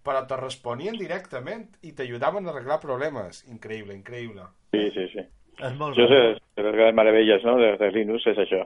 però 0.06 0.24
te 0.28 0.38
responien 0.40 0.98
directament 0.98 1.68
i 1.86 1.94
t'ajudaven 1.98 2.48
a 2.48 2.54
arreglar 2.54 2.80
problemes. 2.82 3.44
Increïble, 3.52 3.96
increïble. 3.98 4.48
Sí, 4.74 4.88
sí, 4.96 5.08
sí. 5.14 5.26
És 5.62 5.76
molt 5.78 5.94
Això 5.94 6.08
és 6.08 6.40
de 6.58 6.64
les 6.66 6.76
grans 6.78 6.96
meravelles 6.98 7.44
no? 7.46 7.58
de, 7.60 7.76
de 7.78 7.90
Linux, 7.94 8.26
és 8.32 8.40
això, 8.42 8.64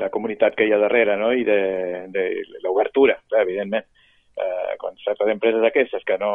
la 0.00 0.10
comunitat 0.12 0.56
que 0.58 0.66
hi 0.66 0.74
ha 0.74 0.80
darrere 0.82 1.16
no? 1.16 1.30
i 1.32 1.44
de, 1.46 1.60
de 2.12 2.24
l'obertura, 2.64 3.16
evidentment. 3.40 3.86
Eh, 4.34 4.74
quan 4.82 4.96
es 4.98 5.04
tracta 5.06 5.28
d'empreses 5.28 5.62
aquestes 5.62 6.02
que 6.04 6.16
no, 6.18 6.32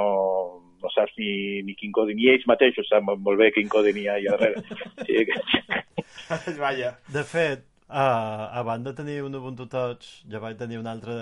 no 0.80 0.92
saps 0.94 1.18
ni, 1.20 1.60
ni 1.68 1.76
quin 1.76 1.92
codi, 1.92 2.16
ni 2.16 2.30
ells 2.32 2.48
mateixos 2.48 2.88
saben 2.88 3.20
molt 3.26 3.42
bé 3.42 3.50
quin 3.52 3.68
codi 3.72 3.92
n'hi 3.96 4.08
ha 4.08 4.16
allà 4.18 4.38
darrere. 4.38 4.64
Sí, 5.10 5.26
que... 5.28 6.56
Vaja. 6.62 6.94
De 7.12 7.26
fet, 7.28 7.66
uh, 7.90 8.58
abans 8.62 8.86
de 8.86 8.94
tenir 8.94 9.22
un 9.26 9.36
Ubuntu 9.36 9.68
Touch, 9.70 10.08
ja 10.30 10.42
vaig 10.42 10.58
tenir 10.58 10.80
un 10.80 10.88
altre 10.90 11.16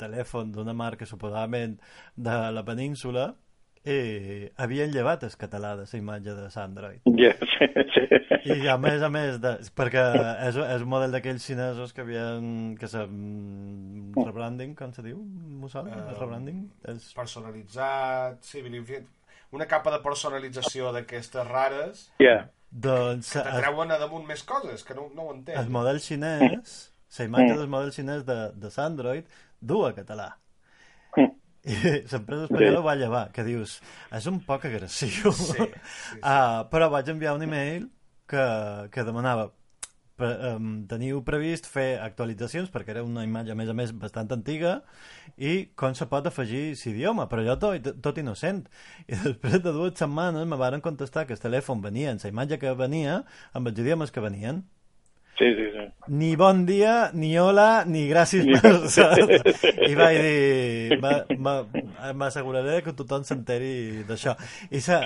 telèfon 0.00 0.52
d'una 0.54 0.76
marca 0.76 1.08
suposadament 1.08 1.78
de 2.16 2.40
la 2.54 2.64
península 2.66 3.30
i 3.88 4.48
havien 4.60 4.90
llevat 4.92 5.22
el 5.24 5.32
català 5.40 5.72
de 5.78 5.86
la 5.88 5.98
imatge 5.98 6.34
de 6.36 6.48
l'Android. 6.54 7.00
Sí. 8.40 8.54
I 8.56 8.68
a 8.72 8.76
més 8.80 9.02
a 9.02 9.08
més, 9.12 9.38
de, 9.40 9.50
perquè 9.76 10.02
és, 10.48 10.56
és 10.56 10.84
un 10.84 10.88
model 10.88 11.12
d'aquells 11.12 11.44
xinesos 11.44 11.92
que 11.92 12.04
havien... 12.04 12.76
que 12.80 12.88
se... 12.88 13.02
mm, 13.04 14.12
rebranding, 14.20 14.74
com 14.76 14.92
se 14.96 15.04
diu? 15.04 15.18
Eh, 15.20 15.96
El 15.96 16.16
rebranding? 16.18 16.62
És... 16.92 17.10
Personalitzat, 17.16 18.40
sí, 18.44 18.62
una 19.52 19.66
capa 19.66 19.90
de 19.90 20.00
personalització 20.04 20.92
d'aquestes 20.94 21.46
rares 21.48 22.06
Ja, 22.22 22.46
Doncs 22.70 23.32
que 23.34 23.42
t'atreuen 23.42 23.90
a 23.90 23.98
damunt 23.98 24.26
més 24.28 24.42
coses, 24.46 24.84
que 24.86 24.94
no, 24.94 25.08
no 25.14 25.26
ho 25.26 25.34
entenc. 25.34 25.58
el 25.58 25.70
model 25.74 25.98
xinès, 26.02 26.76
la 27.18 27.26
imatge 27.26 27.56
del 27.58 27.70
model 27.70 27.90
xinès 27.94 28.22
de, 28.28 28.38
de 28.54 28.70
l'Android, 28.76 29.26
du 29.60 29.82
a 29.86 29.94
català. 29.96 30.28
I 31.60 31.74
l'empresa 32.10 32.46
espanyola 32.46 32.78
ho 32.80 32.84
va 32.86 32.96
llevar, 32.96 33.24
que 33.34 33.44
dius, 33.44 33.80
és 34.16 34.28
un 34.30 34.38
poc 34.46 34.64
agressiu. 34.70 35.32
Sí, 35.32 35.52
sí, 35.52 35.56
sí. 35.58 36.20
Ah, 36.22 36.68
però 36.72 36.88
vaig 36.92 37.10
enviar 37.12 37.34
un 37.36 37.44
email 37.44 37.90
que, 38.30 38.44
que 38.94 39.04
demanava 39.04 39.50
um, 40.26 40.70
teniu 40.90 41.22
previst 41.26 41.68
fer 41.70 41.98
actualitzacions 42.02 42.70
perquè 42.72 42.94
era 42.94 43.04
una 43.06 43.24
imatge 43.26 43.54
a 43.54 43.58
més 43.58 43.70
a 43.70 43.76
més 43.76 43.92
bastant 43.96 44.30
antiga 44.36 44.80
i 45.36 45.70
com 45.78 45.94
se 45.96 46.08
pot 46.10 46.26
afegir 46.26 46.74
l'idioma 46.74 47.28
però 47.30 47.44
jo 47.46 47.56
tot, 47.60 47.92
tot 48.02 48.18
innocent. 48.20 48.66
I 49.06 49.20
després 49.24 49.60
de 49.64 49.72
dues 49.76 49.96
setmanes 49.98 50.46
me 50.46 50.60
varen 50.60 50.84
contestar 50.84 51.26
que 51.26 51.36
el 51.36 51.42
telèfon 51.42 51.82
venia 51.84 52.10
en 52.12 52.20
la 52.22 52.34
imatge 52.34 52.60
que 52.60 52.74
venia 52.74 53.22
amb 53.52 53.72
els 53.72 53.80
idiomes 53.80 54.10
que 54.10 54.24
venien 54.24 54.64
sí, 55.40 55.48
sí, 55.58 55.66
sí. 55.74 55.84
ni 56.20 56.30
bon 56.38 56.62
dia, 56.68 57.10
ni 57.16 57.32
hola, 57.40 57.82
ni 57.88 58.04
gràcies 58.10 58.46
per... 58.60 58.74
saps? 58.92 59.64
I 59.88 59.94
vaig 59.98 60.20
dir, 60.22 61.00
"Ma- 61.02 61.24
ma- 61.40 62.12
m'asseguraré 62.20 62.80
que 62.86 62.94
tothom 62.96 63.24
s'enteri 63.26 64.04
d'això. 64.08 64.36
I 64.70 64.80
sa, 64.84 65.00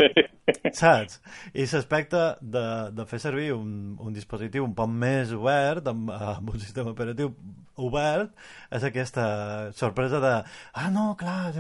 saps? 0.75 1.21
I 1.55 1.65
l'aspecte 1.71 2.25
de, 2.43 2.65
de 2.93 3.07
fer 3.11 3.21
servir 3.23 3.53
un, 3.57 3.95
un 4.03 4.13
dispositiu 4.15 4.67
un 4.67 4.75
poc 4.77 4.91
més 4.91 5.33
obert, 5.33 5.87
amb, 5.91 6.11
amb 6.13 6.51
un 6.55 6.61
sistema 6.61 6.91
operatiu 6.93 7.33
obert, 7.75 8.31
és 8.71 8.85
aquesta 8.87 9.73
sorpresa 9.75 10.21
de 10.23 10.31
ah, 10.79 10.91
no, 10.95 11.09
clar, 11.19 11.51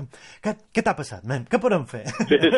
què, 0.44 0.52
què 0.70 0.82
t'ha 0.86 0.94
passat, 0.94 1.24
nen? 1.26 1.42
Què 1.50 1.58
podem 1.58 1.82
fer? 1.90 2.04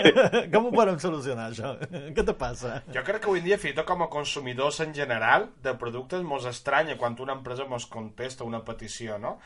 Com 0.53 0.69
ho 0.69 0.73
podem 0.75 0.99
solucionar, 1.01 1.47
això? 1.55 1.71
Què 2.13 2.21
te 2.29 2.35
passa? 2.37 2.83
Jo 2.93 3.01
crec 3.07 3.23
que 3.25 3.31
avui 3.31 3.41
en 3.41 3.47
dia, 3.49 3.57
fins 3.63 3.73
i 3.73 3.79
tot 3.79 3.89
com 3.89 4.05
a 4.05 4.11
consumidors 4.13 4.83
en 4.85 4.93
general 4.93 5.49
de 5.65 5.73
productes, 5.81 6.06
mos 6.25 6.47
estranya 6.47 6.97
quan 6.97 7.17
una 7.21 7.33
empresa 7.35 7.65
mos 7.69 7.87
contesta 7.87 8.45
una 8.45 8.65
petició, 8.65 9.19
no? 9.19 9.39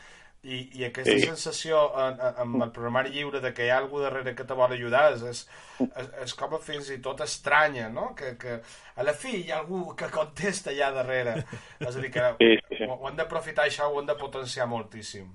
I, 0.43 0.71
i 0.79 0.85
aquesta 0.87 1.13
Sí. 1.19 1.21
sensació 1.27 1.81
en, 2.01 2.15
en, 2.17 2.37
amb 2.41 2.63
el 2.63 2.71
programari 2.73 3.11
lliure 3.13 3.39
de 3.43 3.51
que 3.53 3.65
hi 3.67 3.69
ha 3.69 3.77
algú 3.77 3.99
darrere 4.01 4.33
que 4.33 4.43
te 4.43 4.55
vol 4.57 4.71
ajudar 4.73 5.11
és, 5.13 5.21
és, 5.21 5.41
és, 5.85 6.07
és 6.23 6.33
com 6.33 6.55
a 6.55 6.59
fins 6.59 6.89
i 6.89 6.97
tot 7.01 7.21
estranya, 7.21 7.89
no? 7.93 8.15
Que, 8.17 8.31
que 8.41 8.55
a 8.95 9.03
la 9.05 9.13
fi 9.13 9.35
hi 9.43 9.51
ha 9.51 9.59
algú 9.59 9.95
que 9.95 10.09
contesta 10.09 10.71
allà 10.71 10.89
darrere. 10.95 11.35
És 11.79 11.93
a 11.95 11.99
dir, 12.01 12.09
que 12.11 12.25
Sí, 12.41 12.55
sí, 12.77 12.83
ho, 12.87 12.95
ho 12.97 13.07
hem 13.11 13.15
d'aprofitar 13.21 13.67
això, 13.69 13.91
ho 13.93 13.99
hem 14.01 14.09
de 14.09 14.17
potenciar 14.17 14.65
moltíssim. 14.67 15.29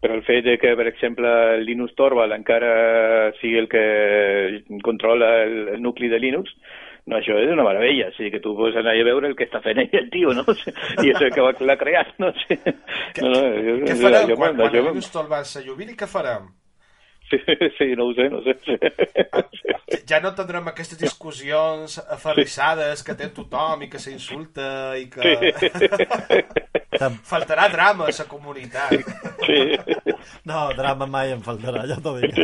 Però 0.00 0.14
el 0.16 0.22
fet 0.24 0.44
de 0.46 0.54
que, 0.56 0.70
per 0.76 0.86
exemple, 0.88 1.28
el 1.56 1.64
Linux 1.68 1.92
Torvald 1.96 2.32
encara 2.32 3.32
sigui 3.40 3.58
el 3.60 3.68
que 3.68 3.82
controla 4.84 5.42
el, 5.44 5.58
el 5.74 5.82
nucli 5.84 6.08
de 6.08 6.18
Linux, 6.18 6.52
no, 7.06 7.16
això 7.18 7.36
és 7.40 7.50
una 7.52 7.64
meravella. 7.66 8.08
O 8.10 8.14
sigui, 8.16 8.30
que 8.34 8.40
tu 8.44 8.52
pots 8.58 8.76
anar 8.76 8.92
a 8.98 9.04
veure 9.08 9.28
el 9.30 9.36
que 9.38 9.46
està 9.48 9.60
fent 9.64 9.78
ell, 9.82 9.90
el 9.92 10.10
tio, 10.12 10.32
no? 10.36 10.44
I 11.04 11.10
és 11.14 11.20
el 11.20 11.32
que 11.34 11.40
va- 11.44 11.54
l'ha 11.60 11.78
creat, 11.80 12.14
no? 12.18 12.32
Sí. 12.46 12.56
Què, 12.60 13.22
no, 13.24 13.30
no, 13.34 13.40
jo- 13.40 13.78
què 13.86 13.94
jo- 13.96 14.02
farem 14.04 14.28
jo- 14.30 14.36
quan, 14.36 14.56
jo- 14.56 14.62
quan 14.62 14.72
jo- 14.72 14.78
el 14.78 14.88
Linux 14.90 15.10
Torvalds 15.14 15.54
se 15.56 15.64
jubili? 15.66 15.96
Què 15.98 16.06
farem? 16.10 16.50
Sí, 17.30 17.38
sí, 17.78 17.86
no 17.94 18.08
ho 18.10 18.14
sé, 18.14 18.24
no 18.30 18.38
ho 18.38 18.42
sé. 18.42 18.54
Ja 20.10 20.18
no 20.22 20.32
tindrem 20.34 20.66
aquestes 20.70 20.98
discussions 20.98 21.98
aferrissades 22.10 23.04
que 23.06 23.14
té 23.18 23.28
tothom 23.34 23.84
i 23.86 23.88
que 23.90 24.00
s'insulta 24.02 24.96
i 24.98 25.06
que... 25.12 25.36
Tam- 26.98 27.20
Faltarà 27.24 27.68
drama 27.70 28.08
a 28.10 28.14
la 28.16 28.26
comunitat. 28.28 28.96
Sí. 29.46 29.60
No, 30.50 30.64
drama 30.76 31.06
mai 31.06 31.30
em 31.36 31.40
faltarà, 31.46 31.86
ja 31.88 32.00
t'ho 32.02 32.16
dic. 32.18 32.34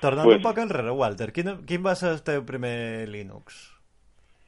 Tornant 0.00 0.24
Pues- 0.24 0.38
un 0.38 0.42
poc 0.42 0.58
enrere, 0.58 0.90
Walter, 0.96 1.30
quin, 1.32 1.50
quin 1.68 1.82
va 1.84 1.94
ser 1.94 2.10
el 2.14 2.22
teu 2.24 2.44
primer 2.48 3.06
Linux? 3.08 3.58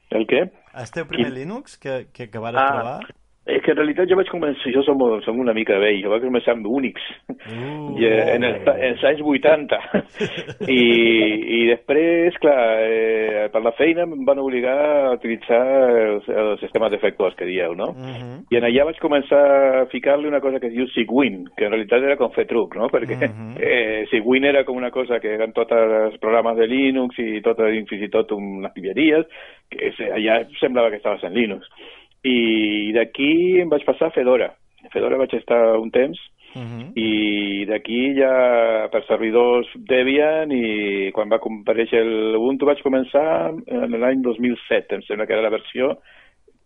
El 0.09 0.25
què? 0.29 0.43
El 0.73 0.91
teu 0.93 1.05
primer 1.09 1.27
Quin? 1.29 1.35
Linux 1.35 1.77
que, 1.77 2.07
que, 2.13 2.29
que 2.29 2.39
vares 2.41 2.61
Ah, 2.61 2.71
provar? 2.71 2.99
És 3.45 3.61
que 3.61 3.71
en 3.73 3.77
realitat 3.77 4.07
jo 4.07 4.15
vaig 4.15 4.29
començar, 4.31 4.71
jo 4.71 4.81
som, 4.87 4.99
som 5.25 5.39
una 5.39 5.53
mica 5.53 5.75
vell, 5.81 5.97
jo 6.03 6.09
vaig 6.13 6.23
començar 6.23 6.53
amb 6.55 6.67
Unix, 6.67 6.99
Uh, 7.43 7.97
i, 7.99 8.05
eh, 8.07 8.35
en, 8.37 8.43
el, 8.47 8.61
en 8.63 8.93
els 8.93 9.01
anys 9.03 9.19
80. 9.19 9.77
I, 10.71 10.77
I 11.57 11.59
després, 11.67 12.37
clar, 12.39 12.55
eh, 12.87 13.47
per 13.51 13.61
la 13.65 13.73
feina 13.75 14.05
em 14.07 14.23
van 14.25 14.39
obligar 14.39 14.75
a 14.77 15.11
utilitzar 15.17 15.59
els, 16.05 16.29
els 16.31 16.61
sistemes 16.63 16.93
d'efectors 16.93 17.35
que 17.39 17.47
dieu, 17.49 17.75
no? 17.75 17.89
Mhm. 17.97 18.45
I 18.53 18.59
en 18.61 18.67
allà 18.69 18.85
vaig 18.87 18.99
començar 19.03 19.41
a 19.81 19.85
ficar-li 19.91 20.27
una 20.29 20.39
cosa 20.43 20.59
que 20.61 20.69
es 20.71 20.75
diu 20.77 20.87
Sigwin, 20.93 21.43
que 21.57 21.65
en 21.67 21.73
realitat 21.75 22.03
era 22.07 22.15
com 22.19 22.31
fer 22.31 22.45
truc, 22.47 22.77
no? 22.79 22.87
Perquè 22.93 23.17
Mhm. 23.27 23.57
eh, 23.59 24.05
Sigwin 24.11 24.45
era 24.45 24.63
com 24.63 24.77
una 24.77 24.91
cosa 24.91 25.19
que 25.19 25.33
eren 25.33 25.51
tots 25.53 25.71
els 25.71 26.17
programes 26.19 26.55
de 26.57 26.67
Linux 26.67 27.19
i 27.19 27.41
tot, 27.41 27.57
fins 27.59 28.01
i 28.07 28.09
tot 28.09 28.31
unes 28.31 28.71
llibreries, 28.75 29.25
que 29.69 29.91
se- 29.97 30.11
allà 30.11 30.45
semblava 30.59 30.89
que 30.91 30.97
estaves 30.97 31.23
en 31.23 31.33
Linux. 31.33 31.67
I 32.23 32.91
d'aquí 32.95 33.59
em 33.61 33.69
vaig 33.69 33.83
passar 33.85 34.07
a 34.07 34.15
Fedora. 34.15 34.53
A 34.85 34.89
Fedora 34.93 35.17
vaig 35.17 35.33
estar 35.35 35.77
un 35.79 35.91
temps 35.91 36.19
Mhm. 36.53 36.91
i 36.95 37.65
d'aquí 37.65 38.13
ja 38.13 38.87
per 38.91 39.01
servidors 39.07 39.67
Debian 39.89 40.51
i 40.53 41.09
quan 41.11 41.31
va 41.31 41.39
compareixer 41.41 42.03
l'Ubuntu 42.05 42.67
vaig 42.69 42.83
començar 42.85 43.49
en 43.49 43.95
l'any 43.99 44.21
2007, 44.21 44.95
em 44.95 45.01
sembla 45.07 45.25
que 45.25 45.33
era 45.33 45.41
la 45.41 45.49
versió 45.49 45.97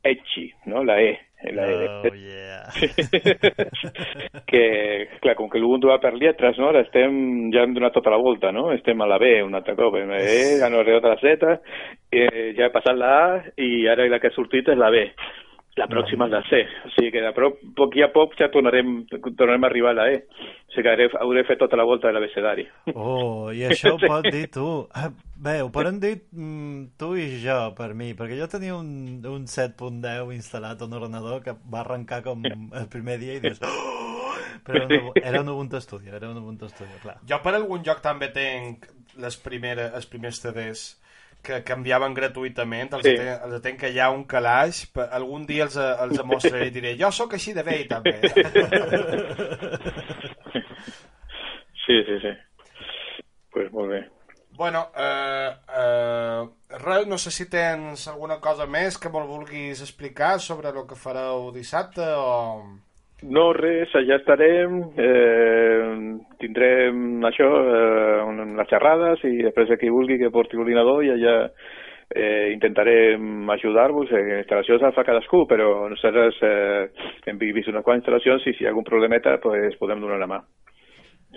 Etchi, 0.03 0.51
no? 0.65 0.83
La 0.83 1.01
E. 1.01 1.17
La 1.53 1.67
e 1.69 1.87
Oh, 1.87 2.15
yeah. 2.15 2.65
que, 4.49 5.07
clar, 5.21 5.35
com 5.35 5.49
que 5.49 5.59
l'Ubuntu 5.59 5.89
va 5.91 5.99
per 6.01 6.13
lletres, 6.15 6.57
no? 6.57 6.69
Ara 6.71 6.81
estem, 6.85 7.51
ja 7.53 7.63
hem 7.63 7.75
donat 7.75 7.93
tota 7.93 8.11
la 8.13 8.19
volta, 8.21 8.51
no? 8.51 8.71
Estem 8.73 9.01
a 9.01 9.07
la 9.09 9.19
B 9.21 9.41
un 9.45 9.55
altre 9.55 9.75
cop, 9.77 9.95
la 9.95 10.19
E, 10.21 10.57
ja 10.61 10.69
no 10.69 10.81
arribat 10.81 11.05
a 11.05 11.15
la 11.15 11.19
Z, 11.21 11.51
eh, 12.11 12.53
ja 12.57 12.67
he 12.67 12.73
passat 12.73 12.97
la 12.97 13.11
A 13.25 13.27
i 13.61 13.87
ara 13.87 14.07
la 14.09 14.19
que 14.19 14.31
ha 14.31 14.35
sortit 14.35 14.69
és 14.73 14.79
la 14.79 14.89
B. 14.93 15.05
La 15.77 15.85
pròxima 15.89 16.25
és 16.25 16.33
la 16.33 16.41
C. 16.49 16.63
O 16.87 16.91
sigui 16.95 17.11
que 17.13 17.21
de 17.21 17.31
prop, 17.35 17.59
poc 17.77 17.95
i 17.99 18.03
a 18.05 18.09
poc 18.13 18.33
ja 18.39 18.49
tornarem, 18.53 18.99
tornarem 19.13 19.63
a 19.63 19.69
arribar 19.69 19.93
a 19.93 19.99
la 19.99 20.07
E. 20.13 20.23
O 20.25 20.73
sigui 20.73 20.87
que 20.87 20.93
hauré, 20.93 21.07
hauré 21.21 21.45
fet 21.47 21.61
tota 21.61 21.77
la 21.79 21.85
volta 21.87 22.09
de 22.09 22.17
l'abecedari. 22.17 22.67
Oh, 22.95 23.53
i 23.53 23.63
això 23.69 23.93
ho 23.95 24.01
pots 24.09 24.33
dir 24.33 24.47
tu. 24.53 24.67
Ah, 24.97 25.11
Bé, 25.37 25.59
ho 25.61 25.69
poden 25.69 25.99
dir 26.01 26.15
mm, 26.33 26.97
tu 26.97 27.11
i 27.13 27.27
jo, 27.43 27.57
per 27.77 27.91
mi, 27.93 28.09
perquè 28.17 28.39
jo 28.39 28.47
tenia 28.49 28.73
un, 28.73 29.19
un 29.29 29.43
7.10 29.45 30.31
instal·lat 30.33 30.81
a 30.81 30.87
un 30.87 30.95
ordenador 30.97 31.43
que 31.45 31.53
va 31.69 31.83
arrencar 31.83 32.23
com 32.25 32.41
el 32.47 32.87
primer 32.89 33.19
dia 33.21 33.37
i 33.37 33.43
dius... 33.43 33.61
Oh! 33.61 34.33
Però 34.65 34.81
era 34.81 34.97
un, 34.97 35.11
era 35.21 35.41
un 35.43 35.49
Ubuntu 35.53 35.79
Studio, 35.79 36.15
era 36.17 36.31
un 36.31 36.39
Ubuntu 36.41 36.67
Studio, 36.71 36.97
clar. 37.03 37.19
Jo 37.29 37.37
per 37.43 37.53
algun 37.53 37.85
lloc 37.85 38.01
també 38.01 38.31
tenc 38.33 38.89
les 39.21 39.37
primeres, 39.43 39.93
els 39.93 40.09
primers 40.09 40.41
CDs 40.41 40.87
que 41.43 41.61
canviaven 41.63 42.13
gratuïtament, 42.17 42.93
els, 42.97 43.03
Sí. 43.05 43.11
sí. 43.15 43.17
tenc, 43.23 43.43
els 43.47 43.61
tenc 43.63 43.83
allà 43.87 44.05
a 44.07 44.11
un 44.15 44.25
calaix, 44.25 44.83
algun 45.11 45.45
dia 45.47 45.63
els, 45.67 45.77
els 45.77 46.23
mostraré 46.25 46.67
i 46.67 46.71
diré, 46.75 46.95
jo 46.99 47.11
sóc 47.11 47.33
així 47.37 47.53
de 47.53 47.63
vell 47.63 47.87
també. 47.87 48.19
Sí, 51.87 52.03
sí, 52.03 52.17
sí. 52.19 52.31
Pues 53.51 53.71
molt 53.71 53.89
bé. 53.89 54.09
bueno, 54.57 54.89
eh, 54.97 55.51
eh, 55.77 56.41
res, 56.83 57.07
no 57.07 57.17
sé 57.17 57.31
si 57.31 57.45
tens 57.49 58.07
alguna 58.09 58.39
cosa 58.41 58.65
més 58.67 58.97
que 58.97 59.07
me'l 59.13 59.27
vulguis 59.29 59.79
explicar 59.85 60.39
sobre 60.41 60.69
el 60.73 60.81
que 60.89 60.97
fareu 60.97 61.51
dissabte 61.53 62.01
o... 62.17 62.65
No, 63.25 63.49
res, 63.51 63.89
allà 63.97 64.19
estarem, 64.19 64.75
eh, 65.01 65.85
tindrem 66.37 67.25
això, 67.25 67.47
eh, 67.49 68.45
les 68.59 68.69
xerrades 68.69 69.23
i 69.25 69.41
després 69.41 69.73
qui 69.79 69.89
vulgui 69.89 70.19
que 70.19 70.29
porti 70.29 70.55
l'ordinador 70.55 71.03
i 71.03 71.09
allà 71.09 71.49
eh, 72.13 72.51
intentarem 72.53 73.49
ajudar-vos. 73.49 74.11
Eh, 74.11 74.43
instal·lacions 74.43 74.81
la 74.81 74.91
fa 74.91 75.03
cadascú, 75.03 75.47
però 75.47 75.89
nosaltres 75.89 76.37
eh, 76.43 76.89
hem 77.25 77.37
vist 77.41 77.73
unes 77.73 77.83
quantes 77.83 78.05
instal·lacions 78.05 78.45
i 78.45 78.53
si 78.53 78.63
hi 78.63 78.67
ha 78.67 78.69
algun 78.69 78.85
problemeta 78.85 79.39
pues, 79.41 79.75
podem 79.81 79.99
donar 79.99 80.19
la 80.19 80.27
mà. 80.27 80.43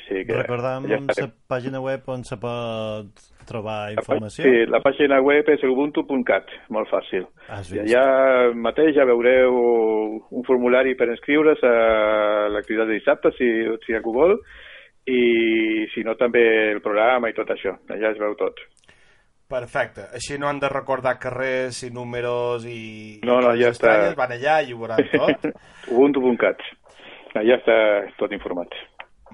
Sí, 0.07 0.22
que 0.26 0.36
Recordam 0.36 0.86
ja 0.86 0.99
la 1.03 1.26
pàgina 1.51 1.80
web 1.82 2.07
on 2.11 2.22
se 2.26 2.36
pot 2.41 3.24
trobar 3.47 3.91
informació. 3.93 4.45
Sí, 4.47 4.64
la 4.70 4.80
pàgina 4.84 5.18
web 5.22 5.49
és 5.51 5.62
ubuntu.cat, 5.66 6.51
molt 6.70 6.91
fàcil. 6.91 7.26
Has 7.51 7.72
I 7.74 7.82
allà 7.82 8.05
mateix 8.55 8.95
ja 8.97 9.07
veureu 9.09 9.59
un 10.30 10.47
formulari 10.47 10.95
per 10.99 11.11
inscriure's 11.11 11.62
a 11.66 11.74
l'activitat 12.55 12.91
de 12.91 12.99
dissabte, 12.99 13.32
si, 13.38 13.51
si 13.86 13.97
algú 13.99 14.14
vol, 14.14 14.36
i 15.11 15.86
si 15.95 16.05
no 16.07 16.14
també 16.20 16.45
el 16.76 16.82
programa 16.84 17.30
i 17.30 17.36
tot 17.36 17.51
això. 17.51 17.74
Allà 17.91 18.14
es 18.14 18.20
veu 18.20 18.36
tot. 18.38 18.62
Perfecte. 19.51 20.07
Així 20.14 20.38
no 20.38 20.47
han 20.47 20.61
de 20.62 20.70
recordar 20.70 21.16
carrers 21.18 21.82
i 21.82 21.91
números 21.91 22.66
i... 22.70 23.18
No, 23.26 23.41
no, 23.43 23.57
ja 23.59 23.72
està. 23.74 23.97
Van 24.18 24.36
allà 24.36 24.61
i 24.62 24.70
ho 24.70 24.78
veuran 24.78 25.03
tot. 25.11 25.51
ubuntu.cat. 25.91 26.62
Allà 27.41 27.59
està 27.59 27.76
tot 28.18 28.30
informat. 28.34 28.74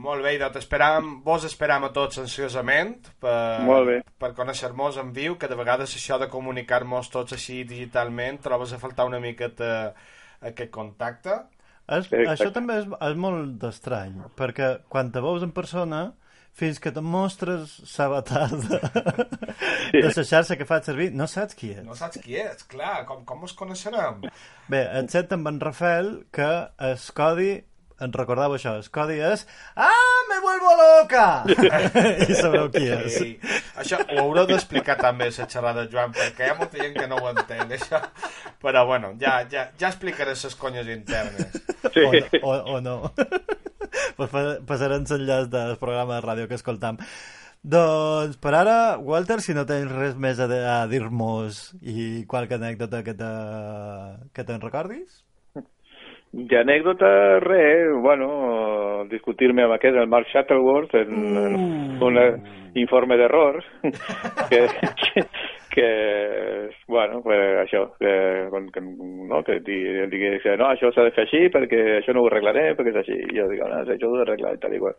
Molt 0.02 0.24
bé, 0.24 0.34
doncs 0.40 0.58
esperam, 0.60 1.22
vos 1.24 1.46
esperam 1.48 1.86
a 1.86 1.92
tots 1.94 2.20
ansiosament 2.20 3.08
per, 3.22 3.62
Molt 3.64 3.88
bé. 3.88 3.96
per 4.20 4.34
conèixer-nos 4.36 4.98
en 5.00 5.12
viu, 5.16 5.38
que 5.40 5.48
de 5.48 5.56
vegades 5.58 5.94
això 5.96 6.18
de 6.20 6.28
comunicar-nos 6.32 7.08
tots 7.12 7.36
així 7.36 7.62
digitalment 7.64 8.42
trobes 8.44 8.74
a 8.76 8.80
faltar 8.82 9.08
una 9.08 9.20
miqueta 9.20 9.94
aquest 10.40 10.70
contacte. 10.70 11.40
És, 11.86 12.06
Exacte. 12.10 12.28
això 12.34 12.52
també 12.52 12.80
és, 12.82 12.86
és 13.08 13.16
molt 13.16 13.62
estrany, 13.64 14.18
perquè 14.36 14.72
quan 14.90 15.12
te 15.14 15.22
veus 15.22 15.44
en 15.46 15.52
persona, 15.54 16.08
fins 16.56 16.80
que 16.80 16.90
te 16.90 17.02
mostres 17.04 17.76
l'avatar 17.98 18.46
de, 18.62 18.80
de 19.92 20.02
la 20.08 20.24
xarxa 20.24 20.56
que 20.56 20.66
faig 20.68 20.88
servir, 20.88 21.10
no 21.12 21.28
saps 21.28 21.56
qui 21.58 21.74
és. 21.74 21.82
No 21.84 21.94
saps 21.98 22.22
qui 22.24 22.38
és, 22.40 22.64
clar, 22.70 23.04
com, 23.08 23.22
com 23.28 23.44
ens 23.44 23.54
coneixerem? 23.58 24.24
Bé, 24.72 24.82
excepte 25.02 25.36
amb 25.36 25.52
en 25.52 25.60
Rafael, 25.60 26.10
que 26.32 26.48
el 26.88 26.96
codi, 27.16 27.50
en 28.00 28.12
recordava 28.12 28.56
això, 28.58 28.74
el 28.76 28.88
codi 28.92 29.16
és 29.24 29.46
Ah, 29.76 29.90
me 30.30 30.38
vuelvo 30.44 30.72
loca! 30.80 31.44
I 32.28 32.34
sabreu 32.36 32.70
qui 32.74 32.84
és. 32.92 33.14
Sí. 33.16 33.30
Això 33.80 33.98
ho 34.04 34.18
haureu 34.24 34.46
d'explicar 34.50 34.98
també 35.00 35.30
la 35.30 35.46
xerrada, 35.48 35.86
Joan, 35.92 36.12
perquè 36.16 36.46
hi 36.48 36.52
ha 36.52 36.58
molta 36.58 36.78
gent 36.82 36.96
que 36.98 37.06
no 37.08 37.16
ho 37.22 37.30
entén, 37.32 37.72
això. 37.76 38.00
Però 38.62 38.84
bueno, 38.88 39.14
ja, 39.20 39.38
ja, 39.52 39.68
ja 39.78 39.88
explicaré 39.92 40.34
les 40.36 40.54
conyes 40.60 40.88
internes. 40.92 41.56
Sí. 41.94 42.04
O, 42.04 42.12
no- 42.12 42.40
o, 42.42 42.76
o 42.76 42.80
no. 42.84 42.96
pues 44.16 44.30
pa- 44.32 44.58
passarem 44.66 45.04
l'enllaç 45.08 45.48
del 45.52 45.76
programa 45.80 46.16
de 46.20 46.24
ràdio 46.26 46.48
que 46.48 46.56
escoltam. 46.60 46.98
Doncs 47.66 48.36
per 48.38 48.52
ara, 48.54 48.96
Walter, 49.02 49.40
si 49.42 49.54
no 49.56 49.64
tens 49.66 49.90
res 49.90 50.14
més 50.14 50.38
a, 50.38 50.46
a 50.46 50.76
dir-nos 50.86 51.72
i 51.82 52.24
qualque 52.30 52.54
anècdota 52.60 53.00
que 53.02 53.14
te, 53.18 53.30
que 54.36 54.44
te'n 54.46 54.60
recordis? 54.62 55.24
De 56.32 56.58
anècdota, 56.58 57.08
res, 57.40 57.92
bueno, 58.02 59.04
discutir-me 59.08 59.64
amb 59.64 59.76
aquest, 59.76 59.96
el 59.96 60.08
Mark 60.10 60.28
Shuttleworth, 60.32 60.94
en, 60.98 61.36
en 61.38 62.02
un 62.02 62.18
informe 62.76 63.16
d'error, 63.16 63.62
que, 64.50 64.66
que, 65.02 65.24
bueno, 66.88 67.20
pues 67.22 67.38
això, 67.64 67.82
que, 67.98 68.12
que, 68.72 68.80
no, 68.80 69.42
que 69.44 69.60
di- 69.60 70.06
digués 70.10 70.42
que 70.42 70.56
no, 70.56 70.68
això 70.70 70.90
s'ha 70.94 71.04
de 71.06 71.12
fer 71.16 71.24
així 71.26 71.40
perquè 71.52 71.80
això 72.00 72.14
no 72.14 72.22
ho 72.24 72.28
arreglaré, 72.30 72.74
perquè 72.78 72.92
és 72.94 73.00
així. 73.02 73.16
I 73.32 73.38
jo 73.40 73.48
dic, 73.50 73.60
no, 73.62 73.80
això 73.82 74.08
ho 74.10 74.14
he 74.16 74.20
d'arreglar 74.22 74.54
i 74.56 74.60
tal 74.62 74.74
i 74.76 74.80
qual. 74.82 74.96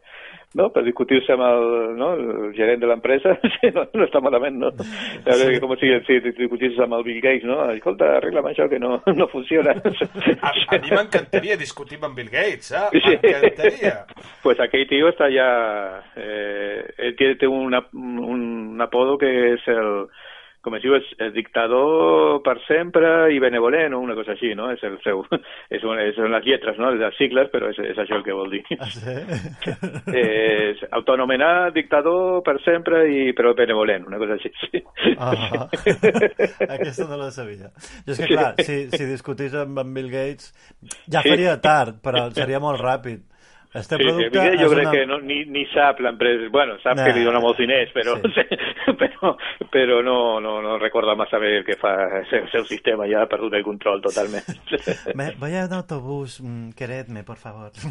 No, 0.57 0.69
per 0.73 0.83
discutir-se 0.85 1.33
amb 1.35 1.43
el, 1.43 1.65
no, 1.99 2.11
el 2.15 2.53
gerent 2.57 2.79
de 2.81 2.87
l'empresa, 2.91 3.35
sí, 3.57 3.71
no, 3.75 3.85
no 3.93 4.05
està 4.07 4.21
malament, 4.23 4.57
no? 4.61 4.71
Veure, 5.25 5.59
com 5.63 5.75
si, 5.81 5.91
si 6.07 6.19
discutissis 6.29 6.79
amb 6.83 6.97
el 6.99 7.03
Bill 7.07 7.21
Gates, 7.23 7.47
no? 7.47 7.59
Escolta, 7.73 8.13
arregla'm 8.19 8.47
això 8.51 8.69
que 8.71 8.79
no, 8.79 9.01
no 9.15 9.27
funciona. 9.33 9.75
A, 10.47 10.51
a 10.75 10.77
mi 10.79 10.91
m'encantaria 10.93 11.57
discutir 11.59 11.97
amb 12.01 12.15
Bill 12.15 12.29
Gates, 12.31 12.71
eh? 12.71 12.87
Sí. 13.01 13.17
M'encantaria. 13.23 13.95
Pues 14.47 14.59
aquell 14.63 14.87
tío 14.87 15.09
está 15.09 15.27
ya... 15.29 16.03
Eh, 16.15 16.85
él 16.97 17.15
tiene, 17.17 17.35
tiene 17.35 17.53
una- 17.53 17.85
un 17.91 18.77
apodo 18.81 19.17
que 19.17 19.53
es 19.55 19.67
el... 19.67 20.07
Com 20.67 20.75
es 20.75 20.83
diu, 20.83 20.97
és 20.99 21.29
dictador 21.31 22.41
per 22.43 22.57
sempre 22.65 23.29
i 23.31 23.37
benevolent 23.39 23.93
o 23.95 24.01
una 24.03 24.17
cosa 24.17 24.33
així, 24.33 24.49
no? 24.51 24.67
És 24.73 24.81
el 24.83 24.97
seu... 25.05 25.21
És, 25.77 25.83
un, 25.87 25.99
és 25.99 26.15
són 26.17 26.31
les 26.33 26.43
lletres, 26.43 26.75
no? 26.79 26.89
Les 26.91 27.15
sigles, 27.15 27.47
però 27.53 27.69
és, 27.71 27.79
és 27.93 27.97
això 28.01 28.17
el 28.17 28.25
que 28.25 28.35
vol 28.35 28.51
dir. 28.51 28.61
Ah, 28.75 28.89
sí? 28.91 29.15
És 30.21 30.81
autonomenat 30.97 31.71
dictador 31.75 32.41
per 32.43 32.57
sempre 32.65 33.05
i 33.07 33.31
però 33.37 33.53
benevolent, 33.55 34.09
una 34.11 34.19
cosa 34.19 34.35
així. 34.35 34.51
Sí. 34.65 34.83
Ah, 35.15 35.67
aquesta 36.75 37.07
no 37.07 37.21
la 37.21 37.31
sabia. 37.31 37.71
Jo 38.03 38.15
és 38.15 38.19
que, 38.19 38.29
clar, 38.33 38.53
si, 38.59 38.79
si 38.91 39.07
discutís 39.07 39.55
amb 39.55 39.79
en 39.83 39.95
Bill 39.95 40.11
Gates, 40.11 40.51
ja 41.07 41.23
faria 41.23 41.55
tard, 41.63 42.01
però 42.03 42.27
seria 42.35 42.59
molt 42.63 42.83
ràpid. 42.83 43.23
Este 43.77 43.95
Sí, 43.97 44.03
sí, 44.03 44.09
producte 44.09 44.39
Miguel, 44.39 44.57
jo 44.59 44.69
crec 44.71 44.87
una... 44.87 44.91
que 44.91 45.05
no, 45.05 45.19
ni, 45.21 45.37
ni 45.45 45.65
sap 45.73 45.99
l'empresa, 46.01 46.49
bueno, 46.51 46.77
sap 46.83 46.95
Nah. 46.97 47.05
que 47.05 47.13
li 47.17 47.23
dona 47.25 47.39
molts 47.43 47.59
diners, 47.61 47.91
però, 47.93 48.15
Sí. 48.33 48.45
però, 49.01 49.35
però 49.71 50.01
no, 50.01 50.17
no, 50.41 50.55
no 50.61 50.77
recorda 50.79 51.15
massa 51.15 51.37
bé 51.37 51.57
el 51.59 51.65
que 51.67 51.75
fa 51.77 51.93
el 52.21 52.25
seu, 52.31 52.47
seu 52.53 52.65
sistema, 52.65 53.05
ja 53.11 53.21
ha 53.23 53.29
perdut 53.29 53.53
el 53.59 53.63
control 53.63 54.01
totalment. 54.01 54.43
Me, 55.15 55.31
voy 55.41 55.55
a 55.55 55.65
un 55.65 55.73
autobús, 55.73 56.39
mm, 56.41 56.71
queredme, 56.77 57.23
por 57.23 57.37
favor. 57.37 57.71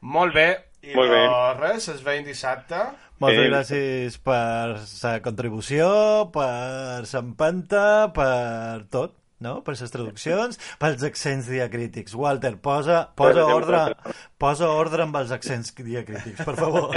Molt 0.00 0.34
bé. 0.34 0.48
I 0.86 0.94
Molt 0.94 1.10
bé. 1.10 1.20
doncs 1.26 1.60
res, 1.60 1.88
es 1.96 2.02
veiem 2.06 2.24
dissabte. 2.28 2.78
Moltes 3.18 3.40
Eh, 3.42 3.48
gràcies 3.50 4.18
per 4.22 4.76
la 5.02 5.14
contribució, 5.24 5.86
per 6.30 7.02
l'empenta, 7.12 8.12
per 8.14 8.84
tot, 8.92 9.14
no? 9.44 9.58
Per 9.66 9.74
les 9.76 9.92
traduccions, 9.92 10.58
pels 10.80 11.02
accents 11.06 11.48
diacrítics. 11.50 12.14
Walter, 12.16 12.54
posa, 12.62 13.02
posa, 13.18 13.44
ordre, 13.52 13.82
posa 14.40 14.70
ordre 14.72 15.02
amb 15.04 15.16
els 15.20 15.30
accents 15.34 15.74
diacrítics, 15.76 16.40
per 16.44 16.56
favor. 16.56 16.94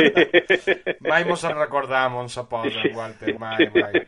Mai 1.09 1.25
mos 1.27 1.43
en 1.43 1.57
recordam 1.57 2.15
on 2.21 2.29
se 2.29 2.43
posa, 2.49 2.85
Walter, 2.95 3.35
mai, 3.39 3.69
mai. 3.75 4.05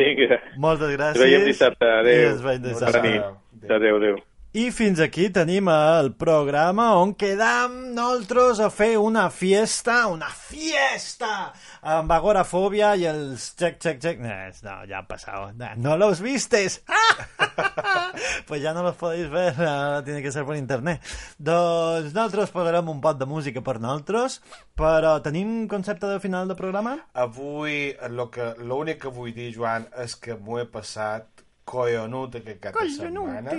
Vinga, 0.00 0.38
Moltes 0.56 0.94
gràcies. 0.96 1.20
ens 1.20 1.24
veiem 1.26 1.44
dissabte, 1.46 1.84
I 1.86 1.98
adéu. 2.00 2.28
ens 2.32 2.42
veiem 2.42 2.62
dissabte. 2.64 3.02
nit. 3.04 3.70
Adéu, 3.70 3.96
adéu. 4.00 4.16
I 4.50 4.64
fins 4.74 4.98
aquí 4.98 5.28
tenim 5.30 5.68
el 5.70 6.08
programa 6.18 6.88
on 6.98 7.12
quedam 7.14 7.74
nosaltres 7.94 8.58
a 8.58 8.66
fer 8.74 8.96
una 8.98 9.28
fiesta, 9.30 10.08
una 10.10 10.26
fiesta, 10.34 11.52
amb 11.86 12.10
agorafòbia 12.10 12.88
i 12.98 13.04
els 13.06 13.44
check, 13.54 13.76
check, 13.78 14.00
check. 14.02 14.18
No, 14.18 14.32
no 14.66 14.72
ya 14.90 14.98
han 14.98 15.06
pasado. 15.06 15.52
No, 15.54 15.68
no 15.76 15.94
los 15.96 16.18
vistes. 16.20 16.80
pues 18.48 18.60
ya 18.60 18.72
no 18.74 18.82
los 18.82 18.96
podéis 18.96 19.30
ver, 19.30 19.54
ahora 19.54 20.02
tiene 20.02 20.20
que 20.20 20.32
ser 20.32 20.44
per 20.44 20.56
internet. 20.58 20.98
Doncs 21.38 22.10
nosaltres 22.10 22.50
posarem 22.50 22.90
un 22.90 22.98
pot 23.00 23.20
de 23.22 23.30
música 23.30 23.62
per 23.62 23.78
nosaltres, 23.78 24.40
però 24.74 25.20
tenim 25.22 25.68
concepte 25.70 26.10
de 26.10 26.18
final 26.18 26.50
de 26.50 26.58
programa? 26.58 26.96
Avui, 27.14 27.94
lo 28.10 28.26
que- 28.34 28.56
l'únic 28.58 28.98
que 29.06 29.14
vull 29.14 29.30
dir, 29.32 29.52
Joan, 29.54 29.86
és 30.02 30.16
que 30.18 30.34
m'ho 30.34 30.58
he 30.58 30.66
passat 30.66 31.39
collonut 31.70 32.36
aquest 32.40 32.60
cap 32.64 32.76
de 32.76 32.86
setmana 32.92 33.54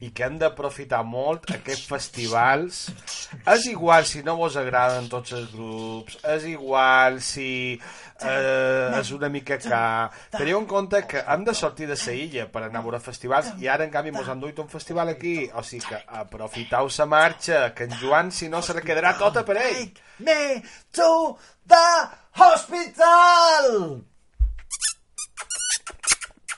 i 0.00 0.10
que 0.16 0.26
hem 0.26 0.38
d'aprofitar 0.40 1.02
molt 1.06 1.50
aquests 1.54 1.86
festivals. 1.90 2.82
És 3.44 3.66
igual 3.70 4.06
si 4.08 4.24
no 4.26 4.36
vos 4.40 4.56
agraden 4.60 5.10
tots 5.12 5.36
els 5.36 5.50
grups 5.52 6.18
és 6.34 6.46
igual 6.54 7.20
si 7.24 7.50
eh, 7.76 8.98
és 9.00 9.12
una 9.16 9.30
mica 9.32 9.58
car 9.62 10.10
teniu 10.32 10.60
en 10.60 10.68
compte 10.70 11.02
que 11.10 11.22
hem 11.22 11.44
de 11.46 11.54
sortir 11.56 11.88
de 11.90 11.98
sa 12.00 12.14
illa 12.16 12.46
per 12.52 12.64
anar 12.66 12.82
a 12.82 12.86
veure 12.88 13.02
festivals 13.04 13.52
i 13.60 13.68
ara 13.68 13.86
en 13.86 13.94
canvi 13.94 14.14
mos 14.16 14.28
han 14.28 14.42
duit 14.42 14.58
un 14.58 14.70
festival 14.72 15.14
aquí. 15.14 15.36
O 15.54 15.64
sigui 15.66 15.86
que 15.90 16.02
aprofiteu 16.22 16.90
sa 16.90 17.06
marxa 17.06 17.70
que 17.76 17.88
en 17.88 17.96
Joan 18.00 18.32
si 18.32 18.48
no 18.48 18.62
se 18.62 18.76
la 18.76 18.84
quedarà 18.84 19.16
tota 19.18 19.44
per 19.46 19.58
ell. 19.62 19.90
Me 20.20 20.62
to 20.92 21.36
the 21.66 21.86
hospital! 22.36 24.09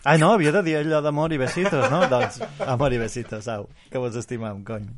Ah, 0.05 0.19
no, 0.19 0.33
havia 0.35 0.51
de 0.51 0.63
dir 0.67 0.77
allò 0.81 0.99
d'amor 1.05 1.33
i 1.33 1.39
besitos, 1.39 1.87
no? 1.91 2.03
doncs, 2.11 2.41
amor 2.67 2.93
i 2.93 2.99
besitos, 2.99 3.47
au, 3.49 3.69
que 3.91 4.03
vos 4.03 4.17
estimam, 4.19 4.65
cony. 4.67 4.89